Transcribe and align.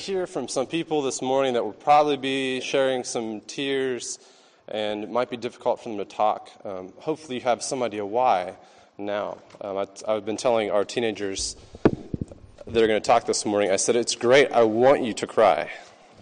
hear 0.00 0.26
from 0.26 0.48
some 0.48 0.66
people 0.66 1.02
this 1.02 1.20
morning 1.20 1.52
that 1.52 1.62
will 1.62 1.74
probably 1.74 2.16
be 2.16 2.62
sharing 2.62 3.04
some 3.04 3.42
tears 3.42 4.18
and 4.66 5.04
it 5.04 5.10
might 5.10 5.28
be 5.28 5.36
difficult 5.36 5.82
for 5.82 5.90
them 5.90 5.98
to 5.98 6.06
talk. 6.06 6.48
Um, 6.64 6.94
hopefully, 7.00 7.34
you 7.34 7.40
have 7.42 7.62
some 7.62 7.82
idea 7.82 8.06
why 8.06 8.54
now. 8.96 9.36
Um, 9.60 9.76
I, 9.76 9.86
I've 10.08 10.24
been 10.24 10.38
telling 10.38 10.70
our 10.70 10.86
teenagers 10.86 11.54
that 11.84 12.82
are 12.82 12.86
going 12.86 13.00
to 13.00 13.06
talk 13.06 13.26
this 13.26 13.44
morning, 13.44 13.70
I 13.70 13.76
said, 13.76 13.94
It's 13.94 14.14
great. 14.14 14.50
I 14.52 14.62
want 14.62 15.02
you 15.02 15.12
to 15.14 15.26
cry. 15.26 15.70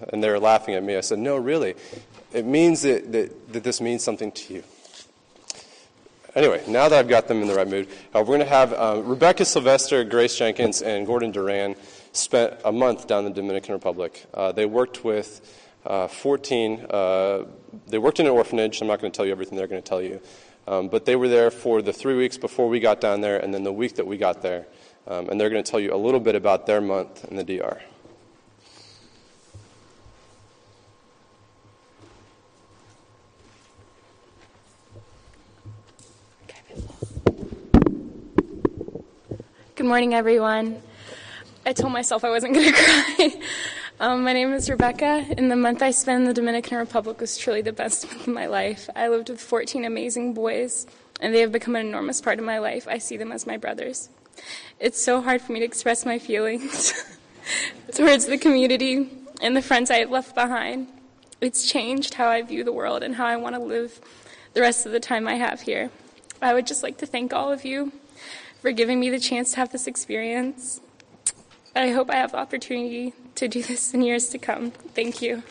And 0.09 0.25
they 0.25 0.31
were 0.31 0.41
laughing 0.41 0.75
at 0.75 0.83
me. 0.83 0.97
I 0.97 1.01
said, 1.01 1.21
No, 1.21 1.37
really. 1.37 1.77
It 2.33 2.47
means 2.47 2.83
that, 2.83 3.13
that, 3.13 3.53
that 3.53 3.63
this 3.63 3.81
means 3.81 4.03
something 4.03 4.33
to 4.33 4.55
you. 4.55 4.65
Anyway, 6.35 6.63
now 6.67 6.89
that 6.89 6.99
I've 6.99 7.09
got 7.09 7.29
them 7.29 7.43
in 7.43 7.49
the 7.49 7.55
right 7.55 7.69
mood, 7.69 7.89
uh, 8.15 8.21
we're 8.21 8.25
going 8.25 8.41
to 8.41 8.47
have 8.47 8.73
uh, 8.73 9.03
Rebecca 9.05 9.45
Sylvester, 9.45 10.03
Grace 10.05 10.37
Jenkins, 10.37 10.83
and 10.83 11.07
Gordon 11.07 11.31
Duran 11.31 11.77
spent 12.13 12.55
a 12.65 12.73
month 12.73 13.07
down 13.07 13.27
in 13.27 13.33
the 13.33 13.41
Dominican 13.41 13.75
Republic. 13.75 14.27
Uh, 14.33 14.53
they 14.53 14.67
worked 14.67 15.05
with 15.05 15.41
uh, 15.87 16.09
14, 16.09 16.87
uh, 16.91 17.45
they 17.87 17.99
worked 17.99 18.21
in 18.21 18.27
an 18.27 18.33
orphanage. 18.33 18.81
I'm 18.81 18.89
not 18.89 19.01
going 19.01 19.13
to 19.13 19.17
tell 19.17 19.27
you 19.27 19.33
everything 19.33 19.57
they're 19.57 19.67
going 19.67 19.83
to 19.83 19.89
tell 19.89 20.03
you. 20.03 20.21
Um, 20.67 20.89
but 20.89 21.07
they 21.07 21.17
were 21.17 21.29
there 21.29 21.51
for 21.51 21.81
the 21.81 21.95
three 21.95 22.15
weeks 22.15 22.37
before 22.37 22.69
we 22.69 22.79
got 22.79 23.01
down 23.01 23.23
there 23.23 23.39
and 23.39 23.55
then 23.55 23.65
the 23.65 23.73
week 23.73 23.95
that 23.97 24.07
we 24.07 24.19
got 24.19 24.43
there. 24.43 24.67
Um, 25.07 25.31
and 25.31 25.41
they're 25.41 25.49
going 25.49 25.65
to 25.65 25.71
tell 25.71 25.81
you 25.81 25.95
a 25.95 25.97
little 25.97 26.21
bit 26.21 26.35
about 26.35 26.67
their 26.67 26.83
month 26.83 27.25
in 27.25 27.37
the 27.37 27.45
DR. 27.45 27.81
Good 39.75 39.87
morning, 39.87 40.13
everyone. 40.13 40.83
I 41.69 41.75
told 41.75 41.93
myself 41.93 42.25
I 42.25 42.31
wasn't 42.31 42.55
going 42.55 42.73
to 42.73 42.73
cry. 42.73 43.41
Um, 44.01 44.25
my 44.25 44.33
name 44.33 44.55
is 44.55 44.71
Rebecca, 44.71 45.27
and 45.37 45.51
the 45.51 45.57
month 45.57 45.83
I 45.83 45.91
spent 45.91 46.23
in 46.23 46.27
the 46.27 46.33
Dominican 46.33 46.79
Republic 46.79 47.21
was 47.21 47.37
truly 47.37 47.61
the 47.61 47.75
best 47.75 48.07
month 48.07 48.27
of 48.27 48.33
my 48.33 48.47
life. 48.47 48.89
I 48.97 49.09
lived 49.09 49.29
with 49.29 49.39
14 49.39 49.85
amazing 49.85 50.33
boys, 50.33 50.87
and 51.21 51.35
they 51.35 51.41
have 51.41 51.53
become 51.53 51.77
an 51.77 51.87
enormous 51.87 52.23
part 52.23 52.39
of 52.39 52.47
my 52.47 52.59
life. 52.59 52.89
I 52.89 52.97
see 52.97 53.19
them 53.19 53.33
as 53.33 53.47
my 53.47 53.59
brothers. 53.59 54.09
It's 54.81 54.99
so 54.99 55.21
hard 55.21 55.43
for 55.43 55.53
me 55.53 55.59
to 55.59 55.65
express 55.67 56.07
my 56.07 56.19
feelings 56.19 56.95
towards 57.95 58.25
the 58.25 58.39
community 58.39 59.11
and 59.43 59.55
the 59.55 59.61
friends 59.61 59.91
I 59.91 59.97
have 59.97 60.11
left 60.11 60.35
behind. 60.35 60.89
It's 61.43 61.71
changed 61.71 62.15
how 62.15 62.31
I 62.31 62.41
view 62.41 62.65
the 62.65 62.73
world 62.73 63.03
and 63.03 63.17
how 63.17 63.27
I 63.27 63.37
want 63.37 63.57
to 63.57 63.61
live 63.61 64.01
the 64.55 64.63
rest 64.63 64.87
of 64.87 64.93
the 64.93 65.01
time 65.01 65.29
I 65.29 65.35
have 65.35 65.61
here. 65.61 65.91
I 66.41 66.55
would 66.55 66.67
just 66.67 66.83
like 66.83 66.97
to 66.97 67.07
thank 67.07 67.35
all 67.35 67.53
of 67.53 67.67
you 67.67 67.93
for 68.63 68.73
giving 68.73 68.99
me 68.99 69.11
the 69.11 69.21
chance 69.21 69.51
to 69.51 69.59
have 69.59 69.71
this 69.71 69.87
experience. 69.87 70.81
I 71.79 71.91
hope 71.91 72.11
I 72.11 72.17
have 72.17 72.35
opportunity 72.35 73.15
to 73.37 73.47
do 73.47 73.63
this 73.63 73.95
in 73.95 74.03
years 74.03 74.31
to 74.31 74.39
come. 74.39 74.73
Thank 74.73 75.23
you. 75.23 75.45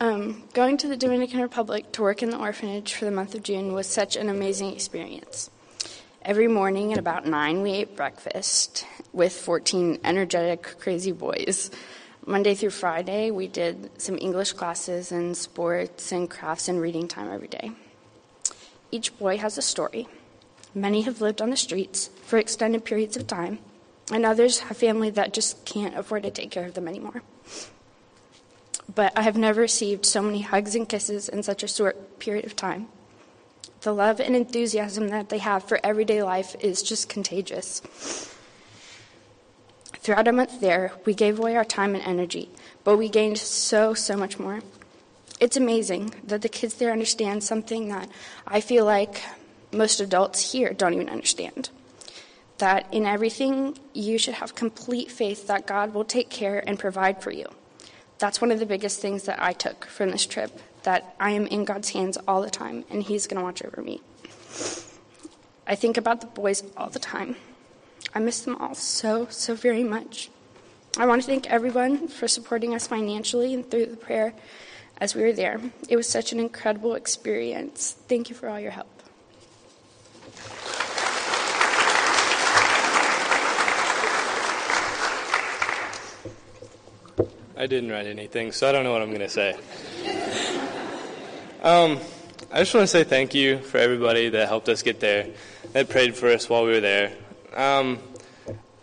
Um, 0.00 0.42
going 0.54 0.76
to 0.78 0.88
the 0.88 0.96
Dominican 0.96 1.40
Republic 1.40 1.92
to 1.92 2.02
work 2.02 2.20
in 2.20 2.30
the 2.30 2.36
orphanage 2.36 2.94
for 2.94 3.04
the 3.04 3.12
month 3.12 3.36
of 3.36 3.44
June 3.44 3.72
was 3.72 3.86
such 3.86 4.16
an 4.16 4.28
amazing 4.28 4.72
experience. 4.72 5.50
Every 6.22 6.48
morning 6.48 6.92
at 6.92 6.98
about 6.98 7.26
9, 7.26 7.62
we 7.62 7.70
ate 7.70 7.94
breakfast 7.94 8.84
with 9.12 9.32
14 9.32 10.00
energetic, 10.02 10.80
crazy 10.80 11.12
boys. 11.12 11.70
Monday 12.26 12.56
through 12.56 12.70
Friday, 12.70 13.30
we 13.30 13.46
did 13.46 13.88
some 14.00 14.18
English 14.18 14.54
classes 14.54 15.12
and 15.12 15.36
sports 15.36 16.10
and 16.10 16.28
crafts 16.28 16.66
and 16.66 16.80
reading 16.80 17.06
time 17.06 17.30
every 17.30 17.46
day. 17.46 17.70
Each 18.96 19.18
boy 19.18 19.36
has 19.36 19.58
a 19.58 19.62
story. 19.62 20.08
Many 20.74 21.02
have 21.02 21.20
lived 21.20 21.42
on 21.42 21.50
the 21.50 21.56
streets 21.58 22.08
for 22.24 22.38
extended 22.38 22.86
periods 22.86 23.14
of 23.14 23.26
time, 23.26 23.58
and 24.10 24.24
others 24.24 24.60
have 24.60 24.78
family 24.78 25.10
that 25.10 25.34
just 25.34 25.66
can't 25.66 25.98
afford 25.98 26.22
to 26.22 26.30
take 26.30 26.50
care 26.50 26.64
of 26.64 26.72
them 26.72 26.88
anymore. 26.88 27.20
But 28.94 29.12
I 29.14 29.20
have 29.20 29.36
never 29.36 29.60
received 29.60 30.06
so 30.06 30.22
many 30.22 30.40
hugs 30.40 30.74
and 30.74 30.88
kisses 30.88 31.28
in 31.28 31.42
such 31.42 31.62
a 31.62 31.68
short 31.68 32.18
period 32.18 32.46
of 32.46 32.56
time. 32.56 32.88
The 33.82 33.92
love 33.92 34.18
and 34.18 34.34
enthusiasm 34.34 35.08
that 35.08 35.28
they 35.28 35.44
have 35.44 35.64
for 35.64 35.78
everyday 35.84 36.22
life 36.22 36.56
is 36.60 36.82
just 36.82 37.10
contagious. 37.10 37.82
Throughout 39.98 40.26
a 40.26 40.32
month 40.32 40.62
there, 40.62 40.92
we 41.04 41.12
gave 41.12 41.38
away 41.38 41.54
our 41.54 41.66
time 41.66 41.94
and 41.94 42.02
energy, 42.02 42.48
but 42.82 42.96
we 42.96 43.10
gained 43.10 43.36
so, 43.36 43.92
so 43.92 44.16
much 44.16 44.38
more. 44.38 44.60
It's 45.38 45.56
amazing 45.56 46.14
that 46.24 46.40
the 46.40 46.48
kids 46.48 46.74
there 46.74 46.92
understand 46.92 47.44
something 47.44 47.88
that 47.88 48.08
I 48.46 48.60
feel 48.60 48.86
like 48.86 49.22
most 49.70 50.00
adults 50.00 50.52
here 50.52 50.72
don't 50.72 50.94
even 50.94 51.10
understand. 51.10 51.68
That 52.58 52.86
in 52.90 53.04
everything, 53.04 53.78
you 53.92 54.16
should 54.16 54.34
have 54.34 54.54
complete 54.54 55.10
faith 55.10 55.46
that 55.46 55.66
God 55.66 55.92
will 55.92 56.04
take 56.04 56.30
care 56.30 56.66
and 56.66 56.78
provide 56.78 57.22
for 57.22 57.30
you. 57.30 57.46
That's 58.18 58.40
one 58.40 58.50
of 58.50 58.58
the 58.58 58.66
biggest 58.66 59.00
things 59.00 59.24
that 59.24 59.42
I 59.42 59.52
took 59.52 59.84
from 59.84 60.10
this 60.10 60.24
trip 60.24 60.58
that 60.84 61.14
I 61.20 61.32
am 61.32 61.46
in 61.48 61.66
God's 61.66 61.90
hands 61.90 62.16
all 62.26 62.40
the 62.40 62.48
time, 62.48 62.84
and 62.88 63.02
He's 63.02 63.26
going 63.26 63.38
to 63.38 63.44
watch 63.44 63.62
over 63.62 63.82
me. 63.82 64.00
I 65.66 65.74
think 65.74 65.98
about 65.98 66.22
the 66.22 66.28
boys 66.28 66.62
all 66.76 66.88
the 66.88 66.98
time. 66.98 67.36
I 68.14 68.20
miss 68.20 68.40
them 68.40 68.56
all 68.56 68.74
so, 68.74 69.26
so 69.28 69.54
very 69.54 69.84
much. 69.84 70.30
I 70.96 71.04
want 71.04 71.20
to 71.20 71.26
thank 71.26 71.50
everyone 71.50 72.08
for 72.08 72.26
supporting 72.26 72.74
us 72.74 72.86
financially 72.86 73.52
and 73.52 73.70
through 73.70 73.86
the 73.86 73.96
prayer 73.96 74.32
as 74.98 75.14
we 75.14 75.22
were 75.22 75.32
there. 75.32 75.60
It 75.88 75.96
was 75.96 76.08
such 76.08 76.32
an 76.32 76.40
incredible 76.40 76.94
experience. 76.94 77.96
Thank 78.08 78.30
you 78.30 78.36
for 78.36 78.48
all 78.48 78.60
your 78.60 78.70
help. 78.70 78.88
I 87.58 87.66
didn't 87.66 87.90
write 87.90 88.06
anything, 88.06 88.52
so 88.52 88.68
I 88.68 88.72
don't 88.72 88.84
know 88.84 88.92
what 88.92 89.00
I'm 89.00 89.08
going 89.08 89.20
to 89.20 89.30
say. 89.30 89.54
um, 91.62 91.98
I 92.52 92.58
just 92.58 92.74
want 92.74 92.82
to 92.82 92.86
say 92.86 93.02
thank 93.02 93.34
you 93.34 93.60
for 93.60 93.78
everybody 93.78 94.28
that 94.28 94.46
helped 94.46 94.68
us 94.68 94.82
get 94.82 95.00
there, 95.00 95.28
that 95.72 95.88
prayed 95.88 96.14
for 96.14 96.28
us 96.28 96.50
while 96.50 96.64
we 96.64 96.72
were 96.72 96.80
there. 96.80 97.14
Um, 97.54 97.98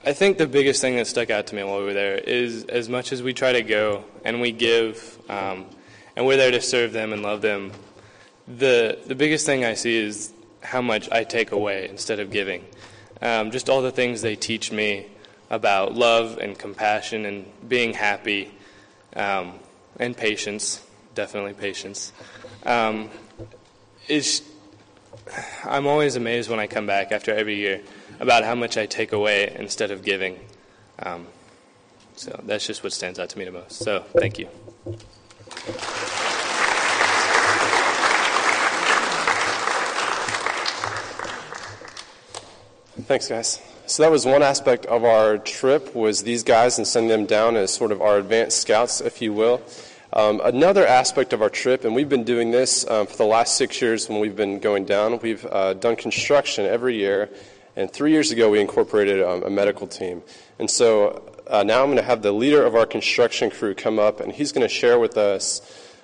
I 0.04 0.14
think 0.14 0.40
the 0.40 0.48
biggest 0.48 0.82
thing 0.82 0.96
that 0.96 1.06
stuck 1.06 1.30
out 1.30 1.46
to 1.48 1.56
me 1.56 1.64
while 1.64 1.80
we 1.80 1.86
were 1.86 1.94
there 1.94 2.18
is 2.18 2.64
as 2.66 2.90
much 2.90 3.14
as 3.14 3.22
we 3.22 3.32
try 3.32 3.54
to 3.54 3.62
go 3.62 4.06
and 4.26 4.42
we 4.42 4.52
give, 4.52 5.20
um, 5.30 5.68
and 6.16 6.26
we're 6.26 6.38
there 6.38 6.52
to 6.52 6.62
serve 6.62 6.94
them 6.94 7.14
and 7.14 7.22
love 7.22 7.42
them, 7.42 7.72
the, 8.48 9.00
the 9.06 9.16
biggest 9.16 9.46
thing 9.46 9.66
I 9.66 9.74
see 9.74 9.98
is 9.98 10.34
how 10.62 10.82
much 10.82 11.10
I 11.12 11.24
take 11.24 11.52
away 11.52 11.88
instead 11.90 12.20
of 12.20 12.32
giving. 12.32 12.66
Um, 13.22 13.52
just 13.52 13.70
all 13.70 13.82
the 13.82 13.92
things 13.92 14.22
they 14.22 14.36
teach 14.36 14.72
me 14.72 15.08
about 15.50 15.94
love 15.94 16.38
and 16.40 16.58
compassion 16.58 17.26
and 17.26 17.46
being 17.68 17.94
happy 17.94 18.52
um, 19.16 19.60
and 20.00 20.16
patience, 20.16 20.86
definitely 21.16 21.54
patience. 21.54 22.12
Um, 22.66 23.10
is 24.08 24.42
I'm 25.64 25.88
always 25.88 26.16
amazed 26.16 26.50
when 26.50 26.60
I 26.60 26.68
come 26.68 26.86
back 26.86 27.12
after 27.12 27.34
every 27.34 27.56
year 27.56 27.82
about 28.20 28.44
how 28.44 28.56
much 28.56 28.78
I 28.78 28.86
take 28.86 29.12
away 29.12 29.56
instead 29.58 29.92
of 29.92 30.04
giving. 30.04 30.40
Um, 31.00 31.28
so 32.16 32.40
that's 32.46 32.68
just 32.68 32.84
what 32.84 32.94
stands 32.94 33.20
out 33.20 33.30
to 33.30 33.40
me 33.40 33.46
the 33.46 33.52
most. 33.52 33.78
So 33.78 34.02
thank 34.14 34.38
you. 34.38 34.50
Thanks, 43.04 43.28
guys. 43.28 43.62
So 43.86 44.02
that 44.04 44.12
was 44.12 44.26
one 44.26 44.42
aspect 44.42 44.86
of 44.86 45.04
our 45.04 45.38
trip 45.38 45.94
was 45.94 46.24
these 46.24 46.44
guys 46.44 46.78
and 46.78 46.88
sending 46.88 47.10
them 47.10 47.26
down 47.26 47.56
as 47.58 47.74
sort 47.74 47.92
of 47.92 48.02
our 48.02 48.18
advanced 48.18 48.62
scouts, 48.62 49.02
if 49.02 49.22
you 49.22 49.34
will. 49.34 49.62
Um, 50.14 50.42
another 50.44 50.88
aspect 50.88 51.34
of 51.34 51.42
our 51.42 51.50
trip, 51.50 51.86
and 51.86 51.94
we've 51.96 52.08
been 52.08 52.24
doing 52.24 52.52
this 52.52 52.88
um, 52.90 53.08
for 53.08 53.18
the 53.18 53.26
last 53.26 53.58
six 53.58 53.82
years 53.82 54.08
when 54.08 54.20
we've 54.20 54.36
been 54.36 54.60
going 54.60 54.86
down, 54.86 55.20
we've 55.20 55.46
uh, 55.46 55.74
done 55.74 55.96
construction 55.96 56.66
every 56.66 56.96
year 56.96 57.30
and 57.76 57.92
three 57.92 58.12
years 58.12 58.32
ago, 58.32 58.50
we 58.50 58.60
incorporated 58.60 59.22
um, 59.22 59.44
a 59.44 59.50
medical 59.50 59.88
team. 59.88 60.22
And 60.60 60.70
so 60.70 61.24
uh, 61.48 61.64
now 61.64 61.82
I'm 61.82 61.88
going 61.88 61.98
to 61.98 62.04
have 62.04 62.22
the 62.22 62.32
leader 62.32 62.64
of 62.64 62.76
our 62.76 62.86
construction 62.86 63.50
crew 63.50 63.74
come 63.74 63.98
up, 64.00 64.20
and 64.20 64.32
he's 64.32 64.52
going 64.52 64.68
to 64.68 64.74
share 64.74 65.00
with 65.00 65.18
us 65.18 65.62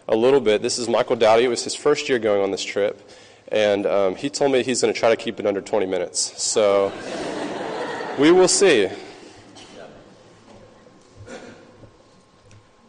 a 0.07 0.15
little 0.15 0.41
bit. 0.41 0.61
This 0.61 0.79
is 0.79 0.89
Michael 0.89 1.15
Dowdy. 1.15 1.43
It 1.43 1.49
was 1.49 1.63
his 1.63 1.75
first 1.75 2.09
year 2.09 2.17
going 2.17 2.41
on 2.41 2.51
this 2.51 2.63
trip. 2.63 3.07
And 3.51 3.85
um, 3.85 4.15
he 4.15 4.29
told 4.29 4.51
me 4.51 4.63
he's 4.63 4.81
going 4.81 4.93
to 4.93 4.99
try 4.99 5.09
to 5.09 5.15
keep 5.15 5.39
it 5.39 5.45
under 5.45 5.61
20 5.61 5.85
minutes. 5.85 6.41
So 6.41 6.91
we 8.17 8.31
will 8.31 8.47
see. 8.47 8.89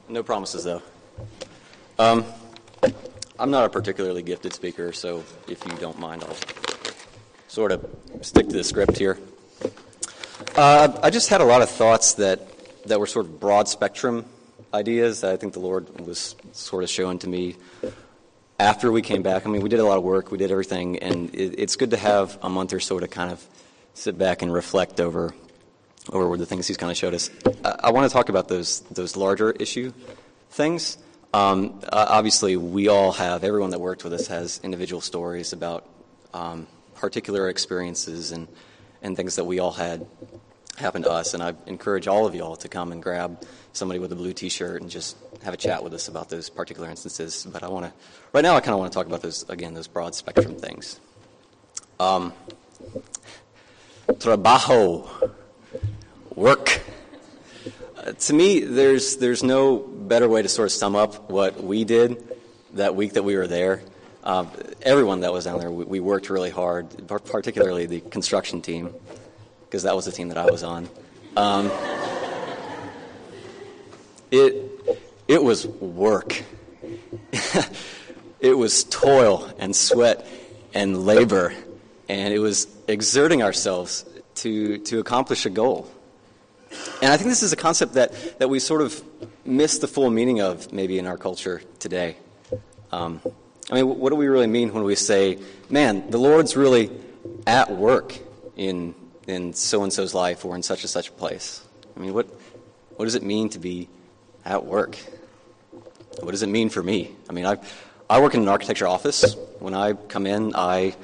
No 0.08 0.22
promises, 0.22 0.64
though. 0.64 0.82
Um, 1.98 2.24
I'm 3.38 3.50
not 3.50 3.64
a 3.64 3.68
particularly 3.68 4.22
gifted 4.22 4.52
speaker, 4.52 4.92
so 4.92 5.22
if 5.46 5.64
you 5.66 5.72
don't 5.76 5.98
mind, 5.98 6.24
I'll 6.24 6.36
sort 7.50 7.72
of 7.72 7.84
stick 8.22 8.48
to 8.48 8.56
the 8.56 8.62
script 8.62 8.96
here. 8.96 9.18
Uh, 10.56 10.96
I 11.02 11.10
just 11.10 11.28
had 11.28 11.40
a 11.40 11.44
lot 11.44 11.62
of 11.62 11.68
thoughts 11.68 12.14
that, 12.14 12.40
that 12.84 13.00
were 13.00 13.08
sort 13.08 13.26
of 13.26 13.40
broad 13.40 13.66
spectrum 13.66 14.24
ideas 14.72 15.22
that 15.22 15.32
I 15.32 15.36
think 15.36 15.54
the 15.54 15.60
Lord 15.60 16.06
was 16.06 16.36
sort 16.52 16.84
of 16.84 16.90
showing 16.90 17.18
to 17.18 17.28
me 17.28 17.56
after 18.60 18.92
we 18.92 19.02
came 19.02 19.22
back, 19.22 19.46
I 19.46 19.50
mean, 19.50 19.62
we 19.62 19.68
did 19.68 19.80
a 19.80 19.84
lot 19.84 19.98
of 19.98 20.04
work, 20.04 20.30
we 20.30 20.38
did 20.38 20.52
everything, 20.52 21.00
and 21.00 21.34
it, 21.34 21.58
it's 21.58 21.74
good 21.74 21.90
to 21.90 21.96
have 21.96 22.38
a 22.40 22.48
month 22.48 22.72
or 22.72 22.78
so 22.78 23.00
to 23.00 23.08
kind 23.08 23.32
of 23.32 23.44
sit 23.94 24.16
back 24.16 24.42
and 24.42 24.52
reflect 24.52 25.00
over 25.00 25.34
over 26.12 26.36
the 26.36 26.46
things 26.46 26.68
he's 26.68 26.76
kind 26.76 26.90
of 26.90 26.96
showed 26.96 27.14
us. 27.14 27.30
I, 27.64 27.76
I 27.84 27.90
want 27.90 28.08
to 28.08 28.12
talk 28.12 28.28
about 28.28 28.46
those 28.46 28.80
those 28.92 29.16
larger 29.16 29.50
issue 29.50 29.92
things. 30.50 30.98
Um, 31.34 31.80
obviously, 31.92 32.56
we 32.56 32.86
all 32.86 33.10
have 33.12 33.42
everyone 33.42 33.70
that 33.70 33.80
worked 33.80 34.04
with 34.04 34.12
us 34.12 34.28
has 34.28 34.60
individual 34.62 35.00
stories 35.00 35.52
about 35.52 35.88
um, 36.32 36.68
particular 37.00 37.48
experiences 37.48 38.30
and 38.32 38.46
and 39.02 39.16
things 39.16 39.36
that 39.36 39.44
we 39.44 39.58
all 39.58 39.72
had 39.72 40.06
happen 40.76 41.02
to 41.02 41.10
us. 41.10 41.34
And 41.34 41.42
I 41.42 41.54
encourage 41.66 42.06
all 42.06 42.26
of 42.26 42.34
y'all 42.34 42.56
to 42.56 42.68
come 42.68 42.92
and 42.92 43.02
grab 43.02 43.42
somebody 43.72 43.98
with 43.98 44.12
a 44.12 44.16
blue 44.16 44.32
T-shirt 44.32 44.82
and 44.82 44.90
just 44.90 45.16
have 45.42 45.54
a 45.54 45.56
chat 45.56 45.82
with 45.82 45.94
us 45.94 46.08
about 46.08 46.28
those 46.28 46.50
particular 46.50 46.88
instances. 46.90 47.46
But 47.50 47.62
I 47.62 47.68
want 47.68 47.86
to, 47.86 47.92
right 48.32 48.42
now, 48.42 48.56
I 48.56 48.60
kind 48.60 48.74
of 48.74 48.78
want 48.78 48.92
to 48.92 48.96
talk 48.96 49.06
about 49.06 49.22
those 49.22 49.48
again, 49.48 49.74
those 49.74 49.88
broad 49.88 50.14
spectrum 50.14 50.56
things. 50.56 51.00
Um, 51.98 52.32
trabajo, 54.08 55.32
work. 56.34 56.80
Uh, 57.96 58.12
to 58.12 58.32
me, 58.32 58.60
there's 58.60 59.16
there's 59.16 59.42
no 59.42 59.78
better 59.78 60.28
way 60.28 60.42
to 60.42 60.48
sort 60.48 60.66
of 60.66 60.72
sum 60.72 60.96
up 60.96 61.30
what 61.30 61.62
we 61.62 61.84
did 61.84 62.22
that 62.74 62.94
week 62.94 63.14
that 63.14 63.22
we 63.22 63.36
were 63.36 63.46
there. 63.46 63.82
Uh, 64.22 64.44
everyone 64.82 65.20
that 65.20 65.32
was 65.32 65.44
down 65.44 65.58
there, 65.58 65.70
we, 65.70 65.84
we 65.84 66.00
worked 66.00 66.30
really 66.30 66.50
hard, 66.50 66.86
particularly 67.06 67.86
the 67.86 68.00
construction 68.00 68.60
team, 68.60 68.94
because 69.64 69.84
that 69.84 69.96
was 69.96 70.04
the 70.04 70.12
team 70.12 70.28
that 70.28 70.38
I 70.38 70.50
was 70.50 70.62
on. 70.62 70.88
Um, 71.36 71.70
it 74.30 75.00
it 75.30 75.42
was 75.42 75.66
work. 75.66 76.42
it 78.40 78.56
was 78.56 78.84
toil 78.84 79.48
and 79.58 79.74
sweat 79.74 80.26
and 80.74 81.06
labor, 81.06 81.54
and 82.08 82.34
it 82.34 82.40
was 82.40 82.66
exerting 82.88 83.42
ourselves 83.42 84.04
to, 84.36 84.78
to 84.78 84.98
accomplish 84.98 85.46
a 85.46 85.50
goal. 85.50 85.90
And 87.02 87.12
I 87.12 87.16
think 87.16 87.30
this 87.30 87.42
is 87.42 87.52
a 87.52 87.56
concept 87.56 87.94
that, 87.94 88.38
that 88.38 88.48
we 88.48 88.58
sort 88.58 88.82
of 88.82 89.02
miss 89.44 89.78
the 89.78 89.88
full 89.88 90.10
meaning 90.10 90.40
of 90.40 90.72
maybe 90.72 90.98
in 90.98 91.06
our 91.06 91.16
culture 91.16 91.62
today. 91.78 92.16
Um, 92.92 93.20
I 93.70 93.76
mean, 93.76 93.98
what 93.98 94.10
do 94.10 94.16
we 94.16 94.26
really 94.26 94.48
mean 94.48 94.72
when 94.72 94.82
we 94.82 94.96
say, 94.96 95.38
man, 95.68 96.10
the 96.10 96.18
Lord's 96.18 96.56
really 96.56 96.90
at 97.46 97.70
work 97.70 98.18
in, 98.56 98.96
in 99.28 99.54
so 99.54 99.84
and 99.84 99.92
so's 99.92 100.12
life 100.12 100.44
or 100.44 100.56
in 100.56 100.62
such 100.62 100.82
and 100.82 100.90
such 100.90 101.08
a 101.08 101.12
place? 101.12 101.62
I 101.96 102.00
mean, 102.00 102.12
what, 102.12 102.26
what 102.96 103.04
does 103.04 103.14
it 103.14 103.22
mean 103.22 103.48
to 103.50 103.60
be 103.60 103.88
at 104.44 104.64
work? 104.64 104.96
What 106.18 106.32
does 106.32 106.42
it 106.42 106.48
mean 106.48 106.68
for 106.68 106.82
me? 106.82 107.12
I 107.28 107.32
mean, 107.32 107.46
I, 107.46 107.58
I 108.08 108.20
work 108.20 108.34
in 108.34 108.42
an 108.42 108.48
architecture 108.48 108.88
office. 108.88 109.36
When 109.60 109.74
I 109.74 109.92
come 109.92 110.26
in, 110.26 110.52
I, 110.56 110.96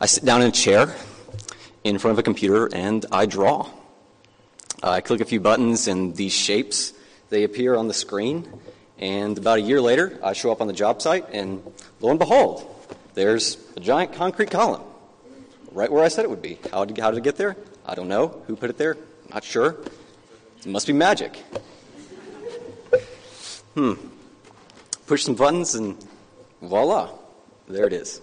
I 0.00 0.06
sit 0.06 0.24
down 0.24 0.40
in 0.40 0.48
a 0.48 0.52
chair 0.52 0.94
in 1.84 1.98
front 1.98 2.12
of 2.12 2.18
a 2.18 2.22
computer 2.22 2.74
and 2.74 3.04
I 3.12 3.26
draw. 3.26 3.68
I 4.82 5.02
click 5.02 5.20
a 5.20 5.26
few 5.26 5.40
buttons 5.40 5.86
and 5.86 6.16
these 6.16 6.32
shapes, 6.32 6.94
they 7.28 7.44
appear 7.44 7.74
on 7.76 7.88
the 7.88 7.94
screen. 7.94 8.48
And 8.98 9.36
about 9.36 9.58
a 9.58 9.62
year 9.62 9.80
later, 9.80 10.18
I 10.22 10.32
show 10.32 10.50
up 10.50 10.60
on 10.60 10.66
the 10.66 10.72
job 10.72 11.02
site 11.02 11.26
and 11.32 11.62
lo 12.00 12.10
and 12.10 12.18
behold, 12.18 12.66
there's 13.14 13.58
a 13.76 13.80
giant 13.80 14.14
concrete 14.14 14.50
column 14.50 14.82
right 15.72 15.92
where 15.92 16.02
I 16.02 16.08
said 16.08 16.24
it 16.24 16.30
would 16.30 16.42
be. 16.42 16.58
How 16.72 16.84
did, 16.84 16.98
how 16.98 17.10
did 17.10 17.18
it 17.18 17.24
get 17.24 17.36
there? 17.36 17.56
I 17.84 17.94
don't 17.94 18.08
know. 18.08 18.42
Who 18.46 18.56
put 18.56 18.70
it 18.70 18.78
there? 18.78 18.96
Not 19.32 19.44
sure. 19.44 19.76
It 20.58 20.66
must 20.66 20.86
be 20.86 20.92
magic. 20.92 21.36
Hmm. 23.74 23.92
Push 25.06 25.24
some 25.24 25.34
buttons 25.34 25.74
and 25.74 25.96
voila, 26.62 27.10
there 27.68 27.86
it 27.86 27.92
is. 27.92 28.22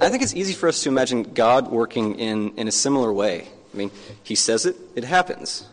I 0.00 0.08
think 0.08 0.22
it's 0.22 0.34
easy 0.34 0.54
for 0.54 0.68
us 0.68 0.82
to 0.84 0.88
imagine 0.88 1.22
God 1.34 1.70
working 1.70 2.18
in, 2.18 2.54
in 2.56 2.68
a 2.68 2.72
similar 2.72 3.12
way. 3.12 3.48
I 3.74 3.76
mean, 3.76 3.90
He 4.22 4.36
says 4.36 4.66
it, 4.66 4.76
it 4.94 5.04
happens. 5.04 5.66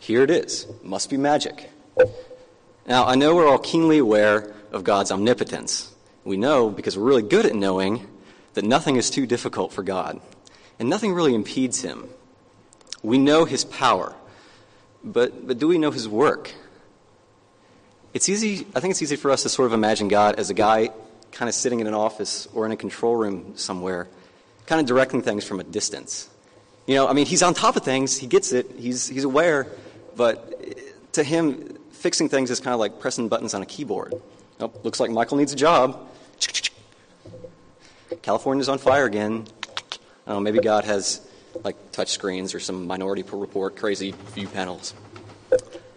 Here 0.00 0.22
it 0.22 0.30
is. 0.30 0.66
Must 0.82 1.08
be 1.08 1.16
magic. 1.16 1.70
Now, 2.90 3.06
I 3.06 3.14
know 3.14 3.36
we're 3.36 3.46
all 3.46 3.56
keenly 3.56 3.98
aware 3.98 4.52
of 4.72 4.82
God's 4.82 5.12
omnipotence. 5.12 5.94
We 6.24 6.36
know, 6.36 6.70
because 6.70 6.98
we're 6.98 7.04
really 7.04 7.22
good 7.22 7.46
at 7.46 7.54
knowing, 7.54 8.08
that 8.54 8.64
nothing 8.64 8.96
is 8.96 9.10
too 9.10 9.28
difficult 9.28 9.72
for 9.72 9.84
God, 9.84 10.20
and 10.80 10.90
nothing 10.90 11.12
really 11.12 11.32
impedes 11.32 11.82
Him. 11.82 12.08
We 13.00 13.16
know 13.16 13.44
His 13.44 13.64
power, 13.64 14.16
but, 15.04 15.46
but 15.46 15.60
do 15.60 15.68
we 15.68 15.78
know 15.78 15.92
His 15.92 16.08
work? 16.08 16.52
It's 18.12 18.28
easy, 18.28 18.66
I 18.74 18.80
think 18.80 18.90
it's 18.90 19.02
easy 19.02 19.14
for 19.14 19.30
us 19.30 19.44
to 19.44 19.48
sort 19.48 19.66
of 19.66 19.72
imagine 19.72 20.08
God 20.08 20.40
as 20.40 20.50
a 20.50 20.54
guy 20.54 20.90
kind 21.30 21.48
of 21.48 21.54
sitting 21.54 21.78
in 21.78 21.86
an 21.86 21.94
office 21.94 22.48
or 22.52 22.66
in 22.66 22.72
a 22.72 22.76
control 22.76 23.14
room 23.14 23.52
somewhere, 23.56 24.08
kind 24.66 24.80
of 24.80 24.88
directing 24.88 25.22
things 25.22 25.44
from 25.44 25.60
a 25.60 25.64
distance. 25.64 26.28
You 26.88 26.96
know, 26.96 27.06
I 27.06 27.12
mean, 27.12 27.26
he's 27.26 27.44
on 27.44 27.54
top 27.54 27.76
of 27.76 27.84
things, 27.84 28.16
he 28.16 28.26
gets 28.26 28.52
it, 28.52 28.68
he's, 28.76 29.06
he's 29.06 29.22
aware, 29.22 29.68
but 30.16 31.12
to 31.12 31.22
him, 31.22 31.76
fixing 32.00 32.30
things 32.30 32.50
is 32.50 32.60
kind 32.60 32.72
of 32.72 32.80
like 32.80 32.98
pressing 32.98 33.28
buttons 33.28 33.52
on 33.52 33.62
a 33.62 33.66
keyboard. 33.66 34.14
Oh, 34.58 34.72
looks 34.82 35.00
like 35.00 35.10
Michael 35.10 35.36
needs 35.36 35.52
a 35.52 35.56
job. 35.56 36.08
California's 38.22 38.68
on 38.68 38.78
fire 38.78 39.04
again. 39.04 39.46
Know, 40.26 40.40
maybe 40.40 40.60
God 40.60 40.84
has 40.84 41.20
like 41.62 41.92
touch 41.92 42.10
screens 42.10 42.54
or 42.54 42.60
some 42.60 42.86
minority 42.86 43.22
report 43.30 43.76
crazy 43.76 44.14
view 44.34 44.48
panels. 44.48 44.94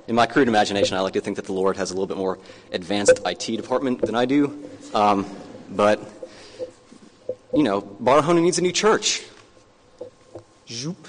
In 0.08 0.16
my 0.16 0.26
crude 0.26 0.50
imagination, 0.50 0.98
I 0.98 1.00
like 1.00 1.14
to 1.14 1.22
think 1.22 1.38
that 1.38 1.46
the 1.46 1.54
Lord 1.54 1.78
has 1.78 1.92
a 1.92 1.94
little 1.94 2.08
bit 2.08 2.18
more 2.18 2.38
advanced 2.74 3.20
IT 3.26 3.46
department 3.56 4.02
than 4.02 4.16
I 4.16 4.26
do. 4.26 4.68
Um, 4.94 5.26
but, 5.70 6.02
you 7.54 7.64
know, 7.64 7.82
Barahona 7.82 8.42
needs 8.42 8.58
a 8.58 8.62
new 8.62 8.74
church. 8.74 9.24
Zoop. 10.68 11.08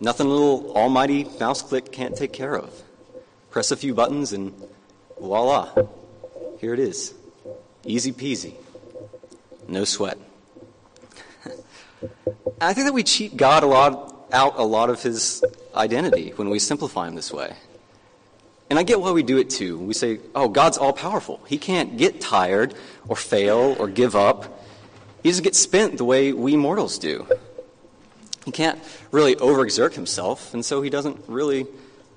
Nothing 0.00 0.26
a 0.26 0.30
little 0.30 0.72
almighty 0.74 1.28
mouse 1.38 1.62
click 1.62 1.92
can't 1.92 2.16
take 2.16 2.32
care 2.32 2.56
of. 2.56 2.82
Press 3.50 3.70
a 3.70 3.76
few 3.76 3.94
buttons 3.94 4.32
and 4.32 4.54
voila, 5.18 5.74
here 6.58 6.72
it 6.72 6.80
is. 6.80 7.14
Easy 7.84 8.12
peasy. 8.12 8.54
No 9.66 9.84
sweat. 9.84 10.18
I 12.60 12.74
think 12.74 12.86
that 12.86 12.92
we 12.92 13.02
cheat 13.02 13.36
God 13.36 13.62
a 13.62 13.66
lot 13.66 14.10
out 14.32 14.54
a 14.58 14.62
lot 14.62 14.90
of 14.90 15.02
his 15.02 15.44
identity 15.74 16.30
when 16.36 16.50
we 16.50 16.58
simplify 16.58 17.08
him 17.08 17.16
this 17.16 17.32
way. 17.32 17.54
And 18.68 18.78
I 18.78 18.84
get 18.84 19.00
why 19.00 19.10
we 19.10 19.24
do 19.24 19.38
it 19.38 19.50
too. 19.50 19.78
We 19.78 19.94
say, 19.94 20.20
oh, 20.34 20.48
God's 20.48 20.78
all 20.78 20.92
powerful. 20.92 21.40
He 21.48 21.58
can't 21.58 21.96
get 21.96 22.20
tired 22.20 22.74
or 23.08 23.16
fail 23.16 23.74
or 23.78 23.88
give 23.88 24.14
up. 24.14 24.62
He 25.24 25.28
doesn't 25.28 25.42
get 25.42 25.56
spent 25.56 25.98
the 25.98 26.04
way 26.04 26.32
we 26.32 26.56
mortals 26.56 26.98
do. 26.98 27.26
He 28.44 28.52
can't 28.52 28.80
really 29.10 29.34
overexert 29.36 29.94
himself, 29.94 30.54
and 30.54 30.64
so 30.64 30.82
he 30.82 30.88
doesn't 30.88 31.24
really 31.26 31.66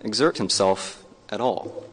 exert 0.02 0.38
himself 0.38 1.03
at 1.34 1.42
all. 1.42 1.86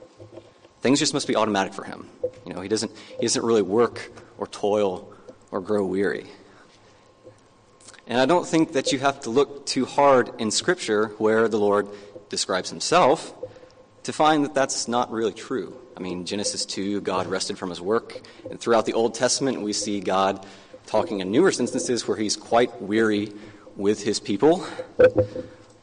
Things 0.82 0.99
just 0.99 1.14
must 1.14 1.26
be 1.26 1.37
automatic 1.37 1.75
for 1.75 1.85
him. 1.85 2.06
You 2.47 2.54
know, 2.54 2.61
he 2.61 2.68
doesn't, 2.68 2.92
he 2.97 3.23
doesn't 3.23 3.44
really 3.44 3.62
work 3.62 4.11
or 4.38 4.47
toil 4.47 5.12
or 5.50 5.61
grow 5.61 5.85
weary. 5.85 6.26
And 8.06 8.18
I 8.18 8.26
don't 8.26 8.47
think 8.47 8.73
that 8.73 8.92
you 8.92 8.99
have 8.99 9.20
to 9.23 9.30
look 9.30 9.66
too 9.66 9.85
hard 9.85 10.30
in 10.38 10.50
Scripture 10.50 11.09
where 11.18 11.49
the 11.49 11.59
Lord 11.59 11.88
describes 12.28 12.70
himself 12.70 13.35
to 14.04 14.12
find 14.12 14.44
that 14.44 14.54
that's 14.54 14.88
not 14.88 15.12
really 15.12 15.32
true. 15.32 15.76
I 15.97 16.00
mean, 16.00 16.25
Genesis 16.25 16.64
2, 16.64 17.02
God 17.02 17.26
rested 17.26 17.59
from 17.59 17.68
his 17.68 17.80
work. 17.80 18.20
And 18.50 18.59
throughout 18.59 18.87
the 18.87 18.94
Old 18.94 19.14
Testament, 19.14 19.61
we 19.61 19.73
see 19.73 20.00
God 20.00 20.47
talking 20.87 21.20
in 21.20 21.30
numerous 21.30 21.61
instances 21.61 22.09
where 22.09 22.16
he's 22.16 22.37
quite 22.37 22.80
weary 22.80 23.32
with 23.76 24.02
his 24.02 24.18
people. 24.18 24.66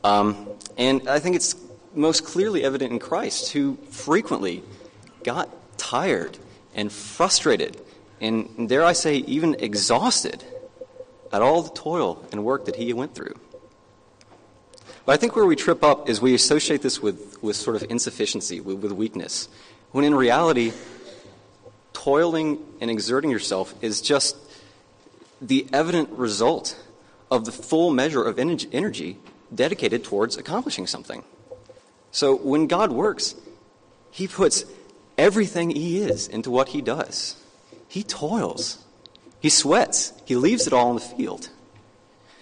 Um, 0.04 0.48
and 0.78 1.08
I 1.10 1.20
think 1.20 1.36
it's 1.36 1.56
most 1.98 2.24
clearly 2.24 2.64
evident 2.64 2.92
in 2.92 3.00
Christ, 3.00 3.52
who 3.52 3.78
frequently 3.90 4.64
got 5.24 5.50
tired 5.78 6.38
and 6.76 6.92
frustrated, 6.92 7.82
and 8.22 8.70
dare 8.70 8.84
I 8.84 8.94
say, 8.94 9.18
even 9.18 9.56
exhausted 9.56 10.44
at 11.32 11.42
all 11.42 11.64
the 11.64 11.72
toil 11.72 12.26
and 12.32 12.46
work 12.46 12.66
that 12.66 12.76
he 12.76 12.94
went 12.94 13.16
through. 13.16 13.36
But 15.06 15.14
I 15.14 15.18
think 15.18 15.36
where 15.36 15.46
we 15.46 15.56
trip 15.56 15.84
up 15.84 16.10
is 16.10 16.22
we 16.22 16.34
associate 16.34 16.82
this 16.82 17.02
with, 17.02 17.42
with 17.42 17.56
sort 17.56 17.76
of 17.76 17.90
insufficiency, 17.90 18.60
with, 18.60 18.80
with 18.80 18.92
weakness, 18.92 19.50
when 19.92 20.04
in 20.04 20.14
reality, 20.14 20.74
toiling 21.94 22.60
and 22.80 22.92
exerting 22.92 23.32
yourself 23.32 23.74
is 23.82 24.02
just 24.02 24.36
the 25.42 25.68
evident 25.74 26.10
result 26.10 26.78
of 27.32 27.46
the 27.46 27.52
full 27.52 27.92
measure 27.92 28.24
of 28.24 28.38
energy 28.40 29.18
dedicated 29.54 30.04
towards 30.04 30.38
accomplishing 30.38 30.88
something. 30.88 31.24
So 32.12 32.36
when 32.36 32.68
God 32.68 32.92
works, 32.92 33.36
He 34.12 34.28
puts 34.28 34.66
everything 35.18 35.70
He 35.70 36.00
is 36.00 36.28
into 36.28 36.50
what 36.52 36.70
He 36.70 36.82
does. 36.82 37.36
He 37.88 38.04
toils. 38.04 38.84
He 39.40 39.50
sweats. 39.50 40.14
He 40.26 40.36
leaves 40.36 40.68
it 40.68 40.74
all 40.74 40.90
in 40.90 40.96
the 40.96 41.02
field. 41.02 41.50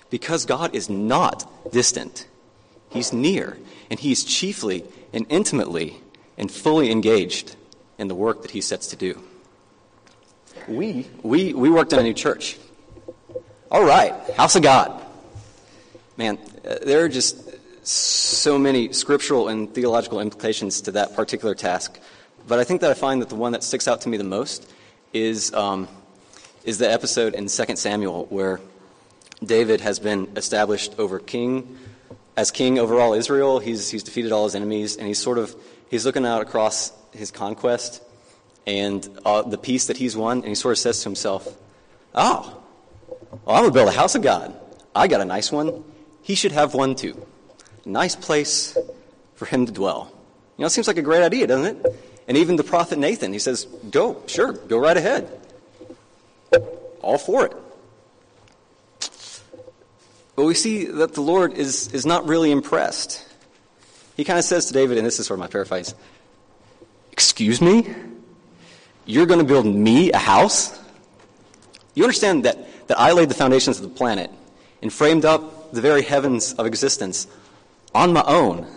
Because 0.09 0.45
God 0.45 0.73
is 0.75 0.89
not 0.89 1.71
distant, 1.71 2.27
He's 2.89 3.11
near, 3.11 3.57
and 3.89 3.99
He's 3.99 4.23
chiefly 4.23 4.85
and 5.11 5.25
intimately 5.29 5.97
and 6.37 6.51
fully 6.51 6.91
engaged 6.91 7.55
in 7.97 8.07
the 8.07 8.15
work 8.15 8.41
that 8.41 8.51
He 8.51 8.61
sets 8.61 8.87
to 8.87 8.95
do. 8.95 9.21
we, 10.67 11.07
we, 11.21 11.53
we 11.53 11.69
worked 11.69 11.93
in 11.93 11.99
a 11.99 12.03
new 12.03 12.13
church. 12.13 12.57
All 13.71 13.83
right, 13.83 14.13
house 14.35 14.55
of 14.55 14.61
God. 14.63 15.01
Man, 16.17 16.37
uh, 16.65 16.75
there 16.83 17.03
are 17.03 17.09
just 17.09 17.35
so 17.87 18.57
many 18.57 18.93
scriptural 18.93 19.47
and 19.47 19.73
theological 19.73 20.19
implications 20.19 20.81
to 20.81 20.91
that 20.91 21.15
particular 21.15 21.55
task. 21.55 21.99
But 22.47 22.59
I 22.59 22.63
think 22.63 22.81
that 22.81 22.91
I 22.91 22.93
find 22.93 23.21
that 23.21 23.29
the 23.29 23.35
one 23.35 23.51
that 23.53 23.63
sticks 23.63 23.87
out 23.87 24.01
to 24.01 24.09
me 24.09 24.17
the 24.17 24.23
most 24.23 24.71
is, 25.13 25.53
um, 25.53 25.87
is 26.63 26.77
the 26.77 26.91
episode 26.91 27.33
in 27.33 27.47
2 27.47 27.75
Samuel 27.75 28.25
where 28.29 28.59
David 29.43 29.81
has 29.81 29.99
been 29.99 30.29
established 30.35 30.95
over 30.97 31.19
king, 31.19 31.77
as 32.37 32.51
king 32.51 32.79
over 32.79 32.99
all 32.99 33.13
Israel. 33.13 33.59
He's, 33.59 33.89
he's 33.89 34.03
defeated 34.03 34.31
all 34.31 34.45
his 34.45 34.55
enemies, 34.55 34.97
and 34.97 35.07
he's 35.07 35.19
sort 35.19 35.37
of, 35.37 35.55
he's 35.89 36.05
looking 36.05 36.25
out 36.25 36.41
across 36.41 36.91
his 37.11 37.31
conquest 37.31 38.01
and 38.67 39.07
uh, 39.25 39.43
the 39.43 39.57
peace 39.57 39.87
that 39.87 39.97
he's 39.97 40.17
won, 40.17 40.39
and 40.39 40.47
he 40.47 40.55
sort 40.55 40.71
of 40.71 40.79
says 40.79 40.99
to 41.01 41.09
himself, 41.09 41.47
Oh, 42.13 42.61
well, 43.45 43.55
I'm 43.55 43.63
going 43.63 43.65
to 43.65 43.73
build 43.73 43.89
a 43.89 43.91
house 43.91 44.15
of 44.15 44.21
God. 44.21 44.55
I 44.95 45.07
got 45.07 45.21
a 45.21 45.25
nice 45.25 45.51
one. 45.51 45.83
He 46.21 46.35
should 46.35 46.53
have 46.53 46.73
one 46.73 46.95
too. 46.95 47.27
Nice 47.85 48.15
place 48.15 48.77
for 49.35 49.45
him 49.45 49.65
to 49.65 49.71
dwell. 49.71 50.11
You 50.57 50.63
know, 50.63 50.67
it 50.67 50.71
seems 50.71 50.87
like 50.87 50.97
a 50.97 51.03
great 51.03 51.21
idea, 51.21 51.47
doesn't 51.47 51.85
it? 51.85 51.95
And 52.27 52.37
even 52.37 52.55
the 52.55 52.63
prophet 52.63 52.97
Nathan, 52.97 53.31
he 53.31 53.39
says, 53.39 53.65
Go, 53.91 54.21
sure, 54.25 54.53
go 54.53 54.77
right 54.77 54.97
ahead. 54.97 55.29
All 57.01 57.19
for 57.19 57.45
it. 57.45 57.53
But 60.35 60.45
we 60.45 60.53
see 60.53 60.85
that 60.85 61.13
the 61.13 61.21
Lord 61.21 61.53
is, 61.53 61.93
is 61.93 62.05
not 62.05 62.27
really 62.27 62.51
impressed. 62.51 63.25
He 64.17 64.23
kind 64.23 64.39
of 64.39 64.45
says 64.45 64.65
to 64.67 64.73
David, 64.73 64.97
and 64.97 65.05
this 65.05 65.19
is 65.19 65.27
sort 65.27 65.39
of 65.39 65.41
my 65.41 65.47
paraphrase 65.47 65.93
Excuse 67.11 67.61
me? 67.61 67.93
You're 69.05 69.25
going 69.25 69.39
to 69.39 69.45
build 69.45 69.65
me 69.65 70.11
a 70.11 70.17
house? 70.17 70.77
You 71.93 72.03
understand 72.03 72.43
that, 72.45 72.87
that 72.87 72.99
I 72.99 73.11
laid 73.11 73.29
the 73.29 73.35
foundations 73.35 73.77
of 73.77 73.83
the 73.83 73.95
planet 73.95 74.31
and 74.81 74.91
framed 74.91 75.23
up 75.23 75.71
the 75.71 75.81
very 75.81 76.01
heavens 76.01 76.53
of 76.53 76.65
existence 76.65 77.27
on 77.95 78.13
my 78.13 78.23
own. 78.27 78.67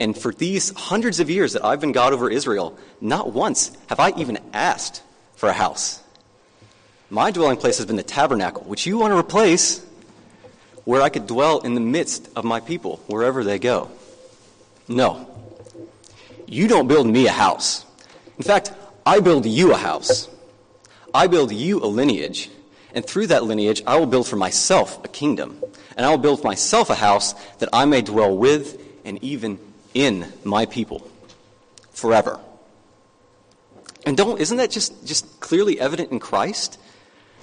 And 0.00 0.18
for 0.18 0.32
these 0.32 0.70
hundreds 0.76 1.20
of 1.20 1.30
years 1.30 1.52
that 1.52 1.64
I've 1.64 1.80
been 1.80 1.92
God 1.92 2.12
over 2.12 2.28
Israel, 2.28 2.76
not 3.00 3.32
once 3.32 3.70
have 3.88 4.00
I 4.00 4.10
even 4.16 4.38
asked 4.52 5.02
for 5.36 5.48
a 5.48 5.52
house. 5.52 6.02
My 7.10 7.30
dwelling 7.30 7.58
place 7.58 7.76
has 7.76 7.86
been 7.86 7.96
the 7.96 8.02
tabernacle, 8.02 8.64
which 8.64 8.86
you 8.86 8.98
want 8.98 9.12
to 9.12 9.18
replace, 9.18 9.84
where 10.84 11.02
I 11.02 11.10
could 11.10 11.26
dwell 11.26 11.60
in 11.60 11.74
the 11.74 11.80
midst 11.80 12.28
of 12.34 12.44
my 12.44 12.60
people, 12.60 12.96
wherever 13.06 13.44
they 13.44 13.58
go. 13.58 13.90
No. 14.88 15.28
You 16.46 16.66
don't 16.66 16.88
build 16.88 17.06
me 17.06 17.26
a 17.26 17.32
house. 17.32 17.84
In 18.36 18.42
fact, 18.42 18.72
I 19.06 19.20
build 19.20 19.46
you 19.46 19.72
a 19.72 19.76
house. 19.76 20.28
I 21.12 21.26
build 21.26 21.52
you 21.52 21.80
a 21.80 21.86
lineage. 21.86 22.50
And 22.94 23.04
through 23.04 23.26
that 23.26 23.44
lineage, 23.44 23.82
I 23.86 23.96
will 23.96 24.06
build 24.06 24.26
for 24.26 24.36
myself 24.36 25.04
a 25.04 25.08
kingdom. 25.08 25.62
And 25.96 26.06
I 26.06 26.10
will 26.10 26.18
build 26.18 26.40
for 26.40 26.46
myself 26.46 26.90
a 26.90 26.94
house 26.94 27.34
that 27.58 27.68
I 27.72 27.84
may 27.84 28.02
dwell 28.02 28.36
with 28.36 28.80
and 29.04 29.22
even 29.22 29.58
in 29.92 30.32
my 30.44 30.64
people 30.66 31.10
forever. 31.92 32.40
And 34.06 34.16
don't, 34.16 34.40
isn't 34.40 34.56
that 34.58 34.70
just, 34.70 35.06
just 35.06 35.40
clearly 35.40 35.80
evident 35.80 36.12
in 36.12 36.20
Christ, 36.20 36.78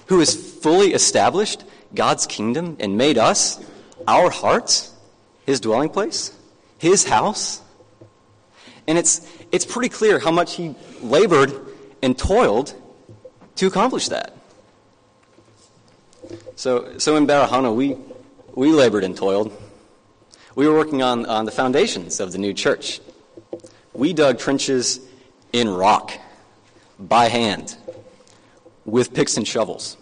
who 0.06 0.20
has 0.20 0.34
fully 0.34 0.94
established 0.94 1.64
God's 1.94 2.26
kingdom 2.26 2.76
and 2.80 2.96
made 2.96 3.18
us, 3.18 3.62
our 4.06 4.30
hearts, 4.30 4.92
his 5.44 5.60
dwelling 5.60 5.90
place, 5.90 6.36
his 6.78 7.04
house? 7.04 7.60
And 8.86 8.96
it's, 8.96 9.26
it's 9.50 9.66
pretty 9.66 9.88
clear 9.88 10.18
how 10.18 10.30
much 10.30 10.56
he 10.56 10.74
labored 11.02 11.52
and 12.02 12.16
toiled 12.16 12.74
to 13.56 13.66
accomplish 13.66 14.08
that. 14.08 14.34
So, 16.56 16.98
so 16.98 17.16
in 17.16 17.26
Barahona, 17.26 17.74
we, 17.74 17.96
we 18.54 18.72
labored 18.72 19.04
and 19.04 19.16
toiled. 19.16 19.52
We 20.54 20.68
were 20.68 20.74
working 20.74 21.02
on, 21.02 21.26
on 21.26 21.44
the 21.44 21.50
foundations 21.50 22.20
of 22.20 22.32
the 22.32 22.38
new 22.38 22.52
church. 22.52 23.00
We 23.94 24.12
dug 24.12 24.38
trenches 24.38 25.00
in 25.52 25.68
rock, 25.68 26.12
by 26.98 27.28
hand, 27.28 27.76
with 28.84 29.14
picks 29.14 29.36
and 29.36 29.46
shovels. 29.46 29.96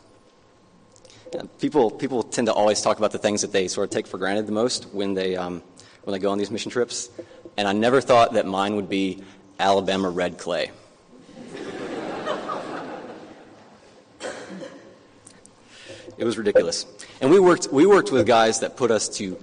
People, 1.60 1.90
people 1.90 2.22
tend 2.22 2.46
to 2.46 2.52
always 2.52 2.82
talk 2.82 2.99
about 2.99 3.12
the 3.12 3.18
things 3.18 3.42
that 3.42 3.52
they 3.52 3.68
sort 3.68 3.88
of 3.88 3.90
take 3.90 4.06
for 4.06 4.18
granted 4.18 4.46
the 4.46 4.52
most 4.52 4.84
when 4.92 5.14
they, 5.14 5.37
um, 5.37 5.62
when 6.02 6.12
they 6.12 6.18
go 6.18 6.30
on 6.30 6.38
these 6.38 6.50
mission 6.50 6.70
trips. 6.70 7.08
And 7.56 7.68
I 7.68 7.72
never 7.72 8.00
thought 8.00 8.32
that 8.32 8.46
mine 8.46 8.76
would 8.76 8.88
be 8.88 9.22
Alabama 9.58 10.10
red 10.10 10.38
clay. 10.38 10.70
It 16.20 16.24
was 16.24 16.36
ridiculous. 16.36 16.84
And 17.22 17.30
we 17.30 17.40
worked, 17.40 17.68
we 17.72 17.86
worked 17.86 18.12
with 18.12 18.26
guys 18.26 18.60
that 18.60 18.76
put 18.76 18.90
us 18.90 19.08
to 19.16 19.42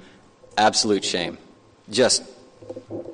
absolute 0.55 1.03
shame. 1.03 1.39
Just, 1.89 2.21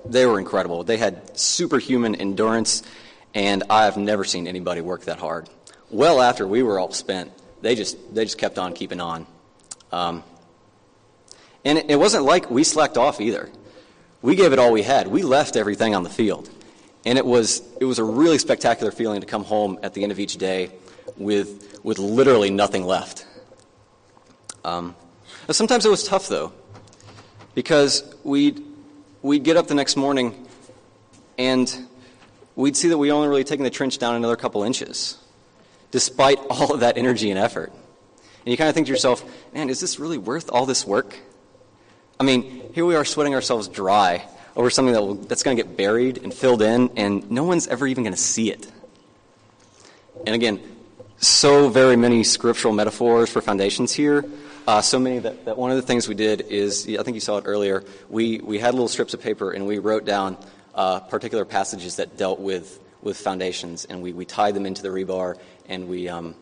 they 0.05 0.25
were 0.25 0.37
incredible. 0.37 0.83
They 0.83 0.97
had 0.97 1.39
superhuman 1.39 2.13
endurance, 2.15 2.83
and 3.33 3.63
I 3.69 3.85
have 3.85 3.95
never 3.95 4.25
seen 4.25 4.47
anybody 4.47 4.81
work 4.81 5.05
that 5.05 5.17
hard. 5.17 5.49
Well 5.89 6.21
after 6.21 6.45
we 6.45 6.61
were 6.61 6.77
all 6.77 6.91
spent, 6.91 7.31
they 7.61 7.75
just, 7.75 8.13
they 8.13 8.25
just 8.25 8.37
kept 8.37 8.59
on 8.59 8.73
keeping 8.73 8.99
on. 8.99 9.25
Um, 9.93 10.23
and 11.63 11.77
it, 11.77 11.91
it 11.91 11.95
wasn't 11.95 12.25
like 12.25 12.51
we 12.51 12.65
slacked 12.65 12.97
off 12.97 13.21
either. 13.21 13.49
We 14.21 14.35
gave 14.35 14.51
it 14.51 14.59
all 14.59 14.73
we 14.73 14.83
had. 14.83 15.07
We 15.07 15.23
left 15.23 15.55
everything 15.55 15.95
on 15.95 16.03
the 16.03 16.09
field. 16.09 16.49
And 17.05 17.17
it 17.17 17.25
was, 17.25 17.61
it 17.79 17.85
was 17.85 17.97
a 17.97 18.03
really 18.03 18.39
spectacular 18.39 18.91
feeling 18.91 19.21
to 19.21 19.27
come 19.27 19.45
home 19.45 19.79
at 19.83 19.93
the 19.93 20.03
end 20.03 20.11
of 20.11 20.19
each 20.19 20.35
day 20.35 20.71
with, 21.15 21.79
with 21.81 21.97
literally 21.97 22.49
nothing 22.49 22.83
left. 22.83 23.25
Um, 24.63 24.95
sometimes 25.49 25.85
it 25.85 25.89
was 25.89 26.03
tough, 26.03 26.27
though, 26.27 26.53
because 27.55 28.03
we'd, 28.23 28.63
we'd 29.21 29.43
get 29.43 29.57
up 29.57 29.67
the 29.67 29.75
next 29.75 29.95
morning 29.95 30.47
and 31.37 31.87
we'd 32.55 32.75
see 32.77 32.89
that 32.89 32.97
we 32.97 33.11
only 33.11 33.27
really 33.27 33.43
taken 33.43 33.63
the 33.63 33.69
trench 33.69 33.97
down 33.97 34.15
another 34.15 34.35
couple 34.35 34.63
inches, 34.63 35.17
despite 35.91 36.37
all 36.49 36.73
of 36.73 36.81
that 36.81 36.97
energy 36.97 37.29
and 37.29 37.39
effort. 37.39 37.71
And 38.45 38.51
you 38.51 38.57
kind 38.57 38.69
of 38.69 38.75
think 38.75 38.87
to 38.87 38.91
yourself, 38.91 39.23
man, 39.53 39.69
is 39.69 39.79
this 39.79 39.99
really 39.99 40.17
worth 40.17 40.49
all 40.51 40.65
this 40.65 40.85
work? 40.85 41.17
I 42.19 42.23
mean, 42.23 42.71
here 42.73 42.85
we 42.85 42.95
are 42.95 43.05
sweating 43.05 43.33
ourselves 43.33 43.67
dry 43.67 44.25
over 44.55 44.69
something 44.69 44.93
that 44.93 45.01
will, 45.01 45.15
that's 45.15 45.43
going 45.43 45.57
to 45.57 45.63
get 45.63 45.75
buried 45.75 46.19
and 46.23 46.33
filled 46.33 46.61
in, 46.61 46.91
and 46.95 47.29
no 47.31 47.43
one's 47.43 47.67
ever 47.67 47.87
even 47.87 48.03
going 48.03 48.13
to 48.13 48.19
see 48.19 48.51
it. 48.51 48.71
And 50.25 50.35
again, 50.35 50.61
so 51.17 51.69
very 51.69 51.95
many 51.95 52.23
scriptural 52.23 52.73
metaphors 52.73 53.29
for 53.29 53.41
foundations 53.41 53.93
here. 53.93 54.25
Uh, 54.65 54.81
so 54.81 54.97
many 54.97 55.19
that, 55.19 55.43
that 55.43 55.57
one 55.57 55.71
of 55.71 55.75
the 55.75 55.81
things 55.81 56.07
we 56.07 56.15
did 56.15 56.39
is, 56.39 56.87
I 56.87 57.03
think 57.03 57.15
you 57.15 57.19
saw 57.19 57.37
it 57.37 57.43
earlier, 57.45 57.83
we, 58.09 58.39
we 58.39 58.59
had 58.59 58.73
little 58.73 58.87
strips 58.87 59.13
of 59.13 59.21
paper 59.21 59.51
and 59.51 59.67
we 59.67 59.77
wrote 59.77 60.05
down 60.05 60.37
uh, 60.73 61.01
particular 61.01 61.43
passages 61.43 61.97
that 61.97 62.15
dealt 62.15 62.39
with, 62.39 62.79
with 63.01 63.17
foundations, 63.17 63.83
and 63.83 64.01
we, 64.01 64.13
we 64.13 64.23
tied 64.23 64.55
them 64.55 64.65
into 64.65 64.81
the 64.81 64.87
rebar, 64.87 65.37
and 65.67 65.89
we, 65.89 66.07
um, 66.07 66.33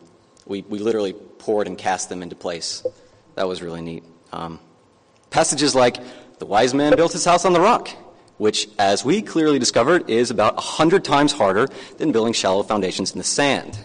we, 0.46 0.62
we 0.68 0.78
literally 0.78 1.12
poured 1.12 1.66
and 1.66 1.76
cast 1.76 2.08
them 2.08 2.22
into 2.22 2.36
place. 2.36 2.86
That 3.34 3.48
was 3.48 3.60
really 3.60 3.82
neat. 3.82 4.04
Um, 4.32 4.60
passages 5.30 5.74
like, 5.74 5.96
the 6.38 6.46
wise 6.46 6.74
man 6.74 6.94
built 6.94 7.12
his 7.12 7.24
house 7.24 7.44
on 7.44 7.52
the 7.52 7.60
rock, 7.60 7.88
which, 8.38 8.68
as 8.78 9.04
we 9.04 9.20
clearly 9.20 9.58
discovered, 9.58 10.08
is 10.08 10.30
about 10.30 10.56
a 10.56 10.60
hundred 10.60 11.04
times 11.04 11.32
harder 11.32 11.66
than 11.98 12.12
building 12.12 12.32
shallow 12.32 12.62
foundations 12.62 13.12
in 13.12 13.18
the 13.18 13.24
sand. 13.24 13.78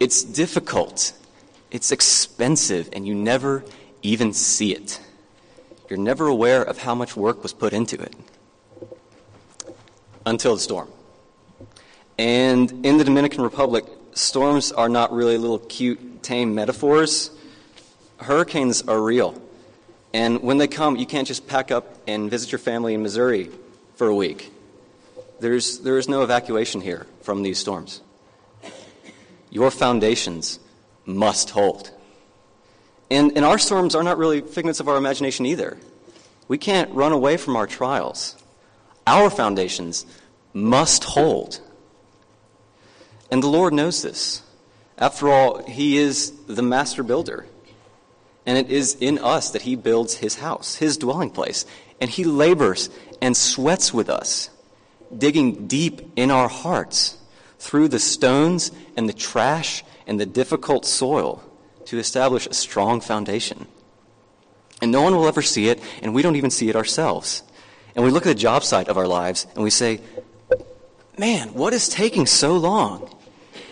It's 0.00 0.24
difficult 0.24 1.12
it's 1.70 1.92
expensive, 1.92 2.88
and 2.92 3.06
you 3.06 3.14
never 3.14 3.64
even 4.02 4.32
see 4.32 4.74
it. 4.74 5.00
You're 5.88 5.98
never 5.98 6.26
aware 6.26 6.62
of 6.62 6.78
how 6.78 6.94
much 6.94 7.16
work 7.16 7.42
was 7.42 7.52
put 7.52 7.72
into 7.72 8.00
it 8.00 8.14
until 10.26 10.54
the 10.54 10.60
storm. 10.60 10.88
And 12.18 12.84
in 12.84 12.98
the 12.98 13.04
Dominican 13.04 13.42
Republic, 13.42 13.84
storms 14.12 14.72
are 14.72 14.88
not 14.88 15.12
really 15.12 15.38
little 15.38 15.60
cute, 15.60 16.22
tame 16.22 16.54
metaphors. 16.54 17.30
Hurricanes 18.18 18.82
are 18.82 19.00
real. 19.00 19.40
And 20.12 20.42
when 20.42 20.58
they 20.58 20.68
come, 20.68 20.96
you 20.96 21.06
can't 21.06 21.28
just 21.28 21.46
pack 21.46 21.70
up 21.70 21.96
and 22.06 22.30
visit 22.30 22.50
your 22.50 22.58
family 22.58 22.94
in 22.94 23.02
Missouri 23.02 23.50
for 23.94 24.08
a 24.08 24.14
week. 24.14 24.52
There's, 25.40 25.78
there 25.80 25.98
is 25.98 26.08
no 26.08 26.22
evacuation 26.22 26.80
here 26.80 27.06
from 27.22 27.42
these 27.42 27.58
storms. 27.58 28.00
Your 29.50 29.70
foundations 29.70 30.58
must 31.08 31.50
hold. 31.50 31.90
And, 33.10 33.32
and 33.34 33.44
our 33.44 33.58
storms 33.58 33.94
are 33.94 34.02
not 34.02 34.18
really 34.18 34.42
figments 34.42 34.80
of 34.80 34.88
our 34.88 34.96
imagination 34.96 35.46
either. 35.46 35.78
We 36.46 36.58
can't 36.58 36.92
run 36.92 37.12
away 37.12 37.38
from 37.38 37.56
our 37.56 37.66
trials. 37.66 38.36
Our 39.06 39.30
foundations 39.30 40.04
must 40.52 41.04
hold. 41.04 41.60
And 43.30 43.42
the 43.42 43.48
Lord 43.48 43.72
knows 43.72 44.02
this. 44.02 44.42
After 44.98 45.28
all, 45.28 45.62
He 45.64 45.96
is 45.96 46.32
the 46.46 46.62
master 46.62 47.02
builder. 47.02 47.46
And 48.44 48.58
it 48.58 48.70
is 48.70 48.96
in 49.00 49.18
us 49.18 49.50
that 49.50 49.62
He 49.62 49.76
builds 49.76 50.14
His 50.14 50.36
house, 50.36 50.76
His 50.76 50.98
dwelling 50.98 51.30
place. 51.30 51.64
And 52.00 52.10
He 52.10 52.24
labors 52.24 52.90
and 53.22 53.36
sweats 53.36 53.92
with 53.92 54.10
us, 54.10 54.50
digging 55.16 55.66
deep 55.66 56.12
in 56.16 56.30
our 56.30 56.48
hearts 56.48 57.16
through 57.58 57.88
the 57.88 57.98
stones 57.98 58.70
and 58.96 59.08
the 59.08 59.14
trash 59.14 59.84
and 60.08 60.18
the 60.18 60.26
difficult 60.26 60.84
soil 60.84 61.44
to 61.84 61.98
establish 61.98 62.46
a 62.46 62.54
strong 62.54 63.00
foundation. 63.00 63.66
And 64.82 64.90
no 64.90 65.02
one 65.02 65.14
will 65.14 65.28
ever 65.28 65.42
see 65.42 65.68
it, 65.68 65.80
and 66.02 66.14
we 66.14 66.22
don't 66.22 66.36
even 66.36 66.50
see 66.50 66.68
it 66.68 66.76
ourselves. 66.76 67.42
And 67.94 68.04
we 68.04 68.10
look 68.10 68.26
at 68.26 68.30
the 68.30 68.34
job 68.34 68.64
site 68.64 68.88
of 68.88 68.96
our 68.96 69.06
lives 69.06 69.46
and 69.54 69.62
we 69.62 69.70
say, 69.70 70.00
man, 71.18 71.54
what 71.54 71.72
is 71.72 71.88
taking 71.88 72.26
so 72.26 72.56
long? 72.56 73.14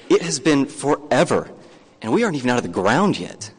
It 0.09 0.23
has 0.23 0.39
been 0.39 0.67
forever, 0.67 1.51
and 2.03 2.13
we 2.13 2.23
aren't 2.23 2.37
even 2.37 2.51
out 2.51 2.59
of 2.59 2.63
the 2.65 2.69
ground 2.69 3.19
yet. 3.19 3.51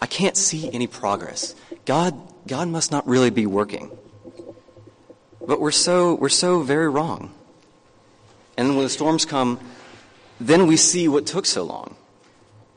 I 0.00 0.06
can't 0.06 0.36
see 0.36 0.72
any 0.72 0.86
progress. 0.86 1.54
God, 1.84 2.14
God 2.46 2.68
must 2.68 2.90
not 2.92 3.06
really 3.06 3.30
be 3.30 3.46
working. 3.46 3.90
But 5.40 5.60
we're 5.60 5.70
so, 5.70 6.14
we're 6.14 6.28
so 6.28 6.62
very 6.62 6.88
wrong. 6.88 7.34
And 8.56 8.76
when 8.76 8.84
the 8.84 8.90
storms 8.90 9.24
come, 9.24 9.58
then 10.40 10.66
we 10.66 10.76
see 10.76 11.08
what 11.08 11.26
took 11.26 11.46
so 11.46 11.64
long. 11.64 11.96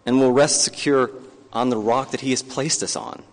And 0.05 0.19
we'll 0.19 0.31
rest 0.31 0.63
secure 0.63 1.11
on 1.53 1.69
the 1.69 1.77
rock 1.77 2.11
that 2.11 2.21
He 2.21 2.31
has 2.31 2.41
placed 2.41 2.81
us 2.83 2.95
on. 2.95 3.23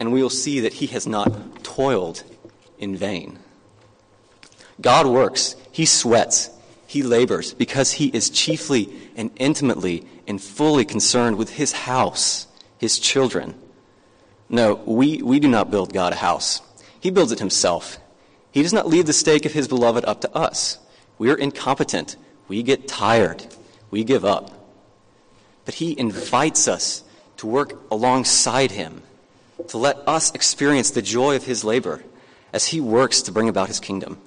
And 0.00 0.12
we 0.12 0.22
will 0.22 0.30
see 0.30 0.60
that 0.60 0.74
He 0.74 0.86
has 0.88 1.06
not 1.06 1.64
toiled 1.64 2.22
in 2.78 2.96
vain. 2.96 3.38
God 4.80 5.06
works, 5.06 5.56
He 5.72 5.84
sweats, 5.84 6.50
He 6.86 7.02
labors 7.02 7.52
because 7.52 7.92
He 7.92 8.08
is 8.08 8.30
chiefly 8.30 8.88
and 9.16 9.30
intimately 9.36 10.06
and 10.26 10.40
fully 10.40 10.84
concerned 10.84 11.36
with 11.36 11.50
His 11.50 11.72
house, 11.72 12.46
His 12.78 12.98
children. 12.98 13.54
No, 14.48 14.76
we, 14.86 15.20
we 15.20 15.40
do 15.40 15.48
not 15.48 15.70
build 15.70 15.92
God 15.92 16.12
a 16.12 16.16
house. 16.16 16.62
He 17.00 17.10
builds 17.10 17.32
it 17.32 17.38
Himself. 17.38 17.98
He 18.50 18.62
does 18.62 18.72
not 18.72 18.88
leave 18.88 19.06
the 19.06 19.12
stake 19.12 19.44
of 19.44 19.52
His 19.52 19.68
beloved 19.68 20.04
up 20.04 20.22
to 20.22 20.34
us. 20.34 20.78
We 21.18 21.30
are 21.30 21.36
incompetent. 21.36 22.16
We 22.48 22.62
get 22.62 22.88
tired. 22.88 23.46
We 23.90 24.04
give 24.04 24.24
up. 24.24 24.50
But 25.64 25.74
He 25.74 25.98
invites 25.98 26.66
us 26.66 27.04
to 27.36 27.46
work 27.46 27.78
alongside 27.90 28.72
Him, 28.72 29.02
to 29.68 29.78
let 29.78 29.96
us 30.08 30.34
experience 30.34 30.90
the 30.90 31.02
joy 31.02 31.36
of 31.36 31.44
His 31.44 31.62
labor 31.62 32.02
as 32.52 32.66
He 32.66 32.80
works 32.80 33.22
to 33.22 33.32
bring 33.32 33.48
about 33.48 33.68
His 33.68 33.80
kingdom. 33.80 34.18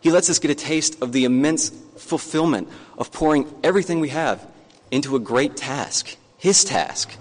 He 0.00 0.10
lets 0.10 0.30
us 0.30 0.38
get 0.38 0.50
a 0.50 0.54
taste 0.54 1.02
of 1.02 1.12
the 1.12 1.24
immense 1.24 1.70
fulfillment 1.96 2.68
of 2.96 3.12
pouring 3.12 3.52
everything 3.62 4.00
we 4.00 4.08
have 4.10 4.46
into 4.90 5.16
a 5.16 5.20
great 5.20 5.56
task, 5.56 6.16
His 6.38 6.64
task. 6.64 7.14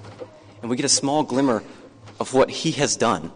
And 0.62 0.70
we 0.70 0.78
get 0.78 0.86
a 0.86 0.90
small 0.90 1.24
glimmer 1.24 1.64
of 2.20 2.34
what 2.34 2.50
He 2.50 2.72
has 2.74 2.96
done, 2.96 3.32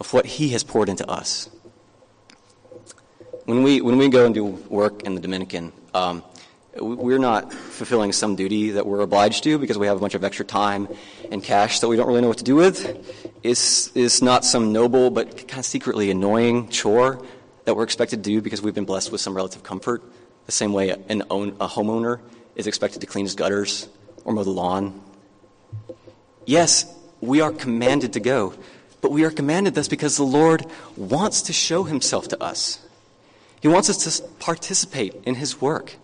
of 0.00 0.12
what 0.12 0.26
He 0.26 0.48
has 0.50 0.64
poured 0.64 0.88
into 0.88 1.08
us. 1.08 1.48
When 3.44 3.62
we, 3.62 3.80
when 3.80 3.98
we 3.98 4.08
go 4.08 4.24
and 4.24 4.34
do 4.34 4.44
work 4.44 5.02
in 5.02 5.14
the 5.14 5.20
Dominican, 5.20 5.72
Um, 5.94 6.22
we're 6.78 7.18
not 7.18 7.52
fulfilling 7.52 8.12
some 8.12 8.34
duty 8.34 8.70
that 8.70 8.86
we're 8.86 9.00
obliged 9.00 9.44
to 9.44 9.58
because 9.58 9.76
we 9.76 9.86
have 9.86 9.96
a 9.96 10.00
bunch 10.00 10.14
of 10.14 10.24
extra 10.24 10.44
time 10.44 10.88
and 11.30 11.42
cash 11.42 11.80
that 11.80 11.88
we 11.88 11.96
don't 11.96 12.06
really 12.06 12.22
know 12.22 12.28
what 12.28 12.38
to 12.38 12.44
do 12.44 12.54
with. 12.54 13.34
It's, 13.42 13.94
it's 13.94 14.22
not 14.22 14.44
some 14.44 14.72
noble 14.72 15.10
but 15.10 15.48
kind 15.48 15.58
of 15.58 15.66
secretly 15.66 16.10
annoying 16.10 16.68
chore 16.70 17.22
that 17.66 17.76
we're 17.76 17.84
expected 17.84 18.24
to 18.24 18.30
do 18.30 18.40
because 18.40 18.62
we've 18.62 18.74
been 18.74 18.86
blessed 18.86 19.12
with 19.12 19.20
some 19.20 19.34
relative 19.34 19.62
comfort, 19.62 20.02
the 20.46 20.52
same 20.52 20.72
way 20.72 20.90
an 21.08 21.24
own, 21.30 21.50
a 21.60 21.68
homeowner 21.68 22.20
is 22.56 22.66
expected 22.66 23.00
to 23.00 23.06
clean 23.06 23.26
his 23.26 23.34
gutters 23.34 23.88
or 24.24 24.32
mow 24.32 24.42
the 24.42 24.50
lawn. 24.50 25.00
Yes, 26.46 26.86
we 27.20 27.40
are 27.40 27.52
commanded 27.52 28.14
to 28.14 28.20
go, 28.20 28.54
but 29.00 29.12
we 29.12 29.24
are 29.24 29.30
commanded 29.30 29.74
this 29.74 29.88
because 29.88 30.16
the 30.16 30.24
Lord 30.24 30.64
wants 30.96 31.42
to 31.42 31.52
show 31.52 31.84
himself 31.84 32.28
to 32.28 32.42
us. 32.42 32.78
He 33.62 33.68
wants 33.68 33.88
us 33.88 34.04
to 34.04 34.28
participate 34.40 35.14
in 35.24 35.36
His 35.36 35.60
work 35.60 35.94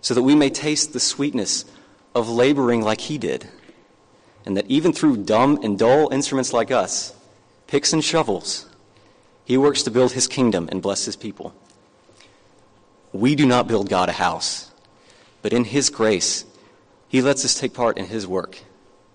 so 0.00 0.14
that 0.14 0.22
we 0.22 0.34
may 0.34 0.50
taste 0.50 0.92
the 0.92 1.00
sweetness 1.00 1.64
of 2.12 2.28
laboring 2.28 2.82
like 2.82 3.02
He 3.02 3.18
did. 3.18 3.48
And 4.44 4.56
that 4.56 4.66
even 4.66 4.92
through 4.92 5.18
dumb 5.18 5.60
and 5.62 5.78
dull 5.78 6.12
instruments 6.12 6.52
like 6.52 6.72
us, 6.72 7.14
picks 7.68 7.92
and 7.92 8.02
shovels, 8.02 8.66
He 9.44 9.56
works 9.56 9.84
to 9.84 9.92
build 9.92 10.12
His 10.12 10.26
kingdom 10.26 10.68
and 10.72 10.82
bless 10.82 11.04
His 11.04 11.14
people. 11.14 11.54
We 13.12 13.36
do 13.36 13.46
not 13.46 13.68
build 13.68 13.88
God 13.88 14.08
a 14.08 14.12
house, 14.12 14.72
but 15.40 15.52
in 15.52 15.64
His 15.64 15.88
grace, 15.88 16.44
He 17.08 17.22
lets 17.22 17.44
us 17.44 17.58
take 17.58 17.74
part 17.74 17.96
in 17.96 18.06
His 18.06 18.26
work, 18.26 18.58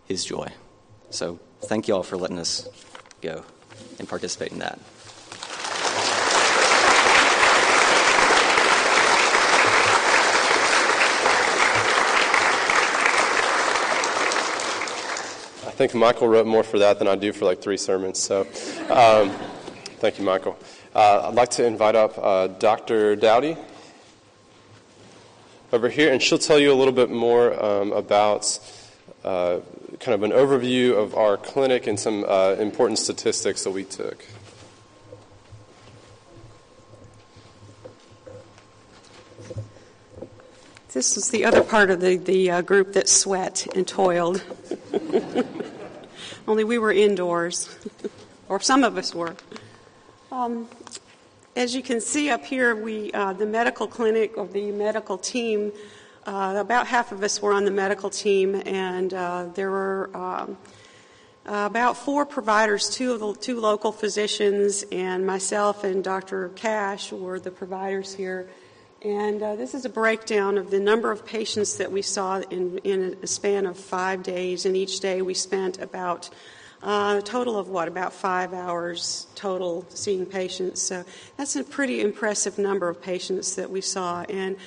His 0.05 0.23
joy. 0.23 0.53
So 1.09 1.37
thank 1.63 1.89
you 1.89 1.95
all 1.95 2.03
for 2.03 2.15
letting 2.15 2.39
us 2.39 2.65
go 3.21 3.43
and 3.99 4.07
participate 4.07 4.53
in 4.53 4.59
that. 4.59 4.79
Think 15.77 15.93
Michael 15.93 16.27
wrote 16.27 16.47
more 16.47 16.63
for 16.63 16.79
that 16.79 16.97
than 16.97 17.07
I 17.07 17.15
do 17.15 17.31
for 17.31 17.45
like 17.45 17.61
three 17.61 17.77
sermons. 17.77 18.17
So, 18.17 18.41
um, 18.89 19.29
thank 19.99 20.17
you, 20.17 20.25
Michael. 20.25 20.57
Uh, 20.95 21.27
I'd 21.27 21.35
like 21.35 21.51
to 21.51 21.65
invite 21.67 21.95
up 21.95 22.17
uh, 22.17 22.47
Dr. 22.47 23.15
Dowdy 23.15 23.55
over 25.71 25.87
here, 25.87 26.11
and 26.11 26.19
she'll 26.19 26.39
tell 26.39 26.57
you 26.57 26.73
a 26.73 26.73
little 26.73 26.95
bit 26.95 27.11
more 27.11 27.63
um, 27.63 27.91
about 27.91 28.59
uh, 29.23 29.59
kind 29.99 30.15
of 30.15 30.23
an 30.23 30.31
overview 30.31 30.97
of 30.97 31.13
our 31.13 31.37
clinic 31.37 31.85
and 31.85 31.99
some 31.99 32.25
uh, 32.27 32.55
important 32.57 32.97
statistics 32.97 33.63
that 33.63 33.71
we 33.71 33.83
took. 33.83 34.25
This 40.91 41.17
is 41.17 41.29
the 41.29 41.45
other 41.45 41.63
part 41.63 41.91
of 41.91 42.01
the, 42.01 42.17
the 42.17 42.49
uh, 42.49 42.61
group 42.63 42.93
that 42.93 43.07
sweat 43.07 43.67
and 43.75 43.87
toiled. 43.87 44.43
Only 46.47 46.63
we 46.63 46.77
were 46.77 46.93
indoors, 46.93 47.77
or 48.49 48.61
some 48.61 48.85
of 48.85 48.97
us 48.97 49.13
were. 49.13 49.35
Um, 50.31 50.69
as 51.57 51.75
you 51.75 51.81
can 51.81 51.99
see 51.99 52.29
up 52.29 52.45
here, 52.45 52.73
we, 52.73 53.11
uh, 53.11 53.33
the 53.33 53.45
medical 53.45 53.85
clinic 53.85 54.37
or 54.37 54.47
the 54.47 54.71
medical 54.71 55.17
team, 55.17 55.73
uh, 56.25 56.55
about 56.57 56.87
half 56.87 57.11
of 57.11 57.21
us 57.21 57.41
were 57.41 57.51
on 57.51 57.65
the 57.65 57.71
medical 57.71 58.09
team, 58.09 58.61
and 58.65 59.13
uh, 59.13 59.47
there 59.55 59.69
were 59.69 60.09
um, 60.15 60.57
about 61.45 61.97
four 61.97 62.25
providers, 62.25 62.89
two 62.89 63.11
of 63.11 63.19
the 63.19 63.33
two 63.33 63.59
local 63.59 63.91
physicians, 63.91 64.85
and 64.89 65.27
myself 65.27 65.83
and 65.83 66.01
Dr. 66.01 66.49
Cash 66.55 67.11
were 67.11 67.41
the 67.41 67.51
providers 67.51 68.13
here. 68.13 68.47
And 69.03 69.43
uh, 69.43 69.55
this 69.55 69.75
is 69.75 69.85
a 69.85 69.89
breakdown 69.89 70.57
of 70.57 70.71
the 70.71 70.79
number 70.79 71.11
of 71.11 71.23
patients 71.23 71.77
that 71.77 71.91
we 71.91 72.01
saw 72.01 72.39
in, 72.49 72.79
in 72.79 73.15
a 73.21 73.27
span 73.27 73.67
of 73.67 73.77
five 73.77 74.23
days. 74.23 74.65
And 74.65 74.75
each 74.75 75.01
day 75.01 75.21
we 75.21 75.35
spent 75.35 75.79
about 75.79 76.31
uh, 76.81 77.17
a 77.19 77.21
total 77.21 77.59
of 77.59 77.69
what, 77.69 77.87
about 77.87 78.11
five 78.11 78.53
hours 78.53 79.27
total 79.35 79.85
seeing 79.89 80.25
patients. 80.25 80.81
So 80.81 81.03
that's 81.37 81.55
a 81.55 81.63
pretty 81.63 82.01
impressive 82.01 82.57
number 82.57 82.89
of 82.89 82.99
patients 82.99 83.55
that 83.55 83.69
we 83.69 83.81
saw. 83.81 84.23
And, 84.23 84.57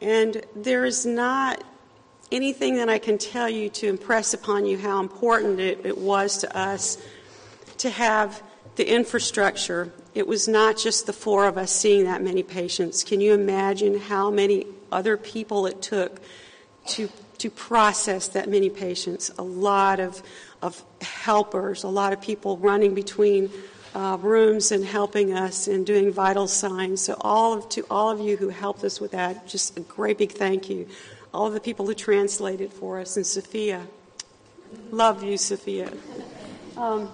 and 0.00 0.44
there 0.56 0.84
is 0.84 1.06
not 1.06 1.62
anything 2.32 2.76
that 2.76 2.88
I 2.88 2.98
can 2.98 3.18
tell 3.18 3.48
you 3.48 3.68
to 3.70 3.86
impress 3.86 4.34
upon 4.34 4.66
you 4.66 4.78
how 4.78 4.98
important 4.98 5.60
it, 5.60 5.86
it 5.86 5.96
was 5.96 6.38
to 6.38 6.58
us 6.58 6.98
to 7.78 7.90
have 7.90 8.42
the 8.74 8.92
infrastructure 8.92 9.92
it 10.16 10.26
was 10.26 10.48
not 10.48 10.78
just 10.78 11.04
the 11.04 11.12
four 11.12 11.44
of 11.44 11.58
us 11.58 11.70
seeing 11.70 12.04
that 12.04 12.22
many 12.22 12.42
patients. 12.42 13.04
Can 13.04 13.20
you 13.20 13.34
imagine 13.34 13.98
how 13.98 14.30
many 14.30 14.66
other 14.90 15.18
people 15.18 15.66
it 15.66 15.82
took 15.82 16.22
to, 16.86 17.10
to 17.36 17.50
process 17.50 18.26
that 18.28 18.48
many 18.48 18.70
patients? 18.70 19.30
A 19.36 19.42
lot 19.42 20.00
of, 20.00 20.22
of 20.62 20.82
helpers, 21.02 21.82
a 21.84 21.88
lot 21.88 22.14
of 22.14 22.22
people 22.22 22.56
running 22.56 22.94
between 22.94 23.50
uh, 23.94 24.16
rooms 24.22 24.72
and 24.72 24.86
helping 24.86 25.34
us 25.34 25.68
and 25.68 25.84
doing 25.84 26.10
vital 26.10 26.48
signs. 26.48 27.02
So, 27.02 27.18
all 27.20 27.52
of, 27.52 27.68
to 27.70 27.84
all 27.90 28.08
of 28.08 28.18
you 28.18 28.38
who 28.38 28.48
helped 28.48 28.84
us 28.84 28.98
with 28.98 29.10
that, 29.10 29.46
just 29.46 29.76
a 29.76 29.80
great 29.80 30.16
big 30.16 30.32
thank 30.32 30.70
you. 30.70 30.88
All 31.34 31.46
of 31.46 31.52
the 31.52 31.60
people 31.60 31.84
who 31.84 31.92
translated 31.92 32.72
for 32.72 33.00
us, 33.00 33.18
and 33.18 33.26
Sophia. 33.26 33.86
Love 34.90 35.22
you, 35.22 35.36
Sophia. 35.36 35.92
Um, 36.74 37.12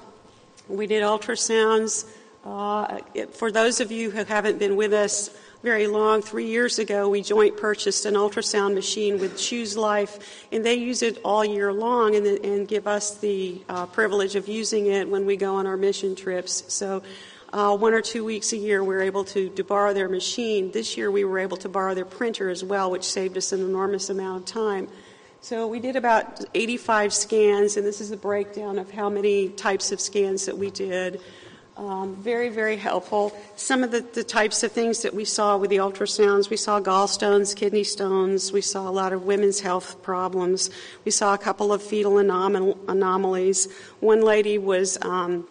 we 0.68 0.86
did 0.86 1.02
ultrasounds. 1.02 2.06
Uh, 2.44 2.98
it, 3.14 3.35
for 3.35 3.52
those 3.52 3.81
of 3.81 3.92
you 3.92 4.11
who 4.11 4.24
haven't 4.24 4.59
been 4.59 4.74
with 4.74 4.92
us 4.92 5.31
very 5.62 5.87
long, 5.87 6.20
three 6.22 6.48
years 6.48 6.81
ago, 6.81 7.09
we 7.09 7.22
joint 7.22 7.57
purchased 7.57 8.05
an 8.05 8.14
ultrasound 8.14 8.74
machine 8.74 9.20
with 9.20 9.38
Choose 9.38 9.76
Life, 9.76 10.46
and 10.50 10.66
they 10.66 10.74
use 10.74 11.02
it 11.02 11.18
all 11.24 11.44
year 11.44 11.72
long 11.72 12.16
and, 12.16 12.26
and 12.26 12.66
give 12.66 12.88
us 12.88 13.16
the 13.18 13.62
uh, 13.68 13.87
privilege 13.87 14.35
of 14.35 14.48
using 14.48 14.87
it 14.87 15.09
when 15.09 15.24
we 15.24 15.37
go 15.37 15.55
on 15.55 15.68
our 15.68 15.76
mission 15.76 16.16
trips. 16.16 16.64
So, 16.66 17.02
uh, 17.52 17.76
one 17.76 17.92
or 17.92 18.00
two 18.00 18.24
weeks 18.24 18.52
a 18.52 18.57
year, 18.57 18.83
we're 18.83 19.02
able 19.02 19.24
to, 19.24 19.50
to 19.50 19.62
borrow 19.62 19.92
their 19.92 20.09
machine. 20.09 20.72
This 20.72 20.96
year, 20.96 21.11
we 21.11 21.22
were 21.24 21.38
able 21.38 21.59
to 21.59 21.68
borrow 21.68 21.94
their 21.94 22.07
printer 22.07 22.48
as 22.48 22.64
well, 22.64 22.90
which 22.90 23.05
saved 23.05 23.37
us 23.37 23.52
an 23.52 23.61
enormous 23.61 24.11
amount 24.11 24.42
of 24.42 24.46
time. 24.46 24.88
So 25.42 25.66
we 25.66 25.78
did 25.78 25.94
about 25.94 26.44
85 26.55 27.12
scans, 27.12 27.76
and 27.76 27.87
this 27.87 28.00
is 28.00 28.11
a 28.11 28.16
breakdown 28.16 28.78
of 28.78 28.90
how 28.90 29.11
many 29.11 29.50
types 29.50 29.92
of 29.92 30.00
scans 30.00 30.46
that 30.46 30.57
we 30.57 30.70
did. 30.70 31.20
Um, 31.74 32.16
very, 32.16 32.50
very 32.50 32.76
helpful. 32.76 33.35
Some 33.56 33.82
of 33.82 33.90
the, 33.90 34.02
the 34.02 34.22
types 34.22 34.62
of 34.62 34.72
things 34.72 35.00
that 35.02 35.14
we 35.14 35.24
saw 35.24 35.56
with 35.56 35.70
the 35.70 35.78
ultrasounds, 35.78 36.50
we 36.50 36.56
saw 36.58 36.80
gallstones, 36.80 37.56
kidney 37.56 37.82
stones, 37.82 38.52
we 38.52 38.61
saw 38.61 38.88
a 38.88 38.92
lot 38.92 39.14
of 39.14 39.24
women's 39.24 39.61
health 39.61 40.02
problems, 40.02 40.68
we 41.06 41.11
saw 41.11 41.32
a 41.32 41.38
couple 41.38 41.72
of 41.72 41.82
fetal 41.82 42.12
anom- 42.12 42.76
anomalies. 42.88 43.72
One 44.00 44.20
lady 44.20 44.58
was, 44.58 44.98
um, 45.00 45.48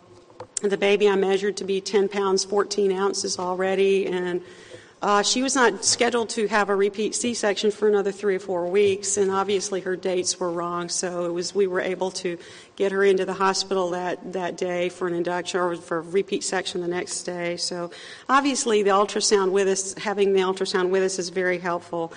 the 0.62 0.78
baby 0.78 1.10
I 1.10 1.16
measured 1.16 1.58
to 1.58 1.64
be 1.64 1.82
10 1.82 2.08
pounds, 2.08 2.44
14 2.44 2.92
ounces 2.92 3.40
already, 3.40 4.06
and 4.06 4.44
uh, 5.02 5.24
she 5.24 5.42
was 5.42 5.56
not 5.56 5.84
scheduled 5.84 6.30
to 6.30 6.48
have 6.48 6.70
a 6.70 6.76
repeat 6.76 7.16
C-section 7.16 7.72
for 7.72 7.88
another 7.88 8.12
three 8.12 8.36
or 8.36 8.40
four 8.40 8.68
weeks, 8.68 9.18
and 9.18 9.32
obviously 9.32 9.82
her 9.82 9.96
dates 9.96 10.40
were 10.40 10.52
wrong. 10.52 10.90
So 10.90 11.26
it 11.26 11.34
was 11.34 11.56
we 11.56 11.66
were 11.66 11.82
able 11.82 12.12
to 12.12 12.38
get 12.76 12.92
her 12.92 13.04
into 13.04 13.26
the 13.26 13.34
hospital 13.34 13.90
that, 13.92 14.34
that 14.34 14.58
day 14.58 14.90
for 14.90 15.08
an 15.08 15.16
induction 15.16 15.60
or 15.60 15.76
for 15.76 15.98
a 15.98 16.02
repeat 16.02 16.44
section 16.44 16.82
the 16.82 16.88
next 16.88 17.24
day. 17.24 17.58
So 17.58 17.90
obviously 18.30 18.84
the 18.84 18.92
ultrasound 18.92 19.52
with 19.52 19.68
us, 19.68 19.96
having 19.96 20.34
the 20.34 20.42
ultrasound 20.42 20.92
with 20.92 21.02
us, 21.02 21.18
is 21.18 21.30
very 21.30 21.58
helpful. 21.58 22.14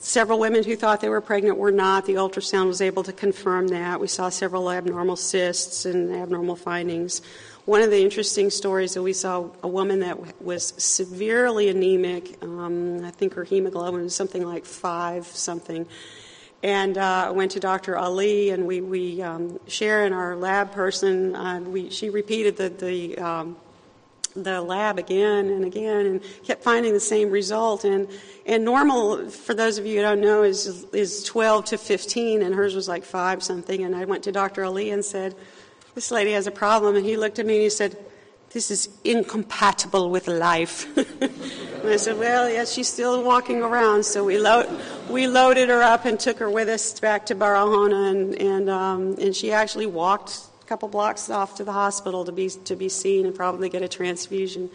Several 0.00 0.40
women 0.40 0.64
who 0.64 0.76
thought 0.76 1.00
they 1.00 1.08
were 1.08 1.20
pregnant 1.20 1.56
were 1.56 1.70
not. 1.70 2.06
The 2.06 2.14
ultrasound 2.14 2.66
was 2.66 2.80
able 2.80 3.04
to 3.04 3.12
confirm 3.12 3.68
that. 3.68 4.00
We 4.00 4.08
saw 4.08 4.28
several 4.28 4.70
abnormal 4.70 5.16
cysts 5.16 5.84
and 5.84 6.10
abnormal 6.10 6.56
findings. 6.56 7.22
One 7.66 7.80
of 7.80 7.90
the 7.90 8.02
interesting 8.02 8.50
stories 8.50 8.92
that 8.92 9.02
we 9.02 9.14
saw 9.14 9.48
a 9.62 9.68
woman 9.68 10.00
that 10.00 10.42
was 10.42 10.74
severely 10.76 11.70
anemic. 11.70 12.36
Um, 12.42 13.02
I 13.02 13.10
think 13.10 13.32
her 13.34 13.44
hemoglobin 13.44 14.02
was 14.02 14.14
something 14.14 14.44
like 14.44 14.66
five 14.66 15.26
something. 15.26 15.86
And 16.62 16.98
uh, 16.98 17.24
I 17.28 17.30
went 17.30 17.52
to 17.52 17.60
Dr. 17.60 17.96
Ali, 17.96 18.50
and 18.50 18.66
we, 18.66 18.82
we 18.82 19.22
um, 19.22 19.58
Sharon, 19.66 20.12
our 20.12 20.36
lab 20.36 20.72
person, 20.72 21.34
uh, 21.34 21.60
we, 21.60 21.88
she 21.88 22.10
repeated 22.10 22.58
the, 22.58 22.68
the, 22.68 23.16
um, 23.16 23.56
the 24.36 24.60
lab 24.60 24.98
again 24.98 25.48
and 25.48 25.64
again 25.64 26.04
and 26.06 26.22
kept 26.44 26.62
finding 26.62 26.92
the 26.92 27.00
same 27.00 27.30
result. 27.30 27.84
And, 27.84 28.08
and 28.44 28.62
normal, 28.62 29.30
for 29.30 29.54
those 29.54 29.78
of 29.78 29.86
you 29.86 29.96
who 29.96 30.02
don't 30.02 30.20
know, 30.20 30.42
is, 30.42 30.84
is 30.92 31.24
12 31.24 31.64
to 31.66 31.78
15, 31.78 32.42
and 32.42 32.54
hers 32.54 32.74
was 32.74 32.88
like 32.88 33.04
5 33.04 33.42
something. 33.42 33.84
And 33.84 33.96
I 33.96 34.04
went 34.04 34.24
to 34.24 34.32
Dr. 34.32 34.64
Ali 34.64 34.90
and 34.90 35.02
said, 35.02 35.34
this 35.94 36.10
lady 36.10 36.32
has 36.32 36.46
a 36.46 36.50
problem. 36.50 36.96
And 36.96 37.04
he 37.04 37.16
looked 37.16 37.38
at 37.38 37.46
me 37.46 37.54
and 37.54 37.62
he 37.62 37.70
said, 37.70 37.96
This 38.50 38.70
is 38.70 38.88
incompatible 39.04 40.10
with 40.10 40.28
life. 40.28 40.86
and 40.96 41.88
I 41.88 41.96
said, 41.96 42.18
Well, 42.18 42.48
yes, 42.48 42.72
she's 42.72 42.88
still 42.88 43.22
walking 43.22 43.62
around. 43.62 44.04
So 44.04 44.24
we, 44.24 44.38
lo- 44.38 44.68
we 45.08 45.26
loaded 45.26 45.68
her 45.68 45.82
up 45.82 46.04
and 46.04 46.18
took 46.18 46.38
her 46.38 46.50
with 46.50 46.68
us 46.68 46.98
back 47.00 47.26
to 47.26 47.34
Barahona. 47.34 48.10
And, 48.10 48.34
and, 48.36 48.70
um, 48.70 49.16
and 49.20 49.34
she 49.34 49.52
actually 49.52 49.86
walked 49.86 50.40
a 50.62 50.66
couple 50.66 50.88
blocks 50.88 51.30
off 51.30 51.56
to 51.56 51.64
the 51.64 51.72
hospital 51.72 52.24
to 52.24 52.32
be, 52.32 52.48
to 52.48 52.76
be 52.76 52.88
seen 52.88 53.26
and 53.26 53.34
probably 53.34 53.68
get 53.68 53.82
a 53.82 53.88
transfusion. 53.88 54.70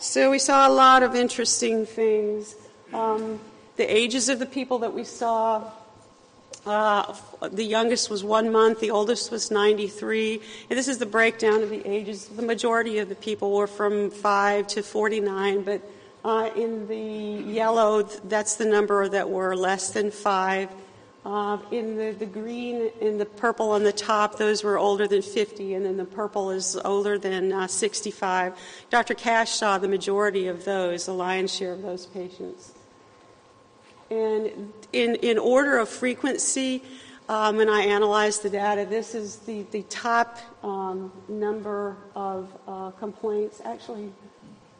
So 0.00 0.30
we 0.30 0.38
saw 0.38 0.68
a 0.68 0.72
lot 0.72 1.02
of 1.02 1.14
interesting 1.14 1.86
things. 1.86 2.54
Um, 2.92 3.40
the 3.76 3.84
ages 3.84 4.28
of 4.28 4.38
the 4.38 4.46
people 4.46 4.80
that 4.80 4.92
we 4.92 5.04
saw 5.04 5.70
uh, 6.66 7.14
the 7.52 7.64
youngest 7.64 8.10
was 8.10 8.24
one 8.24 8.50
month, 8.50 8.80
the 8.80 8.90
oldest 8.90 9.30
was 9.30 9.50
93. 9.50 10.40
And 10.68 10.78
this 10.78 10.88
is 10.88 10.98
the 10.98 11.06
breakdown 11.06 11.62
of 11.62 11.70
the 11.70 11.86
ages. 11.86 12.26
The 12.26 12.42
majority 12.42 12.98
of 12.98 13.08
the 13.08 13.14
people 13.14 13.52
were 13.52 13.66
from 13.66 14.10
5 14.10 14.66
to 14.68 14.82
49, 14.82 15.62
but 15.62 15.82
uh, 16.24 16.50
in 16.56 16.88
the 16.88 17.50
yellow, 17.50 18.02
that's 18.02 18.56
the 18.56 18.64
number 18.64 19.08
that 19.08 19.30
were 19.30 19.54
less 19.56 19.90
than 19.90 20.10
5. 20.10 20.68
Uh, 21.24 21.58
in 21.70 21.96
the, 21.96 22.12
the 22.12 22.26
green 22.26 22.90
and 23.02 23.20
the 23.20 23.26
purple 23.26 23.70
on 23.72 23.82
the 23.82 23.92
top, 23.92 24.38
those 24.38 24.64
were 24.64 24.78
older 24.78 25.06
than 25.06 25.20
50, 25.20 25.74
and 25.74 25.84
then 25.84 25.96
the 25.96 26.04
purple 26.04 26.50
is 26.50 26.76
older 26.84 27.18
than 27.18 27.52
uh, 27.52 27.66
65. 27.66 28.54
Dr. 28.88 29.14
Cash 29.14 29.50
saw 29.50 29.78
the 29.78 29.88
majority 29.88 30.46
of 30.46 30.64
those, 30.64 31.06
the 31.06 31.12
lion's 31.12 31.54
share 31.54 31.72
of 31.72 31.82
those 31.82 32.06
patients. 32.06 32.72
And 34.10 34.72
in, 34.92 35.16
in 35.16 35.38
order 35.38 35.78
of 35.78 35.88
frequency, 35.88 36.82
um, 37.28 37.56
when 37.56 37.68
I 37.68 37.82
analyzed 37.82 38.42
the 38.42 38.50
data, 38.50 38.86
this 38.86 39.14
is 39.14 39.36
the, 39.36 39.62
the 39.70 39.82
top 39.84 40.38
um, 40.62 41.12
number 41.28 41.96
of 42.14 42.48
uh, 42.66 42.90
complaints. 42.92 43.60
Actually, 43.64 44.10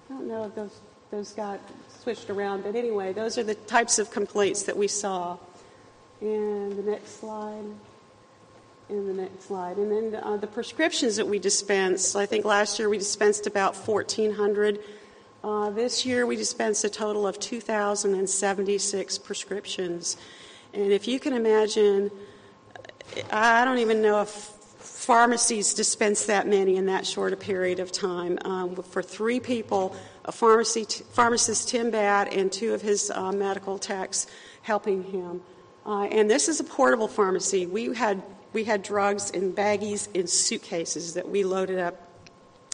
I 0.09 0.15
don't 0.15 0.27
know 0.27 0.45
if 0.45 0.55
those, 0.55 0.81
those 1.11 1.33
got 1.33 1.61
switched 2.03 2.31
around, 2.31 2.63
but 2.63 2.75
anyway, 2.75 3.13
those 3.13 3.37
are 3.37 3.43
the 3.43 3.55
types 3.55 3.99
of 3.99 4.11
complaints 4.11 4.63
that 4.63 4.77
we 4.77 4.89
saw. 4.89 5.37
And 6.23 6.73
the 6.73 6.91
next 6.91 7.21
slide. 7.21 7.65
And 8.89 9.09
the 9.09 9.23
next 9.23 9.47
slide. 9.47 9.77
And 9.77 9.93
then 9.93 10.21
uh, 10.23 10.39
the 10.39 10.47
prescriptions 10.47 11.17
that 11.17 11.29
we 11.29 11.39
dispensed. 11.39 12.17
I 12.17 12.25
think 12.25 12.47
last 12.47 12.79
year 12.79 12.89
we 12.89 12.97
dispensed 12.97 13.47
about 13.47 13.77
1,400 13.77 14.81
uh, 15.45 15.71
this 15.71 16.05
year, 16.05 16.27
we 16.27 16.37
dispensed 16.37 16.85
a 16.85 16.89
total 16.89 17.27
of 17.27 17.39
2,076 17.39 19.19
prescriptions. 19.19 20.17
And 20.75 20.93
if 20.93 21.07
you 21.07 21.21
can 21.21 21.33
imagine, 21.33 22.11
I 23.31 23.65
don't 23.65 23.79
even 23.79 24.03
know 24.03 24.21
if 24.21 24.29
pharmacies 24.29 25.75
dispense 25.75 26.27
that 26.27 26.47
many 26.47 26.77
in 26.77 26.87
that 26.87 27.07
short 27.07 27.33
a 27.33 27.37
period 27.37 27.79
of 27.79 27.93
time. 27.93 28.39
Um, 28.45 28.77
for 28.77 29.03
three 29.03 29.41
people, 29.41 29.95
a 30.25 30.33
pharmacy 30.33 30.85
t- 30.85 31.05
pharmacist, 31.13 31.69
Tim 31.69 31.91
Batt, 31.91 32.33
and 32.33 32.53
two 32.53 32.75
of 32.75 32.83
his 32.83 33.11
uh, 33.11 33.33
medical 33.33 33.79
techs 33.79 34.27
helping 34.63 35.05
him. 35.05 35.41
Uh, 35.87 36.05
and 36.05 36.29
this 36.29 36.49
is 36.49 36.61
a 36.61 36.65
portable 36.65 37.09
pharmacy. 37.09 37.65
We 37.65 37.95
had, 37.95 38.23
we 38.53 38.65
had 38.65 38.83
drugs 38.83 39.31
in 39.31 39.53
baggies 39.53 40.09
in 40.15 40.27
suitcases 40.27 41.15
that 41.15 41.29
we 41.29 41.45
loaded 41.45 41.79
up 41.79 42.08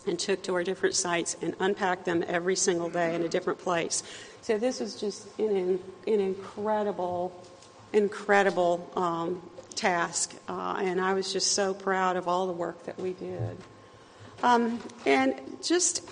and 0.07 0.19
took 0.19 0.43
to 0.43 0.55
our 0.55 0.65
different 0.65 0.95
sites 0.95 1.37
and 1.43 1.55
unpacked 1.61 2.05
them 2.05 2.25
every 2.27 2.57
single 2.57 2.89
day 2.89 3.15
in 3.15 3.23
a 3.23 3.29
different 3.29 3.59
place. 3.59 4.03
So 4.43 4.59
this 4.59 4.81
was 4.81 5.01
just 5.01 5.27
an, 5.39 5.81
an 6.07 6.21
incredible, 6.21 7.33
incredible 7.93 8.91
um, 8.97 9.43
task, 9.75 10.35
uh, 10.49 10.77
and 10.79 11.01
I 11.01 11.15
was 11.15 11.33
just 11.33 11.53
so 11.53 11.75
proud 11.75 12.17
of 12.17 12.29
all 12.29 12.47
the 12.47 12.53
work 12.53 12.85
that 12.85 12.99
we 13.01 13.13
did. 13.15 13.57
Um, 14.43 14.81
and 15.07 15.41
just, 15.63 16.07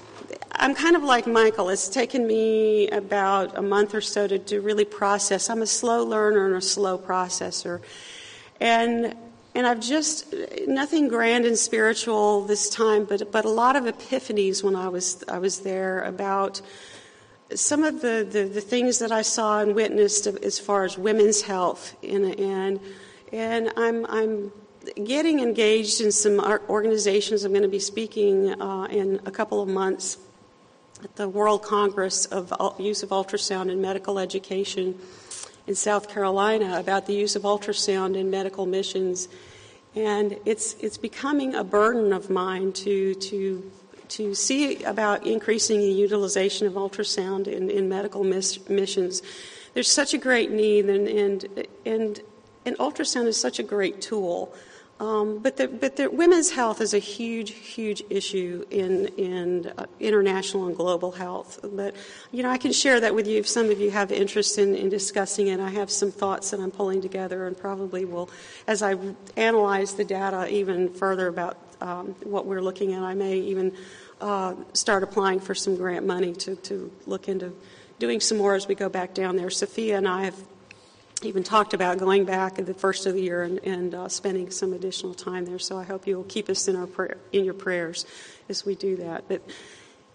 I'm 0.52 0.74
kind 0.74 0.96
of 0.96 1.02
like 1.02 1.26
Michael. 1.26 1.68
It's 1.68 1.88
taken 1.88 2.26
me 2.26 2.88
about 2.88 3.58
a 3.58 3.62
month 3.62 3.94
or 3.94 4.00
so 4.00 4.26
to, 4.26 4.38
to 4.38 4.60
really 4.60 4.86
process. 4.86 5.50
I'm 5.50 5.60
a 5.60 5.66
slow 5.66 6.04
learner 6.04 6.46
and 6.46 6.56
a 6.56 6.62
slow 6.62 6.96
processor. 6.96 7.82
And 8.58 9.14
and 9.54 9.66
I've 9.66 9.80
just 9.80 10.34
nothing 10.66 11.08
grand 11.08 11.44
and 11.44 11.58
spiritual 11.58 12.42
this 12.42 12.68
time, 12.68 13.04
but 13.04 13.30
but 13.30 13.44
a 13.44 13.50
lot 13.50 13.76
of 13.76 13.84
epiphanies 13.84 14.62
when 14.62 14.74
I 14.74 14.88
was 14.88 15.22
I 15.28 15.38
was 15.38 15.60
there 15.60 16.02
about 16.02 16.60
some 17.54 17.84
of 17.84 18.00
the, 18.00 18.26
the, 18.28 18.44
the 18.44 18.62
things 18.62 18.98
that 19.00 19.12
I 19.12 19.20
saw 19.20 19.60
and 19.60 19.74
witnessed 19.74 20.26
as 20.26 20.58
far 20.58 20.84
as 20.84 20.96
women's 20.96 21.42
health, 21.42 21.94
and 22.02 22.38
and 22.38 22.80
and 23.30 23.72
I'm 23.76 24.06
I'm 24.06 24.52
getting 25.04 25.40
engaged 25.40 26.00
in 26.00 26.12
some 26.12 26.40
organizations. 26.68 27.44
I'm 27.44 27.52
going 27.52 27.62
to 27.62 27.68
be 27.68 27.78
speaking 27.78 28.60
uh, 28.60 28.86
in 28.90 29.20
a 29.26 29.30
couple 29.30 29.60
of 29.60 29.68
months 29.68 30.18
at 31.04 31.16
the 31.16 31.28
World 31.28 31.62
Congress 31.62 32.26
of 32.26 32.52
Use 32.78 33.02
of 33.02 33.10
Ultrasound 33.10 33.70
in 33.70 33.80
Medical 33.80 34.18
Education 34.18 34.98
in 35.66 35.74
South 35.74 36.08
Carolina 36.08 36.78
about 36.78 37.06
the 37.06 37.14
use 37.14 37.36
of 37.36 37.42
ultrasound 37.42 38.16
in 38.16 38.30
medical 38.30 38.66
missions. 38.66 39.28
And 39.94 40.36
it's, 40.44 40.74
it's 40.80 40.98
becoming 40.98 41.54
a 41.54 41.64
burden 41.64 42.12
of 42.12 42.30
mine 42.30 42.72
to, 42.72 43.14
to, 43.14 43.70
to 44.08 44.34
see 44.34 44.82
about 44.84 45.26
increasing 45.26 45.80
the 45.80 45.92
utilization 45.92 46.66
of 46.66 46.74
ultrasound 46.74 47.46
in, 47.46 47.70
in 47.70 47.88
medical 47.88 48.24
miss, 48.24 48.68
missions. 48.68 49.22
There's 49.74 49.90
such 49.90 50.14
a 50.14 50.18
great 50.18 50.50
need, 50.50 50.86
and, 50.86 51.08
and, 51.08 51.66
and, 51.84 52.20
and 52.64 52.76
ultrasound 52.78 53.26
is 53.26 53.40
such 53.40 53.58
a 53.58 53.62
great 53.62 54.00
tool. 54.00 54.54
Um, 55.02 55.38
but 55.40 55.56
the, 55.56 55.66
but 55.66 55.96
the 55.96 56.08
women's 56.08 56.52
health 56.52 56.80
is 56.80 56.94
a 56.94 57.00
huge, 57.00 57.50
huge 57.50 58.04
issue 58.08 58.64
in, 58.70 59.08
in 59.18 59.72
uh, 59.76 59.86
international 59.98 60.68
and 60.68 60.76
global 60.76 61.10
health. 61.10 61.58
But, 61.64 61.96
you 62.30 62.44
know, 62.44 62.50
I 62.50 62.56
can 62.56 62.70
share 62.70 63.00
that 63.00 63.12
with 63.12 63.26
you 63.26 63.40
if 63.40 63.48
some 63.48 63.68
of 63.68 63.80
you 63.80 63.90
have 63.90 64.12
interest 64.12 64.58
in, 64.58 64.76
in 64.76 64.90
discussing 64.90 65.48
it. 65.48 65.58
I 65.58 65.70
have 65.70 65.90
some 65.90 66.12
thoughts 66.12 66.52
that 66.52 66.60
I'm 66.60 66.70
pulling 66.70 67.02
together 67.02 67.48
and 67.48 67.58
probably 67.58 68.04
will, 68.04 68.30
as 68.68 68.80
I 68.80 68.94
analyze 69.36 69.94
the 69.94 70.04
data 70.04 70.46
even 70.48 70.88
further 70.88 71.26
about 71.26 71.58
um, 71.80 72.14
what 72.22 72.46
we're 72.46 72.62
looking 72.62 72.94
at, 72.94 73.02
I 73.02 73.14
may 73.14 73.38
even 73.38 73.74
uh, 74.20 74.54
start 74.72 75.02
applying 75.02 75.40
for 75.40 75.52
some 75.52 75.74
grant 75.74 76.06
money 76.06 76.32
to, 76.34 76.54
to 76.54 76.92
look 77.06 77.28
into 77.28 77.52
doing 77.98 78.20
some 78.20 78.38
more 78.38 78.54
as 78.54 78.68
we 78.68 78.76
go 78.76 78.88
back 78.88 79.14
down 79.14 79.34
there. 79.34 79.50
Sophia 79.50 79.96
and 79.98 80.06
I 80.06 80.26
have 80.26 80.36
even 81.24 81.42
talked 81.42 81.74
about 81.74 81.98
going 81.98 82.24
back 82.24 82.58
at 82.58 82.66
the 82.66 82.74
first 82.74 83.06
of 83.06 83.14
the 83.14 83.22
year 83.22 83.42
and, 83.42 83.58
and 83.64 83.94
uh, 83.94 84.08
spending 84.08 84.50
some 84.50 84.72
additional 84.72 85.14
time 85.14 85.44
there. 85.44 85.58
So 85.58 85.78
I 85.78 85.84
hope 85.84 86.06
you 86.06 86.16
will 86.16 86.24
keep 86.24 86.48
us 86.48 86.68
in 86.68 86.76
our 86.76 86.88
in 87.32 87.44
your 87.44 87.54
prayers 87.54 88.06
as 88.48 88.64
we 88.64 88.74
do 88.74 88.96
that. 88.96 89.28
But 89.28 89.42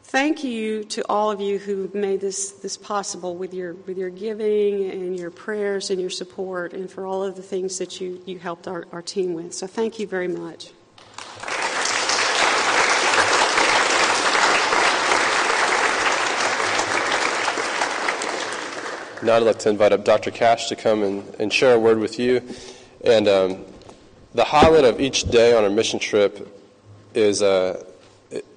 thank 0.04 0.44
you 0.44 0.84
to 0.86 1.04
all 1.10 1.32
of 1.32 1.42
you 1.42 1.60
who 1.60 1.90
made 1.94 2.22
this 2.22 2.52
this 2.52 2.78
possible 2.78 3.36
with 3.36 3.54
your 3.54 3.74
with 3.74 3.98
your 3.98 4.10
giving 4.10 4.90
and 4.90 5.18
your 5.18 5.32
prayers 5.32 5.90
and 5.90 6.00
your 6.00 6.10
support, 6.10 6.74
and 6.74 6.90
for 6.90 7.06
all 7.06 7.24
of 7.24 7.36
the 7.36 7.44
things 7.44 7.78
that 7.80 8.00
you 8.00 8.22
you 8.26 8.40
helped 8.40 8.68
our, 8.68 8.86
our 8.92 9.02
team 9.02 9.34
with. 9.34 9.54
So 9.54 9.68
thank 9.68 10.00
you 10.00 10.08
very 10.08 10.28
much. 10.28 10.72
Now 19.24 19.36
I'd 19.36 19.44
like 19.44 19.60
to 19.60 19.70
invite 19.70 19.94
up 19.94 20.06
Dr. 20.06 20.32
Cash 20.32 20.70
to 20.70 20.76
come 20.76 21.04
and, 21.04 21.36
and 21.40 21.52
share 21.52 21.74
a 21.74 21.80
word 21.80 22.00
with 22.00 22.20
you. 22.20 22.42
And 23.04 23.28
um, 23.28 23.66
the 24.34 24.44
highlight 24.44 24.86
of 24.86 25.00
each 25.00 25.24
day 25.24 25.56
on 25.56 25.64
our 25.64 25.70
mission 25.70 26.00
trip 26.00 26.54
is, 27.14 27.42
uh, 27.42 27.84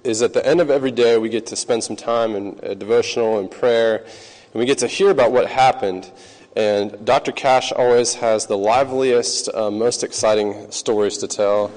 is 0.04 0.22
at 0.22 0.34
the 0.34 0.46
end 0.46 0.60
of 0.60 0.70
every 0.70 0.90
day 0.90 1.16
we 1.18 1.28
get 1.28 1.46
to 1.46 1.56
spend 1.56 1.84
some 1.84 1.96
time 1.96 2.34
in 2.34 2.78
devotional 2.78 3.38
and 3.38 3.50
prayer, 3.50 4.04
and 4.52 4.54
we 4.54 4.66
get 4.66 4.78
to 4.78 4.86
hear 4.86 5.10
about 5.10 5.32
what 5.32 5.46
happened. 5.46 6.10
And 6.56 7.04
Dr. 7.04 7.32
Cash 7.32 7.72
always 7.72 8.14
has 8.14 8.46
the 8.46 8.58
liveliest, 8.58 9.48
uh, 9.54 9.70
most 9.70 10.02
exciting 10.02 10.70
stories 10.70 11.18
to 11.18 11.28
tell. 11.28 11.70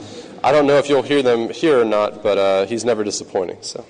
I 0.43 0.51
don't 0.51 0.67
know 0.67 0.77
if 0.77 0.89
you'll 0.89 1.03
hear 1.03 1.21
them 1.21 1.49
here 1.49 1.79
or 1.79 1.85
not, 1.85 2.23
but 2.23 2.37
uh, 2.37 2.65
he's 2.65 2.83
never 2.83 3.03
disappointing. 3.03 3.59
So. 3.61 3.85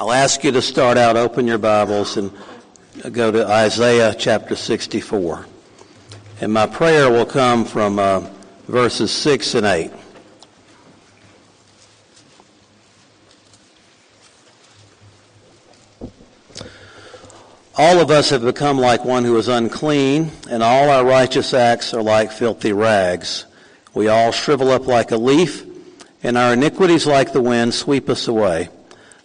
I'll 0.00 0.12
ask 0.12 0.44
you 0.44 0.52
to 0.52 0.62
start 0.62 0.96
out, 0.96 1.16
open 1.16 1.48
your 1.48 1.58
Bibles, 1.58 2.16
and 2.16 2.30
go 3.10 3.32
to 3.32 3.44
Isaiah 3.44 4.14
chapter 4.16 4.54
64. 4.54 5.44
And 6.40 6.52
my 6.52 6.68
prayer 6.68 7.10
will 7.10 7.26
come 7.26 7.64
from 7.64 7.98
uh, 7.98 8.20
verses 8.68 9.10
6 9.10 9.56
and 9.56 9.66
8. 9.66 9.90
All 17.76 17.98
of 17.98 18.12
us 18.12 18.30
have 18.30 18.42
become 18.42 18.78
like 18.78 19.04
one 19.04 19.24
who 19.24 19.36
is 19.36 19.48
unclean, 19.48 20.30
and 20.48 20.62
all 20.62 20.90
our 20.90 21.04
righteous 21.04 21.52
acts 21.52 21.92
are 21.92 22.04
like 22.04 22.30
filthy 22.30 22.72
rags. 22.72 23.46
We 23.94 24.06
all 24.06 24.30
shrivel 24.30 24.70
up 24.70 24.86
like 24.86 25.10
a 25.10 25.16
leaf, 25.16 25.66
and 26.22 26.38
our 26.38 26.52
iniquities 26.52 27.04
like 27.04 27.32
the 27.32 27.42
wind 27.42 27.74
sweep 27.74 28.08
us 28.08 28.28
away. 28.28 28.68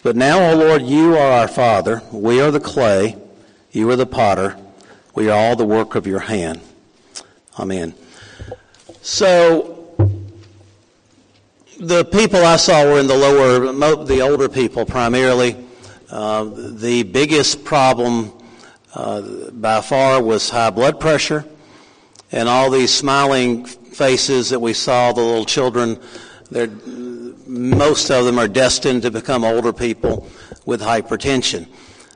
But 0.03 0.17
now, 0.17 0.51
O 0.51 0.57
Lord, 0.57 0.81
you 0.81 1.15
are 1.15 1.31
our 1.31 1.47
Father. 1.47 2.03
We 2.11 2.41
are 2.41 2.51
the 2.51 2.59
clay. 2.59 3.15
You 3.71 3.89
are 3.89 3.95
the 3.95 4.05
potter. 4.05 4.57
We 5.15 5.29
are 5.29 5.39
all 5.39 5.55
the 5.55 5.65
work 5.65 5.95
of 5.95 6.05
your 6.05 6.19
hand. 6.19 6.59
Amen. 7.57 7.93
So, 9.01 9.95
the 11.79 12.03
people 12.03 12.43
I 12.43 12.57
saw 12.57 12.83
were 12.83 12.99
in 12.99 13.07
the 13.07 13.15
lower, 13.15 14.03
the 14.03 14.19
older 14.19 14.49
people 14.49 14.85
primarily. 14.85 15.55
Uh, 16.09 16.49
the 16.53 17.03
biggest 17.03 17.63
problem 17.63 18.33
uh, 18.93 19.51
by 19.51 19.79
far 19.79 20.21
was 20.21 20.49
high 20.49 20.69
blood 20.69 20.99
pressure. 20.99 21.45
And 22.33 22.49
all 22.49 22.69
these 22.69 22.93
smiling 22.93 23.63
faces 23.63 24.49
that 24.49 24.59
we 24.59 24.73
saw, 24.73 25.13
the 25.13 25.21
little 25.21 25.45
children, 25.45 25.97
they're 26.51 26.67
most 27.53 28.09
of 28.09 28.25
them 28.25 28.39
are 28.39 28.47
destined 28.47 29.03
to 29.03 29.11
become 29.11 29.43
older 29.43 29.71
people 29.71 30.27
with 30.65 30.81
hypertension. 30.81 31.67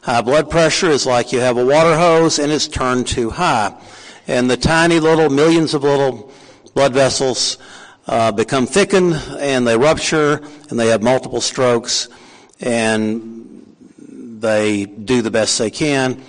High 0.01 0.21
blood 0.21 0.49
pressure 0.49 0.89
is 0.89 1.05
like 1.05 1.31
you 1.31 1.39
have 1.39 1.57
a 1.57 1.65
water 1.65 1.95
hose 1.95 2.39
and 2.39 2.51
it's 2.51 2.67
turned 2.67 3.07
too 3.07 3.29
high. 3.29 3.79
And 4.27 4.49
the 4.49 4.57
tiny 4.57 4.99
little, 4.99 5.29
millions 5.29 5.75
of 5.75 5.83
little 5.83 6.31
blood 6.73 6.93
vessels 6.93 7.59
uh, 8.07 8.31
become 8.31 8.65
thickened 8.65 9.13
and 9.39 9.67
they 9.67 9.77
rupture 9.77 10.41
and 10.69 10.79
they 10.79 10.87
have 10.87 11.03
multiple 11.03 11.41
strokes 11.41 12.09
and 12.59 13.75
they 13.99 14.85
do 14.85 15.21
the 15.21 15.31
best 15.31 15.59
they 15.59 15.69
can. 15.69 16.19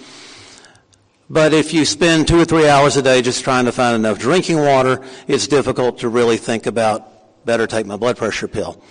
But 1.30 1.54
if 1.54 1.72
you 1.72 1.86
spend 1.86 2.28
two 2.28 2.40
or 2.40 2.44
three 2.44 2.68
hours 2.68 2.96
a 2.98 3.02
day 3.02 3.22
just 3.22 3.42
trying 3.42 3.64
to 3.64 3.72
find 3.72 3.96
enough 3.96 4.18
drinking 4.18 4.58
water, 4.58 5.02
it's 5.26 5.46
difficult 5.46 5.98
to 6.00 6.10
really 6.10 6.36
think 6.36 6.66
about 6.66 7.17
better 7.44 7.66
take 7.66 7.86
my 7.86 7.96
blood 7.96 8.16
pressure 8.16 8.48
pill. 8.48 8.82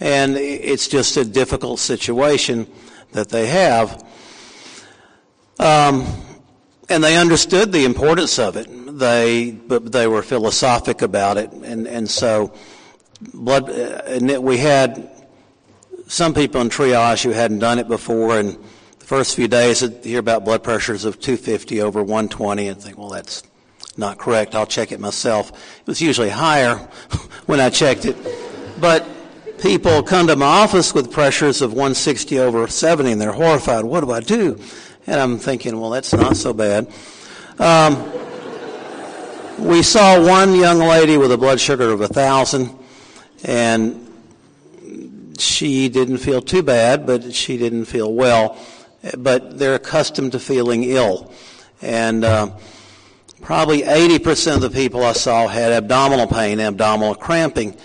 And 0.00 0.36
it's 0.36 0.86
just 0.86 1.16
a 1.16 1.24
difficult 1.24 1.80
situation 1.80 2.66
that 3.12 3.28
they 3.30 3.46
have. 3.46 4.04
Um, 5.58 6.06
and 6.88 7.02
they 7.02 7.16
understood 7.16 7.72
the 7.72 7.84
importance 7.84 8.38
of 8.38 8.56
it. 8.56 8.68
They, 8.98 9.50
but 9.50 9.92
they 9.92 10.06
were 10.06 10.22
philosophic 10.22 11.02
about 11.02 11.36
it. 11.36 11.52
And, 11.52 11.86
and 11.86 12.08
so 12.08 12.54
blood, 13.20 13.68
and 13.68 14.42
we 14.42 14.58
had 14.58 15.10
some 16.06 16.32
people 16.32 16.60
in 16.60 16.68
triage 16.68 17.22
who 17.22 17.30
hadn't 17.30 17.58
done 17.58 17.78
it 17.78 17.88
before 17.88 18.38
and 18.38 18.56
the 18.98 19.04
first 19.04 19.36
few 19.36 19.48
days 19.48 19.82
I'd 19.82 20.04
hear 20.04 20.20
about 20.20 20.44
blood 20.44 20.62
pressures 20.62 21.04
of 21.04 21.20
250 21.20 21.82
over 21.82 22.00
120 22.00 22.68
and 22.68 22.80
think, 22.80 22.96
well, 22.96 23.10
that's 23.10 23.42
not 23.96 24.18
correct. 24.18 24.54
I'll 24.54 24.66
check 24.66 24.92
it 24.92 25.00
myself. 25.00 25.50
It 25.80 25.86
was 25.86 26.00
usually 26.00 26.30
higher 26.30 26.88
when 27.48 27.60
I 27.60 27.70
checked 27.70 28.04
it. 28.04 28.14
But 28.78 29.08
people 29.58 30.02
come 30.02 30.26
to 30.26 30.36
my 30.36 30.44
office 30.44 30.92
with 30.92 31.10
pressures 31.10 31.62
of 31.62 31.72
160 31.72 32.38
over 32.38 32.68
70 32.68 33.12
and 33.12 33.18
they're 33.18 33.32
horrified. 33.32 33.86
What 33.86 34.04
do 34.04 34.12
I 34.12 34.20
do? 34.20 34.60
And 35.06 35.18
I'm 35.18 35.38
thinking, 35.38 35.80
well, 35.80 35.88
that's 35.88 36.12
not 36.12 36.36
so 36.36 36.52
bad. 36.52 36.92
Um, 37.58 38.12
we 39.58 39.82
saw 39.82 40.22
one 40.22 40.54
young 40.56 40.78
lady 40.78 41.16
with 41.16 41.32
a 41.32 41.38
blood 41.38 41.58
sugar 41.58 41.90
of 41.90 42.02
a 42.02 42.08
thousand 42.08 42.78
and 43.42 44.04
she 45.38 45.88
didn't 45.88 46.18
feel 46.18 46.42
too 46.42 46.62
bad, 46.62 47.06
but 47.06 47.34
she 47.34 47.56
didn't 47.56 47.86
feel 47.86 48.12
well. 48.12 48.58
But 49.16 49.58
they're 49.58 49.76
accustomed 49.76 50.32
to 50.32 50.38
feeling 50.38 50.84
ill. 50.84 51.32
And, 51.80 52.24
uh, 52.24 52.50
probably 53.40 53.82
80% 53.82 54.56
of 54.56 54.60
the 54.62 54.70
people 54.70 55.04
I 55.04 55.12
saw 55.12 55.46
had 55.48 55.72
abdominal 55.72 56.26
pain, 56.26 56.60
abdominal 56.60 57.14
cramping. 57.14 57.76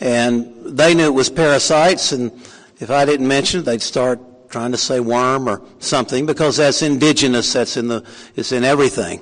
And 0.00 0.54
they 0.64 0.94
knew 0.94 1.06
it 1.06 1.14
was 1.14 1.30
parasites, 1.30 2.12
and 2.12 2.30
if 2.78 2.90
I 2.90 3.04
didn't 3.04 3.26
mention 3.26 3.60
it, 3.60 3.62
they'd 3.64 3.82
start 3.82 4.20
trying 4.48 4.72
to 4.72 4.78
say 4.78 5.00
worm 5.00 5.48
or 5.48 5.62
something 5.78 6.24
because 6.24 6.56
that's 6.56 6.82
indigenous, 6.82 7.52
that's 7.52 7.76
in 7.76 7.88
the, 7.88 8.04
it's 8.36 8.52
in 8.52 8.64
everything. 8.64 9.20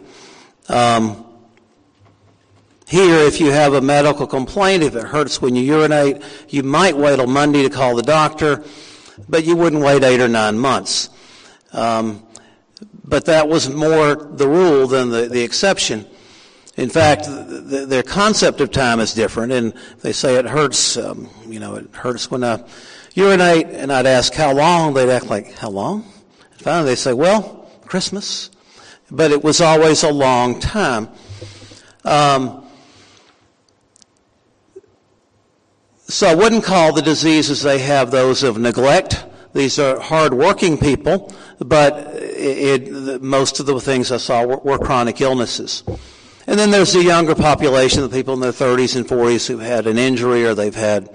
Um, 0.68 1.24
here, 2.86 3.18
if 3.18 3.40
you 3.40 3.50
have 3.50 3.74
a 3.74 3.80
medical 3.80 4.26
complaint, 4.26 4.82
if 4.82 4.94
it 4.94 5.04
hurts 5.04 5.42
when 5.42 5.56
you 5.56 5.62
urinate, 5.62 6.22
you 6.48 6.62
might 6.62 6.96
wait 6.96 7.16
till 7.16 7.26
Monday 7.26 7.62
to 7.62 7.70
call 7.70 7.96
the 7.96 8.02
doctor, 8.02 8.62
but 9.28 9.44
you 9.44 9.56
wouldn't 9.56 9.82
wait 9.82 10.04
eight 10.04 10.20
or 10.20 10.28
nine 10.28 10.58
months. 10.58 11.10
Um, 11.72 12.25
but 13.06 13.24
that 13.26 13.48
was 13.48 13.70
more 13.70 14.14
the 14.14 14.48
rule 14.48 14.86
than 14.86 15.10
the, 15.10 15.28
the 15.28 15.42
exception. 15.42 16.06
In 16.76 16.90
fact, 16.90 17.24
the, 17.24 17.86
their 17.88 18.02
concept 18.02 18.60
of 18.60 18.70
time 18.70 19.00
is 19.00 19.14
different, 19.14 19.52
and 19.52 19.72
they 20.02 20.12
say 20.12 20.36
it 20.36 20.44
hurts. 20.44 20.96
Um, 20.96 21.28
you 21.46 21.58
know, 21.58 21.76
it 21.76 21.94
hurts 21.94 22.30
when 22.30 22.44
I 22.44 22.62
urinate, 23.14 23.68
and 23.68 23.90
I'd 23.92 24.06
ask 24.06 24.34
how 24.34 24.52
long. 24.52 24.92
They'd 24.92 25.08
act 25.08 25.26
like 25.26 25.52
how 25.54 25.70
long. 25.70 26.04
And 26.52 26.60
finally, 26.60 26.90
they 26.90 26.96
say, 26.96 27.14
"Well, 27.14 27.70
Christmas," 27.86 28.50
but 29.10 29.30
it 29.30 29.42
was 29.42 29.60
always 29.60 30.02
a 30.02 30.12
long 30.12 30.60
time. 30.60 31.08
Um, 32.04 32.64
so 36.08 36.28
I 36.28 36.34
wouldn't 36.34 36.62
call 36.62 36.92
the 36.92 37.02
diseases 37.02 37.62
they 37.62 37.78
have 37.78 38.10
those 38.10 38.42
of 38.42 38.58
neglect. 38.58 39.24
These 39.56 39.78
are 39.78 39.98
hard-working 39.98 40.76
people, 40.76 41.32
but 41.58 41.94
it, 42.14 43.22
most 43.22 43.58
of 43.58 43.64
the 43.64 43.80
things 43.80 44.12
I 44.12 44.18
saw 44.18 44.44
were, 44.44 44.58
were, 44.58 44.78
chronic 44.78 45.22
illnesses. 45.22 45.82
And 46.46 46.58
then 46.58 46.70
there's 46.70 46.92
the 46.92 47.02
younger 47.02 47.34
population, 47.34 48.02
the 48.02 48.10
people 48.10 48.34
in 48.34 48.40
their 48.40 48.52
30s 48.52 48.96
and 48.96 49.06
40s 49.06 49.46
who've 49.46 49.60
had 49.60 49.86
an 49.86 49.96
injury 49.96 50.44
or 50.44 50.54
they've 50.54 50.74
had, 50.74 51.08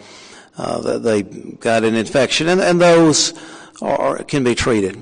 uh, 0.58 0.98
they 0.98 1.22
got 1.22 1.84
an 1.84 1.94
infection, 1.94 2.48
and, 2.48 2.60
and 2.60 2.82
those 2.82 3.34
are, 3.80 4.24
can 4.24 4.44
be 4.44 4.56
treated. 4.56 4.96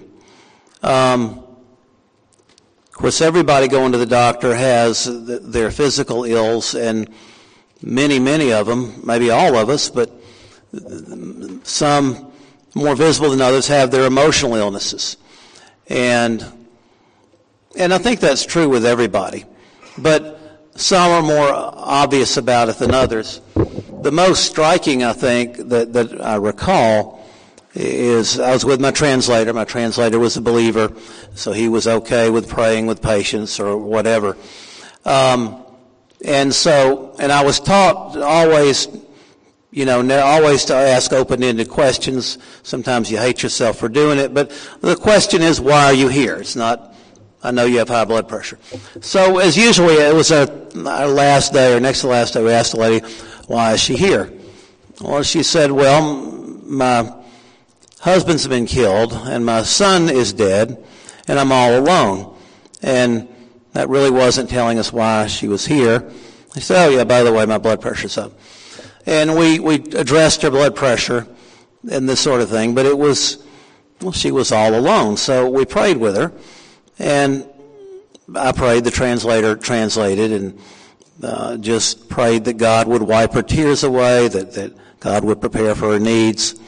Um, 0.84 1.40
of 2.88 2.92
course, 2.92 3.22
everybody 3.22 3.70
going 3.70 3.94
to 3.94 3.98
the 3.98 4.06
doctor 4.06 4.54
has 4.54 5.06
their 5.06 5.72
physical 5.72 6.26
ills, 6.26 6.76
and 6.76 7.10
many, 7.82 8.20
many 8.20 8.52
of 8.52 8.68
them, 8.68 9.00
maybe 9.06 9.30
all 9.30 9.56
of 9.56 9.70
us, 9.70 9.90
but 9.90 10.12
some 11.64 12.29
more 12.76 12.96
visible 12.96 13.30
than 13.30 13.42
others, 13.42 13.68
have 13.68 13.92
their 13.92 14.06
emotional 14.06 14.56
illnesses. 14.56 15.18
And, 15.88 16.46
and 17.78 17.94
I 17.94 17.98
think 17.98 18.20
that's 18.20 18.46
true 18.46 18.70
with 18.70 18.86
everybody. 18.86 19.46
But 19.98 20.72
some 20.76 21.12
are 21.12 21.22
more 21.22 21.50
obvious 21.52 22.38
about 22.38 22.70
it 22.70 22.78
than 22.78 22.94
others. 22.94 23.42
The 24.02 24.12
most 24.12 24.46
striking, 24.46 25.04
I 25.04 25.14
think, 25.14 25.58
that, 25.58 25.94
that 25.94 26.22
I 26.22 26.36
recall 26.36 27.28
is 27.74 28.40
I 28.40 28.52
was 28.52 28.66
with 28.66 28.80
my 28.80 28.92
translator. 28.92 29.54
My 29.54 29.66
translator 29.66 30.20
was 30.20 30.38
a 30.38 30.42
believer, 30.42 30.92
so 31.36 31.52
he 31.52 31.70
was 31.70 31.88
okay 31.88 32.30
with 32.30 32.50
praying 32.50 32.88
with 32.88 33.02
patients 33.02 33.60
or 33.60 33.78
whatever. 33.78 34.38
Um, 35.06 35.64
and 36.24 36.54
so, 36.54 37.16
and 37.20 37.32
I 37.32 37.44
was 37.44 37.60
taught 37.60 38.18
always 38.18 38.88
you 39.80 39.86
know, 39.86 40.02
always 40.20 40.66
to 40.66 40.76
ask 40.76 41.14
open-ended 41.14 41.70
questions. 41.70 42.38
Sometimes 42.64 43.10
you 43.10 43.18
hate 43.18 43.42
yourself 43.42 43.78
for 43.78 43.88
doing 43.88 44.20
it, 44.20 44.34
but 44.34 44.52
the 44.82 44.98
question 44.98 45.42
is, 45.42 45.62
why 45.62 45.86
are 45.86 45.94
you 45.94 46.10
here? 46.10 46.36
It's 46.36 46.58
not, 46.58 46.94
I 47.42 47.52
know 47.52 47.64
you 47.64 47.78
have 47.78 47.88
high 47.88 48.04
blood 48.04 48.28
pressure. 48.28 48.60
So 49.00 49.38
as 49.38 49.56
usually, 49.56 49.94
it 49.94 50.14
was 50.14 50.34
our, 50.34 50.50
our 50.86 51.08
last 51.08 51.54
day 51.54 51.74
or 51.74 51.80
next 51.80 52.02
to 52.02 52.08
last 52.08 52.34
day, 52.34 52.44
we 52.44 52.52
asked 52.52 52.74
the 52.74 52.80
lady, 52.80 53.08
why 53.48 53.72
is 53.72 53.80
she 53.80 53.96
here? 53.96 54.30
Well, 55.00 55.24
she 55.24 55.44
said, 55.44 55.72
well, 55.72 56.14
my 56.66 57.16
husband's 58.02 58.48
been 58.48 58.66
killed 58.66 59.14
and 59.14 59.46
my 59.46 59.64
son 59.64 60.10
is 60.10 60.34
dead 60.34 60.86
and 61.26 61.40
I'm 61.40 61.54
all 61.54 61.80
alone. 61.80 62.36
And 62.82 63.30
that 63.72 63.88
really 63.88 64.12
wasn't 64.12 64.50
telling 64.50 64.78
us 64.78 64.92
why 64.92 65.28
she 65.28 65.48
was 65.48 65.66
here. 65.66 66.12
I 66.54 66.60
said, 66.60 66.86
oh 66.86 66.90
yeah, 66.90 67.06
by 67.06 67.24
the 67.24 67.32
way, 67.32 67.46
my 67.46 67.60
blood 67.60 67.80
pressure's 67.80 68.18
up. 68.18 68.34
And 69.10 69.36
we, 69.36 69.58
we 69.58 69.76
addressed 69.76 70.44
her 70.44 70.52
blood 70.52 70.76
pressure 70.76 71.26
and 71.90 72.08
this 72.08 72.20
sort 72.20 72.42
of 72.42 72.50
thing, 72.52 72.76
but 72.76 72.86
it 72.86 72.96
was, 72.96 73.44
well, 74.02 74.12
she 74.12 74.30
was 74.30 74.52
all 74.52 74.76
alone. 74.76 75.18
So 75.18 75.50
we 75.50 75.66
prayed 75.66 75.98
with 75.98 76.16
her, 76.16 76.32
and 77.00 77.44
I 78.36 78.52
prayed, 78.52 78.84
the 78.84 78.92
translator 78.92 79.56
translated, 79.56 80.32
and 80.32 80.60
uh, 81.24 81.58
just 81.58 82.08
prayed 82.08 82.46
that 82.46 82.58
God 82.58 82.88
would 82.88 83.02
wipe 83.02 83.34
her 83.34 83.42
tears 83.42 83.84
away, 83.84 84.28
that, 84.28 84.54
that 84.54 84.74
God 85.00 85.24
would 85.24 85.42
prepare 85.42 85.74
for 85.74 85.94
her 85.94 86.00
needs, 86.00 86.60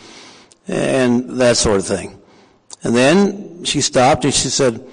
and 0.68 1.40
that 1.40 1.58
sort 1.58 1.78
of 1.78 1.86
thing. 1.86 2.20
And 2.82 2.96
then 2.96 3.64
she 3.66 3.82
stopped 3.82 4.26
and 4.26 4.34
she 4.34 4.50
said, 4.50 4.84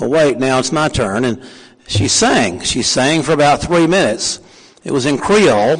Oh, 0.00 0.08
wait, 0.08 0.38
now 0.38 0.60
it's 0.60 0.70
my 0.70 0.86
turn. 0.88 1.24
And 1.24 1.42
she 1.88 2.06
sang. 2.06 2.60
She 2.60 2.82
sang 2.82 3.22
for 3.22 3.32
about 3.32 3.62
three 3.62 3.88
minutes. 3.88 4.38
It 4.88 4.92
was 4.92 5.04
in 5.04 5.18
Creole, 5.18 5.76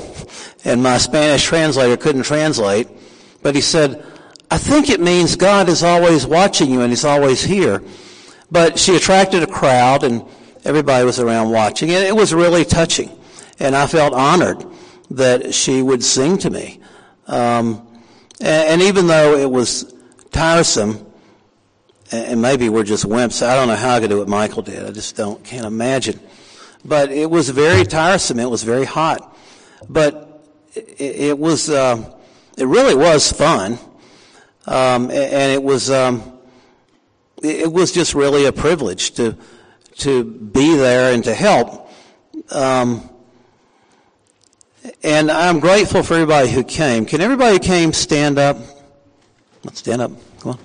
and 0.66 0.82
my 0.82 0.98
Spanish 0.98 1.42
translator 1.44 1.96
couldn't 1.96 2.24
translate. 2.24 2.88
But 3.42 3.54
he 3.54 3.62
said, 3.62 4.04
I 4.50 4.58
think 4.58 4.90
it 4.90 5.00
means 5.00 5.34
God 5.34 5.70
is 5.70 5.82
always 5.82 6.26
watching 6.26 6.70
you 6.70 6.82
and 6.82 6.90
He's 6.90 7.06
always 7.06 7.42
here. 7.42 7.82
But 8.50 8.78
she 8.78 8.96
attracted 8.96 9.42
a 9.42 9.46
crowd, 9.46 10.04
and 10.04 10.22
everybody 10.62 11.06
was 11.06 11.18
around 11.18 11.52
watching, 11.52 11.90
and 11.90 12.04
it 12.04 12.14
was 12.14 12.34
really 12.34 12.66
touching. 12.66 13.10
And 13.58 13.74
I 13.74 13.86
felt 13.86 14.12
honored 14.12 14.62
that 15.12 15.54
she 15.54 15.80
would 15.80 16.04
sing 16.04 16.36
to 16.38 16.50
me. 16.50 16.78
Um, 17.28 17.88
and, 18.42 18.68
and 18.68 18.82
even 18.82 19.06
though 19.06 19.38
it 19.38 19.50
was 19.50 19.94
tiresome, 20.32 21.06
and 22.12 22.42
maybe 22.42 22.68
we're 22.68 22.84
just 22.84 23.06
wimps. 23.06 23.42
I 23.42 23.54
don't 23.54 23.68
know 23.68 23.74
how 23.74 23.94
I 23.94 24.00
could 24.00 24.10
do 24.10 24.18
what 24.18 24.28
Michael 24.28 24.60
did. 24.60 24.84
I 24.84 24.90
just 24.90 25.16
don't, 25.16 25.42
can't 25.42 25.64
imagine. 25.64 26.20
But 26.84 27.10
it 27.10 27.30
was 27.30 27.50
very 27.50 27.84
tiresome. 27.84 28.38
It 28.38 28.48
was 28.48 28.62
very 28.62 28.84
hot. 28.84 29.36
But 29.88 30.44
it, 30.74 31.00
it 31.00 31.38
was, 31.38 31.68
uh, 31.68 32.14
it 32.56 32.66
really 32.66 32.94
was 32.94 33.30
fun. 33.32 33.78
Um, 34.66 35.10
and 35.10 35.52
it 35.52 35.62
was, 35.62 35.90
um, 35.90 36.38
it 37.42 37.72
was 37.72 37.92
just 37.92 38.14
really 38.14 38.46
a 38.46 38.52
privilege 38.52 39.12
to, 39.12 39.36
to 39.98 40.24
be 40.24 40.76
there 40.76 41.14
and 41.14 41.24
to 41.24 41.34
help. 41.34 41.90
Um, 42.50 43.08
and 45.02 45.30
I'm 45.30 45.60
grateful 45.60 46.02
for 46.02 46.14
everybody 46.14 46.50
who 46.50 46.64
came. 46.64 47.04
Can 47.06 47.20
everybody 47.20 47.54
who 47.54 47.58
came 47.60 47.92
stand 47.92 48.38
up? 48.38 48.56
Let's 49.64 49.78
stand 49.80 50.02
up. 50.02 50.12
Come 50.40 50.52
on. 50.52 50.58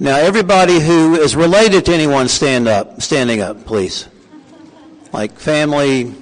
Now, 0.00 0.16
everybody 0.16 0.78
who 0.78 1.16
is 1.16 1.34
related 1.34 1.84
to 1.86 1.92
anyone, 1.92 2.28
stand 2.28 2.68
up. 2.68 3.02
Standing 3.02 3.40
up, 3.40 3.64
please. 3.64 4.06
Like 5.12 5.38
family. 5.38 6.14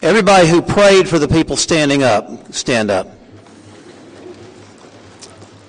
Everybody 0.00 0.48
who 0.48 0.62
prayed 0.62 1.08
for 1.08 1.18
the 1.18 1.28
people 1.28 1.56
standing 1.56 2.02
up, 2.02 2.52
stand 2.52 2.90
up. 2.90 3.08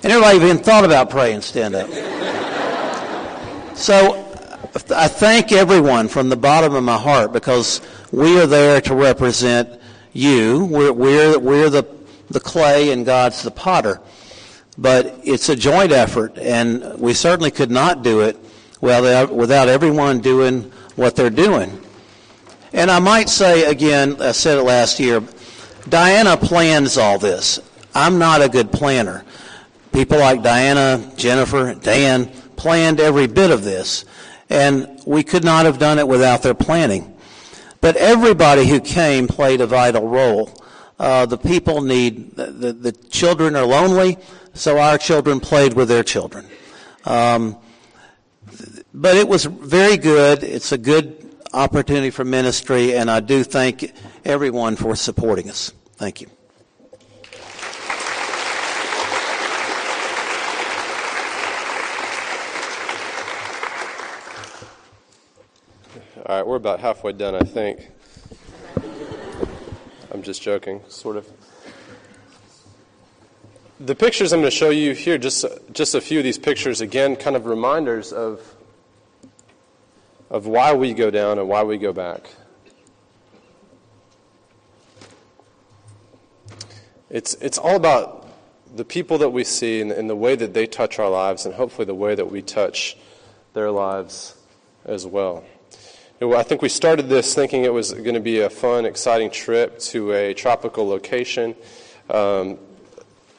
And 0.02 0.12
everybody 0.12 0.36
even 0.36 0.58
thought 0.58 0.84
about 0.84 1.08
praying, 1.08 1.40
stand 1.42 1.74
up. 1.74 1.88
So, 3.76 4.20
I 4.94 5.06
thank 5.06 5.52
everyone 5.52 6.08
from 6.08 6.28
the 6.28 6.36
bottom 6.36 6.74
of 6.74 6.82
my 6.82 6.96
heart 6.96 7.32
because 7.32 7.80
we 8.10 8.40
are 8.40 8.46
there 8.46 8.80
to 8.82 8.94
represent 8.94 9.80
you. 10.12 10.64
We're, 10.64 10.92
we're, 10.92 11.38
we're 11.38 11.70
the, 11.70 11.86
the 12.28 12.40
clay 12.40 12.90
and 12.90 13.06
God's 13.06 13.42
the 13.42 13.52
potter. 13.52 14.00
But 14.76 15.20
it's 15.22 15.48
a 15.48 15.54
joint 15.54 15.92
effort, 15.92 16.36
and 16.38 16.98
we 16.98 17.14
certainly 17.14 17.52
could 17.52 17.70
not 17.70 18.02
do 18.02 18.20
it 18.22 18.36
without 18.80 19.68
everyone 19.68 20.20
doing 20.20 20.72
what 20.96 21.14
they're 21.14 21.30
doing. 21.30 21.80
And 22.74 22.90
I 22.90 22.98
might 22.98 23.28
say 23.28 23.70
again, 23.70 24.20
I 24.20 24.32
said 24.32 24.58
it 24.58 24.64
last 24.64 24.98
year, 24.98 25.22
Diana 25.88 26.36
plans 26.36 26.98
all 26.98 27.20
this. 27.20 27.60
I'm 27.94 28.18
not 28.18 28.42
a 28.42 28.48
good 28.48 28.72
planner. 28.72 29.24
People 29.92 30.18
like 30.18 30.42
Diana, 30.42 31.12
Jennifer, 31.16 31.74
Dan 31.74 32.26
planned 32.56 32.98
every 32.98 33.28
bit 33.28 33.52
of 33.52 33.62
this. 33.62 34.04
And 34.50 35.00
we 35.06 35.22
could 35.22 35.44
not 35.44 35.66
have 35.66 35.78
done 35.78 36.00
it 36.00 36.08
without 36.08 36.42
their 36.42 36.54
planning. 36.54 37.16
But 37.80 37.94
everybody 37.94 38.66
who 38.66 38.80
came 38.80 39.28
played 39.28 39.60
a 39.60 39.68
vital 39.68 40.08
role. 40.08 40.50
Uh, 40.98 41.26
the 41.26 41.38
people 41.38 41.80
need, 41.80 42.34
the, 42.34 42.72
the, 42.72 42.92
children 42.92 43.54
are 43.54 43.64
lonely 43.64 44.16
so 44.52 44.78
our 44.78 44.98
children 44.98 45.38
played 45.38 45.74
with 45.74 45.88
their 45.88 46.02
children. 46.02 46.44
Um, 47.04 47.56
but 48.92 49.16
it 49.16 49.28
was 49.28 49.44
very 49.44 49.96
good. 49.96 50.42
It's 50.42 50.72
a 50.72 50.78
good 50.78 51.24
opportunity 51.54 52.10
for 52.10 52.24
ministry, 52.24 52.94
and 52.94 53.10
I 53.10 53.20
do 53.20 53.44
thank 53.44 53.92
everyone 54.24 54.76
for 54.76 54.96
supporting 54.96 55.48
us. 55.48 55.72
Thank 55.96 56.20
you. 56.20 56.28
All 66.26 66.36
right, 66.36 66.46
we're 66.46 66.56
about 66.56 66.80
halfway 66.80 67.12
done, 67.12 67.34
I 67.34 67.40
think. 67.40 67.88
I'm 70.10 70.22
just 70.22 70.42
joking, 70.42 70.80
sort 70.88 71.16
of 71.16 71.28
the 73.80 73.94
pictures 73.94 74.32
I'm 74.32 74.40
going 74.40 74.50
to 74.50 74.56
show 74.56 74.70
you 74.70 74.92
here, 74.92 75.18
just, 75.18 75.44
just 75.72 75.94
a 75.94 76.00
few 76.00 76.18
of 76.18 76.24
these 76.24 76.38
pictures, 76.38 76.80
again, 76.80 77.16
kind 77.16 77.36
of 77.36 77.46
reminders 77.46 78.12
of, 78.12 78.53
of 80.30 80.46
why 80.46 80.74
we 80.74 80.94
go 80.94 81.10
down 81.10 81.38
and 81.38 81.48
why 81.48 81.62
we 81.62 81.78
go 81.78 81.92
back. 81.92 82.28
It's, 87.10 87.34
it's 87.34 87.58
all 87.58 87.76
about 87.76 88.28
the 88.74 88.84
people 88.84 89.18
that 89.18 89.30
we 89.30 89.44
see 89.44 89.80
and, 89.80 89.92
and 89.92 90.10
the 90.10 90.16
way 90.16 90.34
that 90.34 90.52
they 90.52 90.66
touch 90.66 90.98
our 90.98 91.08
lives, 91.08 91.46
and 91.46 91.54
hopefully 91.54 91.84
the 91.84 91.94
way 91.94 92.14
that 92.14 92.30
we 92.30 92.42
touch 92.42 92.96
their 93.52 93.70
lives 93.70 94.36
as 94.84 95.06
well. 95.06 95.44
I 96.20 96.42
think 96.42 96.62
we 96.62 96.68
started 96.68 97.08
this 97.08 97.34
thinking 97.34 97.64
it 97.64 97.72
was 97.72 97.92
going 97.92 98.14
to 98.14 98.20
be 98.20 98.40
a 98.40 98.48
fun, 98.48 98.86
exciting 98.86 99.30
trip 99.30 99.78
to 99.80 100.12
a 100.12 100.32
tropical 100.32 100.88
location. 100.88 101.54
Um, 102.08 102.58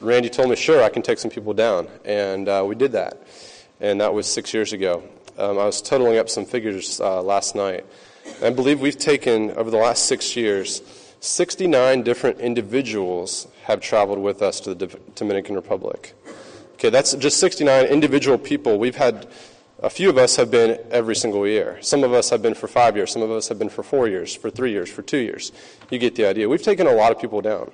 Randy 0.00 0.28
told 0.28 0.50
me, 0.50 0.56
sure, 0.56 0.82
I 0.82 0.88
can 0.88 1.02
take 1.02 1.18
some 1.18 1.30
people 1.30 1.52
down. 1.52 1.88
And 2.04 2.48
uh, 2.48 2.64
we 2.66 2.74
did 2.74 2.92
that. 2.92 3.26
And 3.80 4.00
that 4.00 4.14
was 4.14 4.26
six 4.26 4.54
years 4.54 4.72
ago. 4.72 5.02
Um, 5.38 5.58
I 5.58 5.66
was 5.66 5.82
totaling 5.82 6.16
up 6.16 6.30
some 6.30 6.46
figures 6.46 6.98
uh, 6.98 7.20
last 7.20 7.54
night. 7.54 7.84
I 8.42 8.48
believe 8.48 8.80
we've 8.80 8.96
taken, 8.96 9.50
over 9.50 9.70
the 9.70 9.76
last 9.76 10.06
six 10.06 10.34
years, 10.34 10.80
69 11.20 12.02
different 12.02 12.40
individuals 12.40 13.46
have 13.64 13.80
traveled 13.82 14.18
with 14.18 14.40
us 14.40 14.60
to 14.60 14.74
the 14.74 14.86
Dominican 15.14 15.54
Republic. 15.54 16.14
Okay, 16.74 16.88
that's 16.88 17.14
just 17.14 17.38
69 17.38 17.84
individual 17.86 18.38
people. 18.38 18.78
We've 18.78 18.96
had, 18.96 19.28
a 19.82 19.90
few 19.90 20.08
of 20.08 20.16
us 20.16 20.36
have 20.36 20.50
been 20.50 20.80
every 20.90 21.14
single 21.14 21.46
year. 21.46 21.78
Some 21.82 22.02
of 22.02 22.14
us 22.14 22.30
have 22.30 22.40
been 22.40 22.54
for 22.54 22.66
five 22.66 22.96
years. 22.96 23.12
Some 23.12 23.22
of 23.22 23.30
us 23.30 23.48
have 23.48 23.58
been 23.58 23.68
for 23.68 23.82
four 23.82 24.08
years, 24.08 24.34
for 24.34 24.48
three 24.48 24.72
years, 24.72 24.90
for 24.90 25.02
two 25.02 25.18
years. 25.18 25.52
You 25.90 25.98
get 25.98 26.14
the 26.14 26.26
idea. 26.26 26.48
We've 26.48 26.62
taken 26.62 26.86
a 26.86 26.92
lot 26.92 27.12
of 27.12 27.20
people 27.20 27.42
down. 27.42 27.72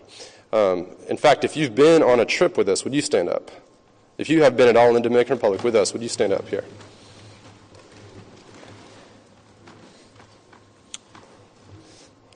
Um, 0.52 0.88
in 1.08 1.16
fact, 1.16 1.44
if 1.44 1.56
you've 1.56 1.76
been 1.76 2.02
on 2.02 2.18
a 2.18 2.24
trip 2.24 2.56
with 2.56 2.68
us, 2.68 2.82
would 2.82 2.92
you 2.92 3.02
stand 3.02 3.28
up? 3.28 3.52
If 4.18 4.28
you 4.28 4.42
have 4.42 4.56
been 4.56 4.68
at 4.68 4.76
all 4.76 4.88
in 4.88 4.94
the 4.94 5.00
Dominican 5.00 5.36
Republic 5.36 5.62
with 5.62 5.76
us, 5.76 5.92
would 5.92 6.02
you 6.02 6.08
stand 6.08 6.32
up 6.32 6.48
here? 6.48 6.64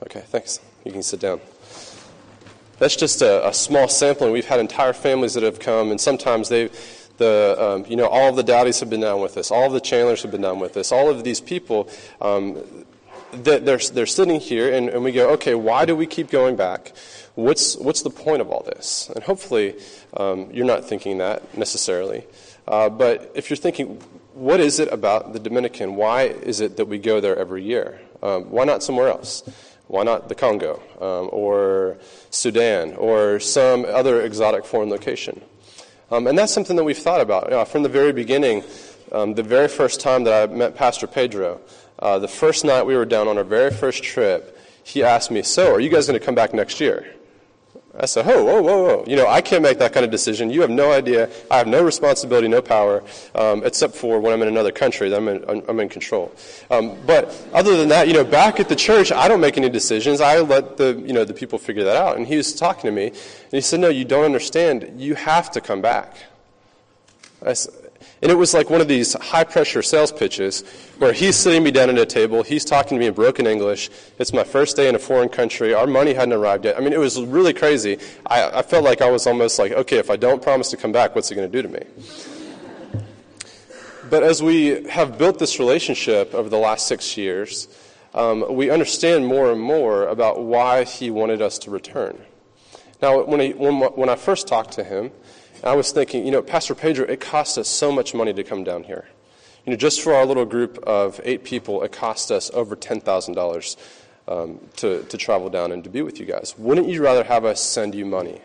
Okay, 0.07 0.23
thanks. 0.25 0.59
You 0.85 0.91
can 0.91 1.03
sit 1.03 1.19
down. 1.19 1.41
That's 2.79 2.95
just 2.95 3.21
a, 3.21 3.47
a 3.47 3.53
small 3.53 3.87
sampling. 3.87 4.31
We've 4.31 4.45
had 4.45 4.59
entire 4.59 4.93
families 4.93 5.33
that 5.33 5.43
have 5.43 5.59
come, 5.59 5.91
and 5.91 5.99
sometimes 5.99 6.49
they, 6.49 6.69
the, 7.17 7.55
um, 7.59 7.85
you 7.89 7.97
know, 7.97 8.07
all 8.07 8.29
of 8.29 8.35
the 8.35 8.43
Dowdies 8.43 8.79
have 8.79 8.89
been 8.89 9.01
down 9.01 9.21
with 9.21 9.35
us. 9.37 9.51
All 9.51 9.65
of 9.65 9.73
the 9.73 9.81
Chandlers 9.81 10.21
have 10.21 10.31
been 10.31 10.41
down 10.41 10.59
with 10.59 10.77
us. 10.77 10.91
All 10.91 11.09
of 11.09 11.23
these 11.23 11.41
people, 11.41 11.89
um, 12.21 12.63
they're, 13.33 13.59
they're 13.59 14.05
sitting 14.05 14.39
here, 14.39 14.73
and, 14.73 14.87
and 14.87 15.03
we 15.03 15.11
go, 15.11 15.29
okay, 15.31 15.55
why 15.55 15.83
do 15.83 15.95
we 15.95 16.05
keep 16.05 16.29
going 16.29 16.55
back? 16.55 16.93
what's, 17.37 17.77
what's 17.77 18.01
the 18.01 18.09
point 18.09 18.41
of 18.41 18.49
all 18.49 18.63
this? 18.63 19.09
And 19.13 19.23
hopefully 19.23 19.75
um, 20.15 20.49
you're 20.51 20.65
not 20.65 20.85
thinking 20.85 21.19
that 21.19 21.55
necessarily. 21.57 22.25
Uh, 22.67 22.89
but 22.89 23.31
if 23.35 23.49
you're 23.49 23.57
thinking, 23.57 24.01
what 24.33 24.59
is 24.59 24.79
it 24.79 24.91
about 24.91 25.33
the 25.33 25.39
Dominican? 25.39 25.95
Why 25.95 26.23
is 26.23 26.59
it 26.59 26.77
that 26.77 26.85
we 26.85 26.97
go 26.97 27.21
there 27.21 27.37
every 27.37 27.63
year? 27.63 28.01
Um, 28.23 28.45
why 28.49 28.65
not 28.65 28.81
somewhere 28.81 29.07
else? 29.07 29.43
Why 29.87 30.03
not 30.03 30.29
the 30.29 30.35
Congo 30.35 30.81
um, 30.99 31.29
or 31.31 31.97
Sudan 32.29 32.93
or 32.95 33.39
some 33.39 33.85
other 33.85 34.21
exotic 34.21 34.65
foreign 34.65 34.89
location? 34.89 35.41
Um, 36.11 36.27
and 36.27 36.37
that's 36.37 36.53
something 36.53 36.75
that 36.75 36.83
we've 36.83 36.97
thought 36.97 37.21
about. 37.21 37.45
You 37.45 37.51
know, 37.51 37.65
from 37.65 37.83
the 37.83 37.89
very 37.89 38.13
beginning, 38.13 38.63
um, 39.11 39.33
the 39.33 39.43
very 39.43 39.67
first 39.67 39.99
time 39.99 40.23
that 40.25 40.49
I 40.49 40.53
met 40.53 40.75
Pastor 40.75 41.07
Pedro, 41.07 41.61
uh, 41.99 42.19
the 42.19 42.27
first 42.27 42.65
night 42.65 42.85
we 42.85 42.95
were 42.95 43.05
down 43.05 43.27
on 43.27 43.37
our 43.37 43.43
very 43.43 43.71
first 43.71 44.03
trip, 44.03 44.57
he 44.83 45.03
asked 45.03 45.31
me, 45.31 45.41
So, 45.41 45.73
are 45.73 45.79
you 45.79 45.89
guys 45.89 46.07
going 46.07 46.19
to 46.19 46.25
come 46.25 46.35
back 46.35 46.53
next 46.53 46.79
year? 46.79 47.16
I 47.99 48.05
said, 48.05 48.25
whoa, 48.25 48.43
whoa, 48.43 48.61
whoa, 48.61 48.83
whoa. 48.83 49.03
You 49.07 49.15
know, 49.15 49.27
I 49.27 49.41
can't 49.41 49.63
make 49.63 49.79
that 49.79 49.91
kind 49.91 50.03
of 50.03 50.11
decision. 50.11 50.51
You 50.51 50.61
have 50.61 50.69
no 50.69 50.91
idea. 50.91 51.29
I 51.49 51.57
have 51.57 51.67
no 51.67 51.83
responsibility, 51.83 52.47
no 52.47 52.61
power, 52.61 53.03
um, 53.33 53.63
except 53.65 53.95
for 53.95 54.19
when 54.19 54.33
I'm 54.33 54.41
in 54.43 54.47
another 54.47 54.71
country. 54.71 55.13
I'm 55.13 55.27
in, 55.27 55.43
I'm 55.67 55.79
in 55.79 55.89
control. 55.89 56.31
Um, 56.69 56.95
but 57.07 57.35
other 57.53 57.75
than 57.75 57.89
that, 57.89 58.07
you 58.07 58.13
know, 58.13 58.23
back 58.23 58.59
at 58.59 58.69
the 58.69 58.75
church, 58.75 59.11
I 59.11 59.27
don't 59.27 59.41
make 59.41 59.57
any 59.57 59.69
decisions. 59.69 60.21
I 60.21 60.39
let 60.39 60.77
the, 60.77 61.01
you 61.05 61.13
know, 61.13 61.25
the 61.25 61.33
people 61.33 61.57
figure 61.57 61.83
that 61.85 61.95
out. 61.97 62.17
And 62.17 62.27
he 62.27 62.37
was 62.37 62.53
talking 62.53 62.83
to 62.83 62.91
me, 62.91 63.07
and 63.07 63.51
he 63.51 63.61
said, 63.61 63.79
no, 63.79 63.89
you 63.89 64.05
don't 64.05 64.25
understand. 64.25 64.93
You 64.97 65.15
have 65.15 65.49
to 65.51 65.61
come 65.61 65.81
back. 65.81 66.15
I 67.43 67.53
said, 67.53 67.73
and 68.21 68.31
it 68.31 68.35
was 68.35 68.53
like 68.53 68.69
one 68.69 68.81
of 68.81 68.87
these 68.87 69.13
high 69.13 69.43
pressure 69.43 69.81
sales 69.81 70.11
pitches 70.11 70.63
where 70.97 71.13
he's 71.13 71.35
sitting 71.35 71.63
me 71.63 71.71
down 71.71 71.89
at 71.89 71.97
a 71.97 72.05
table, 72.05 72.41
he's 72.41 72.65
talking 72.65 72.97
to 72.97 72.99
me 72.99 73.07
in 73.07 73.13
broken 73.13 73.45
English. 73.45 73.89
It's 74.17 74.33
my 74.33 74.43
first 74.43 74.75
day 74.75 74.89
in 74.89 74.95
a 74.95 74.99
foreign 74.99 75.29
country. 75.29 75.73
Our 75.73 75.85
money 75.85 76.13
hadn't 76.13 76.33
arrived 76.33 76.65
yet. 76.65 76.77
I 76.77 76.79
mean, 76.79 76.93
it 76.93 76.99
was 76.99 77.21
really 77.21 77.53
crazy. 77.53 77.99
I, 78.25 78.59
I 78.59 78.61
felt 78.63 78.83
like 78.83 79.01
I 79.01 79.11
was 79.11 79.27
almost 79.27 79.59
like, 79.59 79.71
okay, 79.71 79.97
if 79.97 80.09
I 80.09 80.15
don't 80.15 80.41
promise 80.41 80.71
to 80.71 80.77
come 80.77 80.91
back, 80.91 81.15
what's 81.15 81.29
he 81.29 81.35
going 81.35 81.51
to 81.51 81.61
do 81.61 81.67
to 81.67 81.73
me? 81.73 83.03
But 84.09 84.23
as 84.23 84.41
we 84.41 84.87
have 84.87 85.17
built 85.17 85.37
this 85.37 85.59
relationship 85.59 86.33
over 86.33 86.49
the 86.49 86.57
last 86.57 86.87
six 86.87 87.17
years, 87.17 87.67
um, 88.13 88.45
we 88.49 88.71
understand 88.71 89.27
more 89.27 89.51
and 89.51 89.61
more 89.61 90.07
about 90.07 90.41
why 90.41 90.85
he 90.85 91.11
wanted 91.11 91.41
us 91.41 91.59
to 91.59 91.71
return. 91.71 92.17
Now, 93.01 93.23
when, 93.23 93.39
he, 93.39 93.53
when, 93.53 93.75
when 93.79 94.09
I 94.09 94.15
first 94.15 94.47
talked 94.47 94.71
to 94.73 94.83
him, 94.83 95.11
I 95.63 95.75
was 95.75 95.91
thinking, 95.91 96.25
you 96.25 96.31
know, 96.31 96.41
Pastor 96.41 96.75
Pedro, 96.75 97.05
it 97.05 97.19
costs 97.19 97.57
us 97.57 97.67
so 97.67 97.91
much 97.91 98.13
money 98.13 98.33
to 98.33 98.43
come 98.43 98.63
down 98.63 98.83
here. 98.83 99.07
You 99.65 99.71
know, 99.71 99.77
just 99.77 100.01
for 100.01 100.13
our 100.13 100.25
little 100.25 100.45
group 100.45 100.77
of 100.79 101.19
eight 101.23 101.43
people, 101.43 101.83
it 101.83 101.91
cost 101.91 102.31
us 102.31 102.49
over 102.53 102.75
$10,000 102.75 103.77
um, 104.27 104.59
to, 104.77 105.03
to 105.03 105.17
travel 105.17 105.49
down 105.49 105.71
and 105.71 105.83
to 105.83 105.89
be 105.89 106.01
with 106.01 106.19
you 106.19 106.25
guys. 106.25 106.55
Wouldn't 106.57 106.87
you 106.87 107.03
rather 107.03 107.23
have 107.23 107.43
us 107.43 107.61
send 107.61 107.95
you 107.95 108.05
money? 108.05 108.39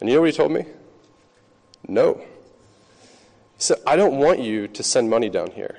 And 0.00 0.08
you 0.08 0.16
know 0.16 0.22
what 0.22 0.30
he 0.30 0.36
told 0.36 0.52
me? 0.52 0.66
No. 1.86 2.14
He 3.56 3.62
said, 3.62 3.78
I 3.86 3.96
don't 3.96 4.18
want 4.18 4.40
you 4.40 4.68
to 4.68 4.82
send 4.82 5.08
money 5.08 5.28
down 5.28 5.50
here. 5.52 5.78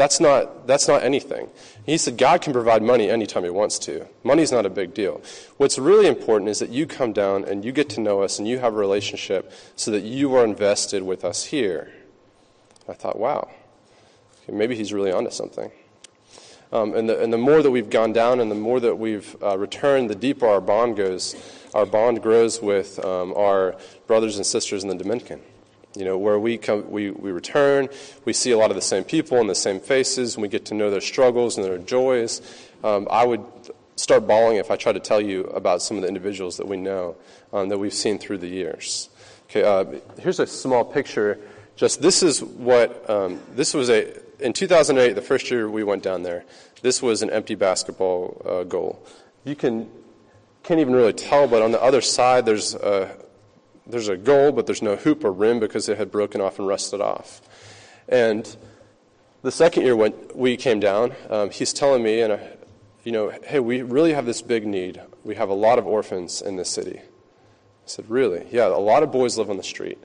That's 0.00 0.18
not, 0.18 0.66
that's 0.66 0.88
not 0.88 1.02
anything. 1.02 1.50
He 1.84 1.98
said 1.98 2.16
God 2.16 2.40
can 2.40 2.54
provide 2.54 2.82
money 2.82 3.10
anytime 3.10 3.44
He 3.44 3.50
wants 3.50 3.78
to. 3.80 4.06
Money's 4.24 4.50
not 4.50 4.64
a 4.64 4.70
big 4.70 4.94
deal. 4.94 5.20
What's 5.58 5.78
really 5.78 6.06
important 6.06 6.48
is 6.48 6.58
that 6.60 6.70
you 6.70 6.86
come 6.86 7.12
down 7.12 7.44
and 7.44 7.66
you 7.66 7.70
get 7.70 7.90
to 7.90 8.00
know 8.00 8.22
us 8.22 8.38
and 8.38 8.48
you 8.48 8.60
have 8.60 8.72
a 8.72 8.78
relationship 8.78 9.52
so 9.76 9.90
that 9.90 10.02
you 10.02 10.34
are 10.36 10.42
invested 10.42 11.02
with 11.02 11.22
us 11.22 11.44
here. 11.44 11.92
I 12.88 12.94
thought, 12.94 13.18
wow, 13.18 13.50
okay, 14.42 14.56
maybe 14.56 14.74
He's 14.74 14.90
really 14.90 15.12
onto 15.12 15.30
something. 15.30 15.70
Um, 16.72 16.94
and, 16.94 17.06
the, 17.06 17.22
and 17.22 17.30
the 17.30 17.36
more 17.36 17.60
that 17.60 17.70
we've 17.70 17.90
gone 17.90 18.14
down 18.14 18.40
and 18.40 18.50
the 18.50 18.54
more 18.54 18.80
that 18.80 18.96
we've 18.96 19.36
uh, 19.42 19.58
returned, 19.58 20.08
the 20.08 20.14
deeper 20.14 20.46
our 20.46 20.62
bond 20.62 20.96
goes. 20.96 21.36
Our 21.74 21.84
bond 21.84 22.22
grows 22.22 22.62
with 22.62 23.04
um, 23.04 23.34
our 23.36 23.76
brothers 24.06 24.38
and 24.38 24.46
sisters 24.46 24.82
in 24.82 24.88
the 24.88 24.96
Dominican. 24.96 25.42
You 25.96 26.04
know, 26.04 26.16
where 26.16 26.38
we 26.38 26.56
come, 26.56 26.88
we, 26.90 27.10
we 27.10 27.32
return, 27.32 27.88
we 28.24 28.32
see 28.32 28.52
a 28.52 28.58
lot 28.58 28.70
of 28.70 28.76
the 28.76 28.82
same 28.82 29.02
people 29.02 29.38
and 29.38 29.50
the 29.50 29.56
same 29.56 29.80
faces, 29.80 30.36
and 30.36 30.42
we 30.42 30.48
get 30.48 30.66
to 30.66 30.74
know 30.74 30.90
their 30.90 31.00
struggles 31.00 31.56
and 31.56 31.66
their 31.66 31.78
joys. 31.78 32.40
Um, 32.84 33.08
I 33.10 33.24
would 33.24 33.44
start 33.96 34.26
bawling 34.26 34.56
if 34.56 34.70
I 34.70 34.76
tried 34.76 34.92
to 34.92 35.00
tell 35.00 35.20
you 35.20 35.42
about 35.44 35.82
some 35.82 35.96
of 35.96 36.02
the 36.02 36.08
individuals 36.08 36.56
that 36.58 36.68
we 36.68 36.76
know 36.76 37.16
um, 37.52 37.68
that 37.68 37.78
we've 37.78 37.92
seen 37.92 38.18
through 38.18 38.38
the 38.38 38.48
years. 38.48 39.08
Okay, 39.50 39.64
uh, 39.64 39.84
here's 40.20 40.38
a 40.38 40.46
small 40.46 40.84
picture. 40.84 41.38
Just 41.74 42.00
this 42.00 42.22
is 42.22 42.42
what 42.42 43.08
um, 43.10 43.40
this 43.56 43.74
was 43.74 43.90
a 43.90 44.14
in 44.40 44.52
2008, 44.52 45.14
the 45.14 45.22
first 45.22 45.50
year 45.50 45.68
we 45.68 45.84
went 45.84 46.02
down 46.02 46.22
there. 46.22 46.44
This 46.82 47.02
was 47.02 47.22
an 47.22 47.30
empty 47.30 47.54
basketball 47.54 48.40
uh, 48.44 48.64
goal. 48.64 49.04
You 49.44 49.54
can 49.54 49.88
can't 50.62 50.80
even 50.80 50.94
really 50.94 51.12
tell, 51.12 51.48
but 51.48 51.62
on 51.62 51.72
the 51.72 51.82
other 51.82 52.00
side, 52.00 52.46
there's 52.46 52.74
a 52.74 53.16
there's 53.90 54.08
a 54.08 54.16
goal, 54.16 54.52
but 54.52 54.66
there's 54.66 54.82
no 54.82 54.96
hoop 54.96 55.24
or 55.24 55.32
rim 55.32 55.60
because 55.60 55.88
it 55.88 55.98
had 55.98 56.10
broken 56.10 56.40
off 56.40 56.58
and 56.58 56.66
rusted 56.66 57.00
off. 57.00 57.40
And 58.08 58.56
the 59.42 59.50
second 59.50 59.84
year 59.84 59.96
when 59.96 60.14
we 60.34 60.56
came 60.56 60.80
down, 60.80 61.14
um, 61.28 61.50
he's 61.50 61.72
telling 61.72 62.02
me, 62.02 62.20
and 62.20 62.40
you 63.04 63.12
know, 63.12 63.30
hey, 63.44 63.60
we 63.60 63.82
really 63.82 64.12
have 64.12 64.26
this 64.26 64.42
big 64.42 64.66
need. 64.66 65.00
We 65.24 65.34
have 65.36 65.48
a 65.48 65.54
lot 65.54 65.78
of 65.78 65.86
orphans 65.86 66.42
in 66.42 66.56
this 66.56 66.68
city. 66.68 66.98
I 66.98 67.86
said, 67.86 68.10
really? 68.10 68.46
Yeah, 68.50 68.66
a 68.66 68.76
lot 68.76 69.02
of 69.02 69.10
boys 69.10 69.38
live 69.38 69.50
on 69.50 69.56
the 69.56 69.62
street. 69.62 69.98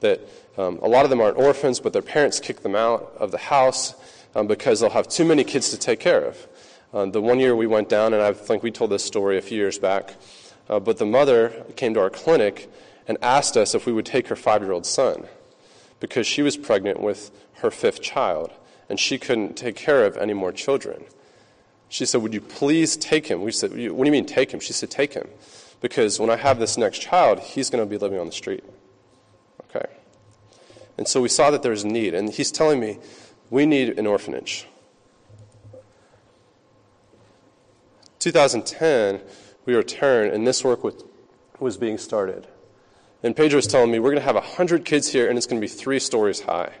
That 0.00 0.20
um, 0.56 0.78
a 0.82 0.88
lot 0.88 1.04
of 1.04 1.10
them 1.10 1.20
aren't 1.20 1.36
orphans, 1.36 1.80
but 1.80 1.92
their 1.92 2.02
parents 2.02 2.40
kick 2.40 2.62
them 2.62 2.74
out 2.74 3.12
of 3.18 3.32
the 3.32 3.38
house 3.38 3.94
um, 4.34 4.46
because 4.46 4.80
they'll 4.80 4.90
have 4.90 5.08
too 5.08 5.24
many 5.24 5.44
kids 5.44 5.70
to 5.70 5.78
take 5.78 6.00
care 6.00 6.24
of. 6.24 6.48
Uh, 6.92 7.06
the 7.06 7.20
one 7.20 7.38
year 7.38 7.54
we 7.54 7.66
went 7.66 7.88
down, 7.88 8.12
and 8.14 8.22
I 8.22 8.32
think 8.32 8.62
we 8.62 8.70
told 8.70 8.90
this 8.90 9.04
story 9.04 9.38
a 9.38 9.42
few 9.42 9.58
years 9.58 9.78
back, 9.78 10.14
uh, 10.68 10.80
but 10.80 10.98
the 10.98 11.06
mother 11.06 11.64
came 11.76 11.94
to 11.94 12.00
our 12.00 12.10
clinic 12.10 12.70
and 13.06 13.18
asked 13.22 13.56
us 13.56 13.74
if 13.74 13.86
we 13.86 13.92
would 13.92 14.06
take 14.06 14.28
her 14.28 14.36
five 14.36 14.62
year 14.62 14.72
old 14.72 14.86
son 14.86 15.26
because 16.00 16.26
she 16.26 16.42
was 16.42 16.56
pregnant 16.56 17.00
with 17.00 17.30
her 17.54 17.70
fifth 17.70 18.02
child 18.02 18.52
and 18.88 18.98
she 18.98 19.18
couldn't 19.18 19.56
take 19.56 19.76
care 19.76 20.04
of 20.04 20.16
any 20.16 20.32
more 20.32 20.50
children. 20.50 21.04
She 21.88 22.04
said, 22.06 22.22
Would 22.22 22.34
you 22.34 22.40
please 22.40 22.96
take 22.96 23.26
him? 23.26 23.42
We 23.42 23.52
said, 23.52 23.70
What 23.70 23.76
do 23.76 23.82
you 23.82 24.12
mean 24.12 24.26
take 24.26 24.52
him? 24.52 24.60
She 24.60 24.72
said, 24.72 24.90
Take 24.90 25.14
him. 25.14 25.28
Because 25.80 26.20
when 26.20 26.30
I 26.30 26.36
have 26.36 26.58
this 26.58 26.76
next 26.76 26.98
child, 27.00 27.40
he's 27.40 27.70
going 27.70 27.82
to 27.82 27.88
be 27.88 27.96
living 27.96 28.18
on 28.18 28.26
the 28.26 28.32
street. 28.32 28.64
Okay. 29.64 29.86
And 30.98 31.08
so 31.08 31.20
we 31.20 31.28
saw 31.28 31.50
that 31.50 31.62
there's 31.62 31.84
need. 31.84 32.14
And 32.14 32.30
he's 32.30 32.52
telling 32.52 32.80
me, 32.80 32.98
We 33.50 33.66
need 33.66 33.98
an 33.98 34.06
orphanage. 34.06 34.66
2010, 38.20 39.20
we 39.64 39.74
returned, 39.74 40.32
and 40.32 40.46
this 40.46 40.62
work 40.62 40.84
was 41.58 41.76
being 41.76 41.96
started. 41.96 42.46
And 43.22 43.36
Pedro's 43.36 43.66
telling 43.66 43.90
me, 43.90 43.98
we're 43.98 44.10
going 44.10 44.20
to 44.20 44.26
have 44.26 44.34
100 44.34 44.84
kids 44.84 45.08
here, 45.08 45.28
and 45.28 45.36
it's 45.36 45.46
going 45.46 45.60
to 45.60 45.64
be 45.64 45.72
three 45.72 45.98
stories 45.98 46.40
high. 46.40 46.72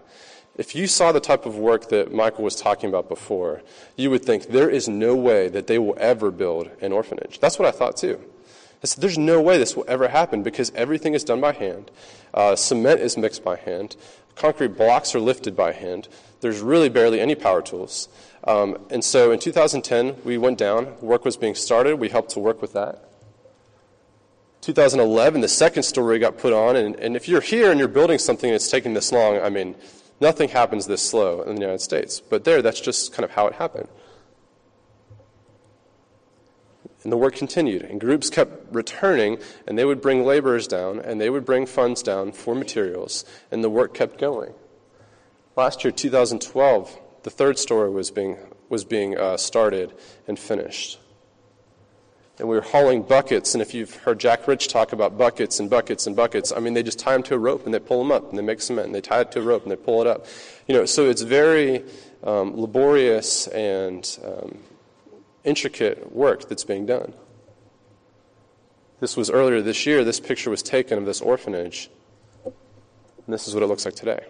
If 0.56 0.74
you 0.74 0.86
saw 0.86 1.12
the 1.12 1.20
type 1.20 1.46
of 1.46 1.56
work 1.56 1.88
that 1.88 2.12
Michael 2.12 2.44
was 2.44 2.56
talking 2.56 2.88
about 2.88 3.08
before, 3.08 3.62
you 3.96 4.10
would 4.10 4.24
think 4.24 4.48
there 4.48 4.68
is 4.68 4.88
no 4.88 5.14
way 5.14 5.48
that 5.48 5.66
they 5.66 5.78
will 5.78 5.96
ever 5.98 6.30
build 6.30 6.70
an 6.80 6.92
orphanage. 6.92 7.40
That's 7.40 7.58
what 7.58 7.68
I 7.68 7.70
thought 7.70 7.96
too. 7.96 8.20
I 8.82 8.86
said, 8.86 9.02
there's 9.02 9.18
no 9.18 9.40
way 9.40 9.58
this 9.58 9.76
will 9.76 9.84
ever 9.86 10.08
happen 10.08 10.42
because 10.42 10.72
everything 10.74 11.14
is 11.14 11.24
done 11.24 11.40
by 11.40 11.52
hand. 11.52 11.90
Uh, 12.32 12.56
cement 12.56 13.00
is 13.00 13.16
mixed 13.16 13.44
by 13.44 13.56
hand. 13.56 13.96
Concrete 14.34 14.76
blocks 14.76 15.14
are 15.14 15.20
lifted 15.20 15.54
by 15.54 15.72
hand. 15.72 16.08
There's 16.40 16.60
really 16.60 16.88
barely 16.88 17.20
any 17.20 17.34
power 17.34 17.60
tools. 17.60 18.08
Um, 18.44 18.78
and 18.88 19.04
so 19.04 19.32
in 19.32 19.38
2010, 19.38 20.16
we 20.24 20.38
went 20.38 20.56
down. 20.56 20.98
Work 21.00 21.26
was 21.26 21.36
being 21.36 21.54
started. 21.54 21.96
We 21.96 22.08
helped 22.08 22.30
to 22.30 22.40
work 22.40 22.62
with 22.62 22.72
that. 22.72 23.09
2011, 24.60 25.40
the 25.40 25.48
second 25.48 25.84
story 25.84 26.18
got 26.18 26.36
put 26.36 26.52
on, 26.52 26.76
and, 26.76 26.94
and 26.96 27.16
if 27.16 27.28
you're 27.28 27.40
here 27.40 27.70
and 27.70 27.78
you're 27.78 27.88
building 27.88 28.18
something 28.18 28.50
and 28.50 28.56
it's 28.56 28.70
taking 28.70 28.92
this 28.92 29.10
long, 29.10 29.40
I 29.40 29.48
mean, 29.48 29.74
nothing 30.20 30.50
happens 30.50 30.86
this 30.86 31.02
slow 31.02 31.42
in 31.42 31.54
the 31.54 31.62
United 31.62 31.80
States. 31.80 32.20
But 32.20 32.44
there, 32.44 32.60
that's 32.60 32.80
just 32.80 33.12
kind 33.12 33.24
of 33.24 33.30
how 33.30 33.46
it 33.46 33.54
happened. 33.54 33.88
And 37.02 37.10
the 37.10 37.16
work 37.16 37.34
continued, 37.34 37.82
and 37.82 37.98
groups 37.98 38.28
kept 38.28 38.74
returning, 38.74 39.38
and 39.66 39.78
they 39.78 39.86
would 39.86 40.02
bring 40.02 40.26
laborers 40.26 40.68
down, 40.68 40.98
and 41.00 41.18
they 41.18 41.30
would 41.30 41.46
bring 41.46 41.64
funds 41.64 42.02
down 42.02 42.32
for 42.32 42.54
materials, 42.54 43.24
and 43.50 43.64
the 43.64 43.70
work 43.70 43.94
kept 43.94 44.18
going. 44.18 44.52
Last 45.56 45.82
year, 45.82 45.92
2012, 45.92 46.98
the 47.22 47.30
third 47.30 47.58
story 47.58 47.88
was 47.88 48.10
being, 48.10 48.36
was 48.68 48.84
being 48.84 49.16
uh, 49.16 49.38
started 49.38 49.94
and 50.28 50.38
finished 50.38 50.98
and 52.40 52.48
we 52.48 52.56
were 52.56 52.62
hauling 52.62 53.02
buckets. 53.02 53.54
And 53.54 53.62
if 53.62 53.74
you've 53.74 53.94
heard 53.94 54.18
Jack 54.18 54.48
Rich 54.48 54.68
talk 54.68 54.92
about 54.92 55.16
buckets 55.16 55.60
and 55.60 55.68
buckets 55.68 56.06
and 56.06 56.16
buckets, 56.16 56.52
I 56.52 56.58
mean, 56.58 56.74
they 56.74 56.82
just 56.82 56.98
tie 56.98 57.12
them 57.12 57.22
to 57.24 57.34
a 57.34 57.38
rope 57.38 57.66
and 57.66 57.72
they 57.72 57.78
pull 57.78 57.98
them 57.98 58.10
up 58.10 58.30
and 58.30 58.38
they 58.38 58.42
make 58.42 58.60
cement 58.60 58.86
and 58.86 58.94
they 58.94 59.00
tie 59.00 59.20
it 59.20 59.30
to 59.32 59.40
a 59.40 59.42
rope 59.42 59.62
and 59.62 59.70
they 59.70 59.76
pull 59.76 60.00
it 60.00 60.06
up. 60.06 60.26
You 60.66 60.74
know, 60.74 60.86
so 60.86 61.08
it's 61.08 61.22
very 61.22 61.84
um, 62.24 62.60
laborious 62.60 63.46
and 63.48 64.18
um, 64.24 64.58
intricate 65.44 66.12
work 66.12 66.48
that's 66.48 66.64
being 66.64 66.86
done. 66.86 67.12
This 69.00 69.16
was 69.16 69.30
earlier 69.30 69.62
this 69.62 69.86
year. 69.86 70.02
This 70.02 70.20
picture 70.20 70.50
was 70.50 70.62
taken 70.62 70.98
of 70.98 71.04
this 71.04 71.20
orphanage. 71.20 71.90
And 72.44 72.54
this 73.34 73.46
is 73.46 73.54
what 73.54 73.62
it 73.62 73.66
looks 73.66 73.84
like 73.84 73.94
today. 73.94 74.24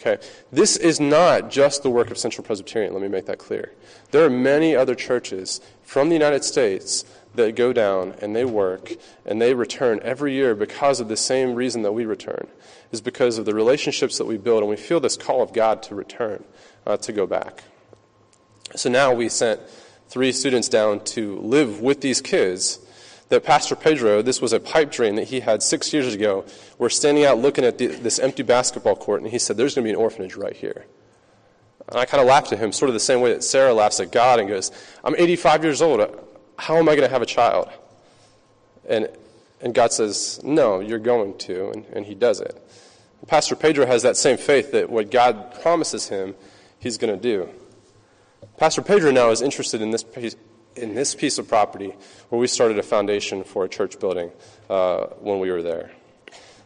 Okay, 0.00 0.18
this 0.52 0.76
is 0.76 1.00
not 1.00 1.50
just 1.50 1.82
the 1.82 1.90
work 1.90 2.12
of 2.12 2.18
Central 2.18 2.44
Presbyterian, 2.44 2.92
let 2.92 3.02
me 3.02 3.08
make 3.08 3.26
that 3.26 3.38
clear. 3.38 3.72
There 4.12 4.24
are 4.24 4.30
many 4.30 4.76
other 4.76 4.94
churches 4.94 5.60
from 5.82 6.08
the 6.08 6.14
United 6.14 6.44
States 6.44 7.04
that 7.34 7.54
go 7.54 7.72
down 7.72 8.14
and 8.20 8.34
they 8.34 8.44
work 8.44 8.92
and 9.24 9.40
they 9.40 9.54
return 9.54 10.00
every 10.02 10.34
year 10.34 10.54
because 10.54 11.00
of 11.00 11.08
the 11.08 11.16
same 11.16 11.54
reason 11.54 11.82
that 11.82 11.92
we 11.92 12.04
return, 12.04 12.48
is 12.90 13.00
because 13.00 13.38
of 13.38 13.44
the 13.44 13.54
relationships 13.54 14.18
that 14.18 14.26
we 14.26 14.36
build, 14.36 14.62
and 14.62 14.70
we 14.70 14.76
feel 14.76 15.00
this 15.00 15.16
call 15.16 15.42
of 15.42 15.52
God 15.52 15.82
to 15.84 15.94
return, 15.94 16.44
uh, 16.86 16.96
to 16.98 17.12
go 17.12 17.26
back. 17.26 17.62
So 18.74 18.90
now 18.90 19.12
we 19.12 19.28
sent 19.28 19.60
three 20.08 20.32
students 20.32 20.68
down 20.68 21.00
to 21.04 21.38
live 21.38 21.80
with 21.80 22.00
these 22.00 22.20
kids 22.20 22.80
that 23.28 23.44
Pastor 23.44 23.76
Pedro, 23.76 24.22
this 24.22 24.40
was 24.40 24.52
a 24.52 24.60
pipe 24.60 24.90
dream 24.90 25.16
that 25.16 25.28
he 25.28 25.40
had 25.40 25.62
six 25.62 25.92
years 25.92 26.14
ago. 26.14 26.44
We're 26.78 26.88
standing 26.88 27.24
out 27.24 27.38
looking 27.38 27.64
at 27.64 27.78
the, 27.78 27.88
this 27.88 28.18
empty 28.18 28.42
basketball 28.42 28.96
court, 28.96 29.22
and 29.22 29.30
he 29.30 29.38
said, 29.38 29.56
There's 29.56 29.74
going 29.74 29.84
to 29.84 29.88
be 29.88 29.92
an 29.92 29.96
orphanage 29.96 30.34
right 30.34 30.56
here. 30.56 30.86
And 31.88 31.98
I 31.98 32.04
kind 32.04 32.20
of 32.20 32.26
laughed 32.26 32.52
at 32.52 32.58
him, 32.58 32.72
sort 32.72 32.88
of 32.88 32.94
the 32.94 33.00
same 33.00 33.20
way 33.20 33.32
that 33.32 33.42
Sarah 33.42 33.72
laughs 33.72 34.00
at 34.00 34.12
God 34.12 34.40
and 34.40 34.48
goes, 34.48 34.70
I'm 35.02 35.14
85 35.16 35.64
years 35.64 35.82
old 35.82 36.00
how 36.58 36.76
am 36.76 36.88
I 36.88 36.96
going 36.96 37.06
to 37.06 37.12
have 37.12 37.22
a 37.22 37.26
child? 37.26 37.68
And, 38.88 39.08
and 39.60 39.74
God 39.74 39.92
says, 39.92 40.40
No, 40.42 40.80
you're 40.80 40.98
going 40.98 41.38
to, 41.38 41.70
and, 41.70 41.84
and 41.92 42.06
he 42.06 42.14
does 42.14 42.40
it. 42.40 42.60
Pastor 43.26 43.56
Pedro 43.56 43.86
has 43.86 44.02
that 44.02 44.16
same 44.16 44.36
faith 44.36 44.72
that 44.72 44.90
what 44.90 45.10
God 45.10 45.60
promises 45.60 46.08
him, 46.08 46.34
he's 46.78 46.98
going 46.98 47.14
to 47.14 47.20
do. 47.20 47.48
Pastor 48.56 48.82
Pedro 48.82 49.10
now 49.10 49.30
is 49.30 49.42
interested 49.42 49.82
in 49.82 49.90
this 49.90 50.02
piece, 50.02 50.36
in 50.76 50.94
this 50.94 51.14
piece 51.14 51.38
of 51.38 51.48
property 51.48 51.94
where 52.28 52.40
we 52.40 52.46
started 52.46 52.78
a 52.78 52.82
foundation 52.82 53.44
for 53.44 53.64
a 53.64 53.68
church 53.68 53.98
building 53.98 54.30
uh, 54.70 55.06
when 55.20 55.40
we 55.40 55.50
were 55.50 55.62
there. 55.62 55.90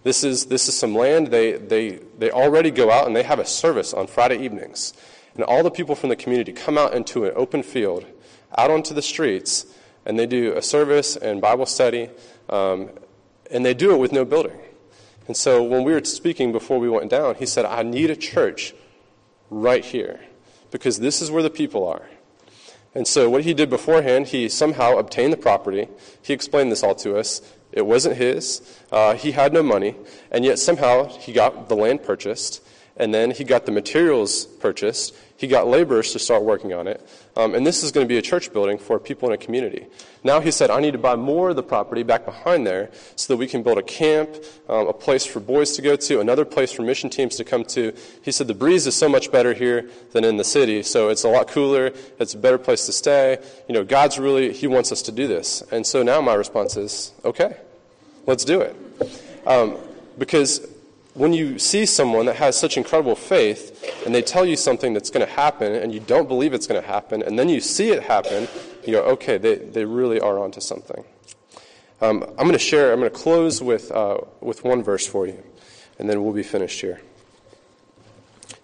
This 0.02 0.24
is, 0.24 0.46
this 0.46 0.68
is 0.68 0.76
some 0.76 0.94
land. 0.94 1.28
They, 1.28 1.52
they, 1.52 2.00
they 2.18 2.30
already 2.30 2.70
go 2.70 2.90
out 2.90 3.06
and 3.06 3.14
they 3.14 3.22
have 3.22 3.38
a 3.38 3.46
service 3.46 3.94
on 3.94 4.06
Friday 4.06 4.42
evenings. 4.42 4.94
And 5.34 5.44
all 5.44 5.62
the 5.62 5.70
people 5.70 5.94
from 5.94 6.10
the 6.10 6.16
community 6.16 6.52
come 6.52 6.76
out 6.76 6.92
into 6.94 7.24
an 7.24 7.32
open 7.36 7.62
field, 7.62 8.04
out 8.56 8.70
onto 8.70 8.94
the 8.94 9.02
streets, 9.02 9.66
and 10.04 10.18
they 10.18 10.26
do 10.26 10.54
a 10.54 10.62
service 10.62 11.16
and 11.16 11.40
Bible 11.40 11.66
study, 11.66 12.10
um, 12.48 12.90
and 13.50 13.64
they 13.64 13.74
do 13.74 13.92
it 13.92 13.98
with 13.98 14.12
no 14.12 14.24
building. 14.24 14.58
And 15.26 15.36
so 15.36 15.62
when 15.62 15.84
we 15.84 15.92
were 15.92 16.04
speaking 16.04 16.52
before 16.52 16.78
we 16.78 16.88
went 16.88 17.10
down, 17.10 17.36
he 17.36 17.46
said, 17.46 17.64
I 17.64 17.82
need 17.82 18.10
a 18.10 18.16
church 18.16 18.74
right 19.50 19.84
here 19.84 20.20
because 20.70 20.98
this 20.98 21.22
is 21.22 21.30
where 21.30 21.42
the 21.42 21.50
people 21.50 21.86
are. 21.86 22.08
And 22.94 23.06
so 23.06 23.30
what 23.30 23.44
he 23.44 23.54
did 23.54 23.70
beforehand, 23.70 24.28
he 24.28 24.48
somehow 24.48 24.98
obtained 24.98 25.32
the 25.32 25.38
property. 25.38 25.88
He 26.20 26.32
explained 26.32 26.70
this 26.70 26.82
all 26.82 26.94
to 26.96 27.16
us. 27.16 27.40
It 27.70 27.86
wasn't 27.86 28.16
his. 28.16 28.60
Uh, 28.90 29.14
he 29.14 29.32
had 29.32 29.52
no 29.52 29.62
money, 29.62 29.96
and 30.30 30.44
yet 30.44 30.58
somehow 30.58 31.08
he 31.08 31.32
got 31.32 31.70
the 31.70 31.74
land 31.74 32.02
purchased, 32.02 32.61
and 32.96 33.12
then 33.12 33.30
he 33.30 33.44
got 33.44 33.66
the 33.66 33.72
materials 33.72 34.46
purchased. 34.46 35.14
He 35.36 35.48
got 35.48 35.66
laborers 35.66 36.12
to 36.12 36.20
start 36.20 36.44
working 36.44 36.72
on 36.72 36.86
it. 36.86 37.04
Um, 37.36 37.54
and 37.56 37.66
this 37.66 37.82
is 37.82 37.90
going 37.90 38.06
to 38.06 38.08
be 38.08 38.18
a 38.18 38.22
church 38.22 38.52
building 38.52 38.78
for 38.78 39.00
people 39.00 39.28
in 39.28 39.34
a 39.34 39.38
community. 39.38 39.86
Now 40.22 40.38
he 40.38 40.52
said, 40.52 40.70
I 40.70 40.78
need 40.78 40.92
to 40.92 40.98
buy 40.98 41.16
more 41.16 41.50
of 41.50 41.56
the 41.56 41.64
property 41.64 42.04
back 42.04 42.24
behind 42.24 42.64
there 42.64 42.90
so 43.16 43.32
that 43.32 43.38
we 43.38 43.48
can 43.48 43.62
build 43.64 43.78
a 43.78 43.82
camp, 43.82 44.30
um, 44.68 44.86
a 44.86 44.92
place 44.92 45.26
for 45.26 45.40
boys 45.40 45.72
to 45.72 45.82
go 45.82 45.96
to, 45.96 46.20
another 46.20 46.44
place 46.44 46.70
for 46.70 46.82
mission 46.82 47.10
teams 47.10 47.36
to 47.36 47.44
come 47.44 47.64
to. 47.64 47.92
He 48.22 48.30
said, 48.30 48.46
the 48.46 48.54
breeze 48.54 48.86
is 48.86 48.94
so 48.94 49.08
much 49.08 49.32
better 49.32 49.52
here 49.52 49.90
than 50.12 50.22
in 50.22 50.36
the 50.36 50.44
city, 50.44 50.84
so 50.84 51.08
it's 51.08 51.24
a 51.24 51.28
lot 51.28 51.48
cooler. 51.48 51.92
It's 52.20 52.34
a 52.34 52.38
better 52.38 52.58
place 52.58 52.86
to 52.86 52.92
stay. 52.92 53.38
You 53.68 53.74
know, 53.74 53.82
God's 53.84 54.20
really, 54.20 54.52
he 54.52 54.68
wants 54.68 54.92
us 54.92 55.02
to 55.02 55.12
do 55.12 55.26
this. 55.26 55.62
And 55.72 55.84
so 55.84 56.04
now 56.04 56.20
my 56.20 56.34
response 56.34 56.76
is, 56.76 57.12
okay, 57.24 57.56
let's 58.26 58.44
do 58.44 58.60
it. 58.60 58.76
Um, 59.44 59.76
because 60.18 60.68
when 61.14 61.32
you 61.32 61.58
see 61.58 61.84
someone 61.84 62.26
that 62.26 62.36
has 62.36 62.56
such 62.58 62.76
incredible 62.76 63.14
faith 63.14 64.02
and 64.06 64.14
they 64.14 64.22
tell 64.22 64.46
you 64.46 64.56
something 64.56 64.94
that's 64.94 65.10
going 65.10 65.26
to 65.26 65.32
happen 65.32 65.74
and 65.74 65.92
you 65.92 66.00
don't 66.00 66.26
believe 66.26 66.54
it's 66.54 66.66
going 66.66 66.80
to 66.80 66.86
happen 66.86 67.22
and 67.22 67.38
then 67.38 67.48
you 67.48 67.60
see 67.60 67.90
it 67.90 68.02
happen, 68.02 68.48
you 68.84 68.94
go, 68.94 69.02
okay, 69.02 69.36
they, 69.36 69.56
they 69.56 69.84
really 69.84 70.20
are 70.20 70.38
onto 70.38 70.60
something. 70.60 71.04
Um, 72.00 72.22
I'm 72.30 72.46
going 72.46 72.52
to 72.52 72.58
share, 72.58 72.92
I'm 72.92 72.98
going 72.98 73.12
to 73.12 73.16
close 73.16 73.62
with, 73.62 73.92
uh, 73.92 74.18
with 74.40 74.64
one 74.64 74.82
verse 74.82 75.06
for 75.06 75.26
you 75.26 75.42
and 75.98 76.08
then 76.08 76.22
we'll 76.24 76.32
be 76.32 76.42
finished 76.42 76.80
here. 76.80 77.00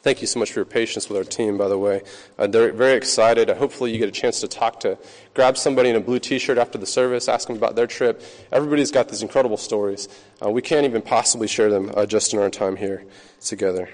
Thank 0.01 0.21
you 0.21 0.29
so 0.29 0.39
much 0.39 0.53
for 0.53 0.61
your 0.61 0.65
patience 0.65 1.09
with 1.09 1.19
our 1.19 1.25
team, 1.25 1.59
by 1.59 1.67
the 1.67 1.77
way. 1.77 2.03
Uh, 2.39 2.47
they're 2.47 2.73
very 2.73 2.97
excited. 2.97 3.51
Uh, 3.51 3.55
hopefully, 3.57 3.91
you 3.91 3.99
get 3.99 4.09
a 4.09 4.13
chance 4.13 4.41
to 4.41 4.49
talk 4.49 4.79
to, 4.81 4.97
grab 5.35 5.57
somebody 5.57 5.89
in 5.89 5.97
a 5.97 6.01
blue 6.01 6.21
t 6.21 6.39
shirt 6.39 6.57
after 6.57 6.79
the 6.79 6.87
service, 6.87 7.29
ask 7.29 7.49
them 7.49 7.57
about 7.57 7.75
their 7.75 7.89
trip. 7.89 8.23
Everybody's 8.53 8.93
got 8.93 9.09
these 9.09 9.23
incredible 9.23 9.57
stories. 9.57 10.09
Uh, 10.45 10.51
we 10.51 10.63
can't 10.63 10.87
even 10.87 11.03
possibly 11.03 11.49
share 11.49 11.69
them 11.69 11.91
uh, 11.97 12.07
just 12.07 12.33
in 12.33 12.39
our 12.39 12.49
time 12.49 12.77
here 12.77 13.05
together. 13.41 13.89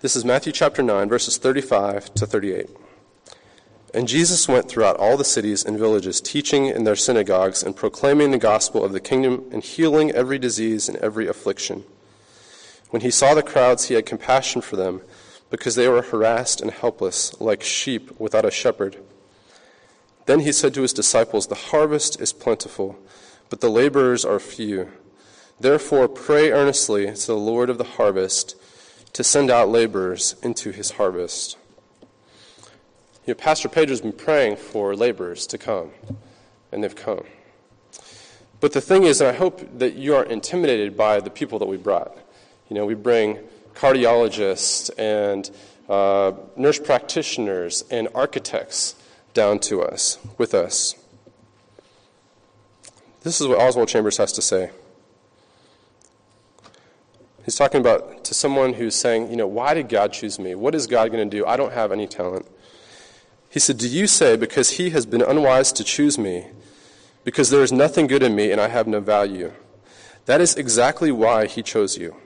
This 0.00 0.16
is 0.16 0.24
Matthew 0.24 0.52
chapter 0.52 0.82
9, 0.82 1.08
verses 1.08 1.38
35 1.38 2.12
to 2.14 2.26
38. 2.26 2.66
And 3.94 4.08
Jesus 4.08 4.48
went 4.48 4.68
throughout 4.68 4.96
all 4.96 5.16
the 5.16 5.24
cities 5.24 5.64
and 5.64 5.78
villages, 5.78 6.20
teaching 6.20 6.66
in 6.66 6.82
their 6.82 6.96
synagogues 6.96 7.62
and 7.62 7.76
proclaiming 7.76 8.32
the 8.32 8.38
gospel 8.38 8.84
of 8.84 8.92
the 8.92 8.98
kingdom 8.98 9.44
and 9.52 9.62
healing 9.62 10.10
every 10.10 10.40
disease 10.40 10.88
and 10.88 10.98
every 10.98 11.28
affliction. 11.28 11.84
When 12.92 13.00
he 13.00 13.10
saw 13.10 13.32
the 13.32 13.42
crowds, 13.42 13.86
he 13.86 13.94
had 13.94 14.04
compassion 14.04 14.60
for 14.60 14.76
them, 14.76 15.00
because 15.48 15.76
they 15.76 15.88
were 15.88 16.02
harassed 16.02 16.60
and 16.60 16.70
helpless, 16.70 17.40
like 17.40 17.62
sheep 17.62 18.20
without 18.20 18.44
a 18.44 18.50
shepherd. 18.50 18.98
Then 20.26 20.40
he 20.40 20.52
said 20.52 20.74
to 20.74 20.82
his 20.82 20.92
disciples, 20.92 21.46
The 21.46 21.54
harvest 21.54 22.20
is 22.20 22.34
plentiful, 22.34 22.98
but 23.48 23.62
the 23.62 23.70
laborers 23.70 24.26
are 24.26 24.38
few. 24.38 24.90
Therefore, 25.58 26.06
pray 26.06 26.50
earnestly 26.52 27.06
to 27.06 27.26
the 27.26 27.34
Lord 27.34 27.70
of 27.70 27.78
the 27.78 27.84
harvest 27.84 28.56
to 29.14 29.24
send 29.24 29.50
out 29.50 29.70
laborers 29.70 30.36
into 30.42 30.70
his 30.70 30.90
harvest. 30.90 31.56
You 33.24 33.32
know, 33.32 33.36
Pastor 33.36 33.70
Pedro's 33.70 34.02
been 34.02 34.12
praying 34.12 34.56
for 34.56 34.94
laborers 34.94 35.46
to 35.46 35.56
come, 35.56 35.92
and 36.70 36.84
they've 36.84 36.94
come. 36.94 37.24
But 38.60 38.72
the 38.72 38.82
thing 38.82 39.04
is, 39.04 39.22
and 39.22 39.30
I 39.30 39.32
hope 39.32 39.78
that 39.78 39.94
you 39.94 40.14
aren't 40.14 40.30
intimidated 40.30 40.94
by 40.94 41.20
the 41.20 41.30
people 41.30 41.58
that 41.58 41.66
we 41.66 41.78
brought. 41.78 42.18
You 42.72 42.78
know, 42.78 42.86
we 42.86 42.94
bring 42.94 43.38
cardiologists 43.74 44.90
and 44.96 45.50
uh, 45.90 46.32
nurse 46.56 46.78
practitioners 46.78 47.84
and 47.90 48.08
architects 48.14 48.94
down 49.34 49.58
to 49.58 49.82
us, 49.82 50.16
with 50.38 50.54
us. 50.54 50.94
This 53.24 53.42
is 53.42 53.46
what 53.46 53.58
Oswald 53.58 53.88
Chambers 53.88 54.16
has 54.16 54.32
to 54.32 54.40
say. 54.40 54.70
He's 57.44 57.56
talking 57.56 57.82
about 57.82 58.24
to 58.24 58.32
someone 58.32 58.72
who's 58.72 58.94
saying, 58.94 59.28
you 59.28 59.36
know, 59.36 59.46
why 59.46 59.74
did 59.74 59.90
God 59.90 60.14
choose 60.14 60.38
me? 60.38 60.54
What 60.54 60.74
is 60.74 60.86
God 60.86 61.12
going 61.12 61.28
to 61.28 61.36
do? 61.36 61.44
I 61.44 61.58
don't 61.58 61.74
have 61.74 61.92
any 61.92 62.06
talent. 62.06 62.46
He 63.50 63.60
said, 63.60 63.76
Do 63.76 63.86
you 63.86 64.06
say, 64.06 64.34
because 64.34 64.70
he 64.70 64.88
has 64.88 65.04
been 65.04 65.20
unwise 65.20 65.72
to 65.72 65.84
choose 65.84 66.16
me, 66.16 66.46
because 67.22 67.50
there 67.50 67.62
is 67.62 67.70
nothing 67.70 68.06
good 68.06 68.22
in 68.22 68.34
me 68.34 68.50
and 68.50 68.62
I 68.62 68.68
have 68.68 68.86
no 68.86 69.00
value? 69.00 69.52
That 70.24 70.40
is 70.40 70.54
exactly 70.54 71.12
why 71.12 71.44
he 71.44 71.62
chose 71.62 71.98
you. 71.98 72.16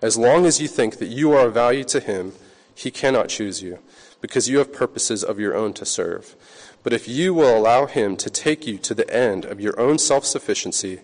As 0.00 0.16
long 0.16 0.46
as 0.46 0.60
you 0.60 0.68
think 0.68 0.98
that 0.98 1.08
you 1.08 1.32
are 1.32 1.46
of 1.46 1.54
value 1.54 1.82
to 1.84 1.98
him, 1.98 2.32
he 2.72 2.90
cannot 2.92 3.28
choose 3.28 3.62
you, 3.62 3.80
because 4.20 4.48
you 4.48 4.58
have 4.58 4.72
purposes 4.72 5.24
of 5.24 5.40
your 5.40 5.56
own 5.56 5.72
to 5.72 5.84
serve. 5.84 6.36
But 6.84 6.92
if 6.92 7.08
you 7.08 7.34
will 7.34 7.56
allow 7.56 7.86
him 7.86 8.16
to 8.18 8.30
take 8.30 8.64
you 8.64 8.78
to 8.78 8.94
the 8.94 9.12
end 9.12 9.44
of 9.44 9.60
your 9.60 9.78
own 9.78 9.98
self 9.98 10.24
sufficiency, 10.24 11.00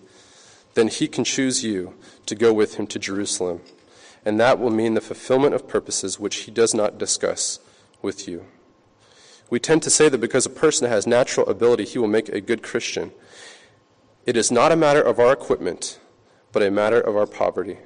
then 0.74 0.86
he 0.86 1.08
can 1.08 1.24
choose 1.24 1.64
you 1.64 1.94
to 2.26 2.36
go 2.36 2.52
with 2.52 2.76
him 2.76 2.86
to 2.86 2.98
Jerusalem. 3.00 3.62
And 4.24 4.38
that 4.38 4.60
will 4.60 4.70
mean 4.70 4.94
the 4.94 5.00
fulfillment 5.00 5.54
of 5.54 5.66
purposes 5.66 6.20
which 6.20 6.36
he 6.36 6.52
does 6.52 6.72
not 6.72 6.96
discuss 6.96 7.58
with 8.00 8.28
you. 8.28 8.46
We 9.50 9.58
tend 9.58 9.82
to 9.82 9.90
say 9.90 10.08
that 10.08 10.20
because 10.20 10.46
a 10.46 10.50
person 10.50 10.88
has 10.88 11.06
natural 11.06 11.48
ability, 11.48 11.84
he 11.84 11.98
will 11.98 12.08
make 12.08 12.28
a 12.28 12.40
good 12.40 12.62
Christian. 12.62 13.10
It 14.24 14.36
is 14.36 14.52
not 14.52 14.72
a 14.72 14.76
matter 14.76 15.02
of 15.02 15.18
our 15.18 15.32
equipment, 15.32 15.98
but 16.52 16.62
a 16.62 16.70
matter 16.70 17.00
of 17.00 17.16
our 17.16 17.26
poverty 17.26 17.78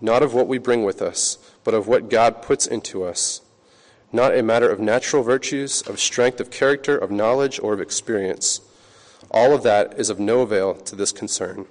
not 0.00 0.22
of 0.22 0.34
what 0.34 0.48
we 0.48 0.58
bring 0.58 0.84
with 0.84 1.02
us, 1.02 1.38
but 1.64 1.74
of 1.74 1.86
what 1.86 2.10
God 2.10 2.42
puts 2.42 2.66
into 2.66 3.04
us, 3.04 3.42
not 4.12 4.36
a 4.36 4.42
matter 4.42 4.68
of 4.68 4.80
natural 4.80 5.22
virtues, 5.22 5.82
of 5.82 6.00
strength 6.00 6.40
of 6.40 6.50
character, 6.50 6.96
of 6.96 7.10
knowledge, 7.10 7.60
or 7.62 7.74
of 7.74 7.80
experience. 7.80 8.60
All 9.30 9.54
of 9.54 9.62
that 9.62 9.98
is 9.98 10.10
of 10.10 10.18
no 10.18 10.40
avail 10.40 10.74
to 10.74 10.96
this 10.96 11.12
concern. 11.12 11.66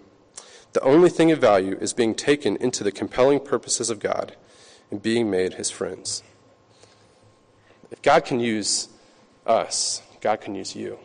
The 0.74 0.82
only 0.82 1.10
thing 1.10 1.32
of 1.32 1.40
value 1.40 1.78
is 1.82 1.94
being 1.94 2.14
taken 2.14 2.56
into 2.58 2.84
the 2.84 2.92
compelling 2.92 3.40
purposes 3.40 3.90
of 3.90 4.00
God 4.00 4.36
and 4.92 5.02
being 5.02 5.30
made 5.30 5.56
his 5.56 5.72
friends. 5.72 6.24
If 7.92 8.02
God 8.02 8.24
can 8.24 8.40
use 8.40 8.88
us, 9.46 10.02
God 10.22 10.42
can 10.42 10.54
use 10.56 10.76
you. 10.76 11.00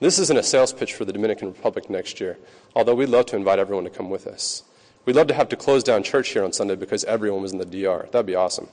This 0.00 0.18
isn't 0.18 0.38
a 0.38 0.42
sales 0.42 0.72
pitch 0.72 0.94
for 0.94 1.04
the 1.04 1.12
Dominican 1.12 1.48
Republic 1.48 1.90
next 1.90 2.20
year, 2.20 2.38
although 2.76 2.94
we'd 2.94 3.08
love 3.08 3.26
to 3.26 3.36
invite 3.36 3.58
everyone 3.58 3.84
to 3.84 3.90
come 3.90 4.10
with 4.10 4.26
us. 4.26 4.62
We'd 5.08 5.16
love 5.16 5.28
to 5.28 5.34
have 5.34 5.48
to 5.48 5.56
close 5.56 5.82
down 5.82 6.02
church 6.02 6.28
here 6.28 6.44
on 6.44 6.52
Sunday 6.52 6.74
because 6.74 7.02
everyone 7.04 7.40
was 7.40 7.52
in 7.52 7.56
the 7.56 7.64
DR. 7.64 8.10
That'd 8.12 8.26
be 8.26 8.34
awesome. 8.34 8.68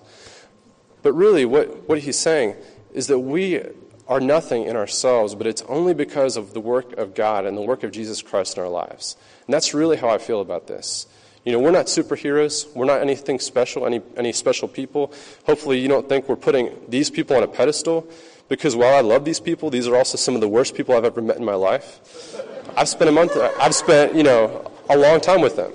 But 1.02 1.14
really, 1.14 1.46
what, 1.46 1.88
what 1.88 2.00
he's 2.00 2.20
saying 2.20 2.58
is 2.94 3.08
that 3.08 3.20
we 3.20 3.62
are 4.10 4.20
nothing 4.20 4.64
in 4.64 4.76
ourselves, 4.76 5.34
but 5.34 5.48
it's 5.48 5.62
only 5.70 5.94
because 5.94 6.36
of 6.36 6.54
the 6.54 6.60
work 6.60 6.92
of 6.98 7.16
God 7.16 7.46
and 7.46 7.56
the 7.56 7.62
work 7.62 7.84
of 7.84 7.94
Jesus 7.94 8.22
Christ 8.22 8.58
in 8.58 8.64
our 8.64 8.70
lives. 8.70 9.16
And 9.48 9.54
that's 9.54 9.74
really 9.74 9.96
how 9.96 10.10
I 10.10 10.18
feel 10.18 10.42
about 10.42 10.68
this. 10.68 11.08
You 11.46 11.54
know, 11.54 11.60
we're 11.60 11.72
not 11.72 11.86
superheroes. 11.86 12.70
We're 12.76 12.84
not 12.84 13.00
anything 13.00 13.40
special, 13.40 13.86
any, 13.86 14.02
any 14.18 14.34
special 14.34 14.68
people. 14.68 15.14
Hopefully, 15.46 15.80
you 15.80 15.88
don't 15.88 16.10
think 16.10 16.28
we're 16.28 16.36
putting 16.36 16.70
these 16.90 17.10
people 17.10 17.38
on 17.38 17.44
a 17.44 17.48
pedestal, 17.48 18.10
because 18.50 18.76
while 18.76 18.94
I 18.94 19.00
love 19.00 19.24
these 19.24 19.40
people, 19.40 19.70
these 19.70 19.88
are 19.88 19.96
also 19.96 20.18
some 20.18 20.36
of 20.36 20.42
the 20.42 20.50
worst 20.50 20.76
people 20.76 20.98
I've 20.98 21.06
ever 21.06 21.22
met 21.22 21.38
in 21.38 21.46
my 21.46 21.56
life. 21.56 22.36
I've 22.76 22.90
spent 22.90 23.08
a 23.08 23.14
month, 23.14 23.38
I've 23.38 23.74
spent, 23.74 24.14
you 24.14 24.24
know, 24.24 24.70
a 24.90 24.98
long 24.98 25.22
time 25.22 25.40
with 25.40 25.56
them. 25.56 25.72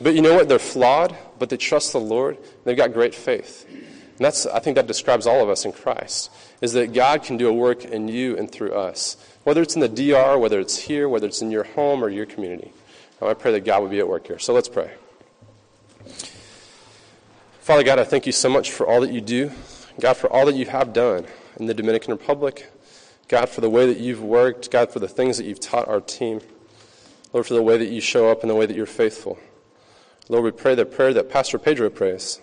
But 0.00 0.14
you 0.14 0.22
know 0.22 0.34
what? 0.34 0.48
They're 0.48 0.58
flawed, 0.58 1.16
but 1.38 1.50
they 1.50 1.56
trust 1.56 1.92
the 1.92 2.00
Lord. 2.00 2.38
They've 2.64 2.76
got 2.76 2.92
great 2.92 3.14
faith. 3.14 3.66
And 3.68 4.24
that's, 4.24 4.46
I 4.46 4.58
think 4.58 4.76
that 4.76 4.86
describes 4.86 5.26
all 5.26 5.42
of 5.42 5.48
us 5.48 5.64
in 5.64 5.72
Christ, 5.72 6.30
is 6.60 6.72
that 6.74 6.92
God 6.92 7.22
can 7.22 7.36
do 7.36 7.48
a 7.48 7.52
work 7.52 7.84
in 7.84 8.08
you 8.08 8.36
and 8.36 8.50
through 8.50 8.72
us. 8.72 9.16
Whether 9.44 9.62
it's 9.62 9.74
in 9.74 9.80
the 9.80 9.88
DR, 9.88 10.38
whether 10.38 10.60
it's 10.60 10.78
here, 10.78 11.08
whether 11.08 11.26
it's 11.26 11.42
in 11.42 11.50
your 11.50 11.64
home 11.64 12.04
or 12.04 12.08
your 12.08 12.26
community. 12.26 12.72
Oh, 13.22 13.28
I 13.28 13.34
pray 13.34 13.52
that 13.52 13.64
God 13.64 13.82
would 13.82 13.90
be 13.90 13.98
at 13.98 14.08
work 14.08 14.26
here. 14.26 14.38
So 14.38 14.52
let's 14.52 14.68
pray. 14.68 14.90
Father 17.60 17.82
God, 17.82 17.98
I 17.98 18.04
thank 18.04 18.26
you 18.26 18.32
so 18.32 18.48
much 18.48 18.70
for 18.70 18.86
all 18.86 19.00
that 19.02 19.12
you 19.12 19.20
do. 19.20 19.52
God, 19.98 20.16
for 20.16 20.32
all 20.32 20.46
that 20.46 20.54
you 20.54 20.66
have 20.66 20.92
done 20.92 21.26
in 21.58 21.66
the 21.66 21.74
Dominican 21.74 22.12
Republic. 22.12 22.70
God, 23.28 23.48
for 23.48 23.60
the 23.60 23.70
way 23.70 23.86
that 23.86 23.98
you've 23.98 24.22
worked, 24.22 24.70
God, 24.70 24.90
for 24.90 24.98
the 24.98 25.08
things 25.08 25.36
that 25.36 25.44
you've 25.44 25.60
taught 25.60 25.86
our 25.88 26.00
team. 26.00 26.40
Lord, 27.32 27.46
for 27.46 27.54
the 27.54 27.62
way 27.62 27.78
that 27.78 27.88
you 27.88 28.00
show 28.00 28.28
up 28.30 28.40
and 28.40 28.50
the 28.50 28.54
way 28.54 28.66
that 28.66 28.76
you're 28.76 28.86
faithful. 28.86 29.38
Lord, 30.30 30.44
we 30.44 30.52
pray 30.52 30.76
the 30.76 30.86
prayer 30.86 31.12
that 31.14 31.28
Pastor 31.28 31.58
Pedro 31.58 31.90
prays. 31.90 32.40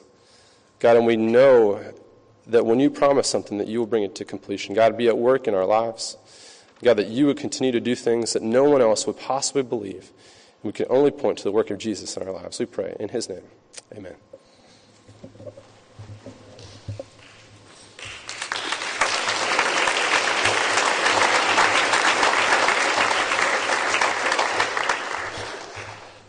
God, 0.79 0.97
and 0.97 1.05
we 1.05 1.15
know 1.15 1.81
that 2.45 2.65
when 2.65 2.81
you 2.81 2.89
promise 2.89 3.29
something, 3.29 3.57
that 3.59 3.69
you 3.69 3.79
will 3.79 3.87
bring 3.87 4.03
it 4.03 4.13
to 4.15 4.25
completion. 4.25 4.75
God, 4.75 4.97
be 4.97 5.07
at 5.07 5.17
work 5.17 5.47
in 5.47 5.55
our 5.55 5.65
lives. 5.65 6.17
God, 6.83 6.97
that 6.97 7.07
you 7.07 7.27
would 7.27 7.37
continue 7.37 7.71
to 7.71 7.79
do 7.79 7.95
things 7.95 8.33
that 8.33 8.43
no 8.43 8.65
one 8.65 8.81
else 8.81 9.07
would 9.07 9.17
possibly 9.17 9.63
believe. 9.63 10.11
We 10.63 10.73
can 10.73 10.87
only 10.89 11.11
point 11.11 11.37
to 11.37 11.45
the 11.45 11.51
work 11.53 11.69
of 11.71 11.77
Jesus 11.77 12.17
in 12.17 12.27
our 12.27 12.33
lives. 12.33 12.59
We 12.59 12.65
pray 12.65 12.93
in 12.99 13.07
his 13.07 13.29
name. 13.29 13.43
Amen. 13.95 14.15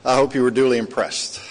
I 0.04 0.14
hope 0.14 0.36
you 0.36 0.44
were 0.44 0.52
duly 0.52 0.78
impressed. 0.78 1.47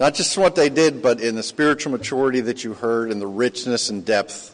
Not 0.00 0.14
just 0.14 0.36
what 0.36 0.56
they 0.56 0.68
did, 0.68 1.02
but 1.02 1.20
in 1.20 1.36
the 1.36 1.42
spiritual 1.42 1.92
maturity 1.92 2.40
that 2.42 2.64
you 2.64 2.74
heard 2.74 3.10
and 3.10 3.20
the 3.20 3.26
richness 3.26 3.90
and 3.90 4.04
depth 4.04 4.50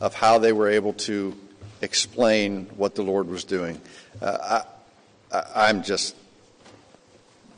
of 0.00 0.14
how 0.14 0.38
they 0.38 0.52
were 0.52 0.68
able 0.68 0.92
to 0.92 1.34
explain 1.80 2.66
what 2.76 2.94
the 2.94 3.02
Lord 3.02 3.28
was 3.28 3.44
doing. 3.44 3.80
Uh, 4.20 4.62
I, 5.32 5.70
am 5.70 5.82
just, 5.82 6.14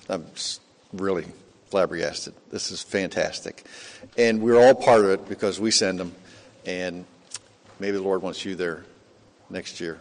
I'm 0.09 0.25
just 0.35 0.61
really 0.93 1.27
flabbergasted. 1.71 2.35
This 2.51 2.71
is 2.71 2.83
fantastic. 2.83 3.65
And 4.17 4.41
we're 4.41 4.61
all 4.61 4.75
part 4.75 5.01
of 5.01 5.11
it 5.11 5.29
because 5.29 5.59
we 5.59 5.73
send 5.73 5.99
them. 5.99 6.15
And 6.65 7.05
maybe 7.81 7.97
the 7.97 8.03
Lord 8.03 8.23
wants 8.23 8.45
you 8.45 8.55
there 8.55 8.85
next 9.51 9.81
year 9.81 9.99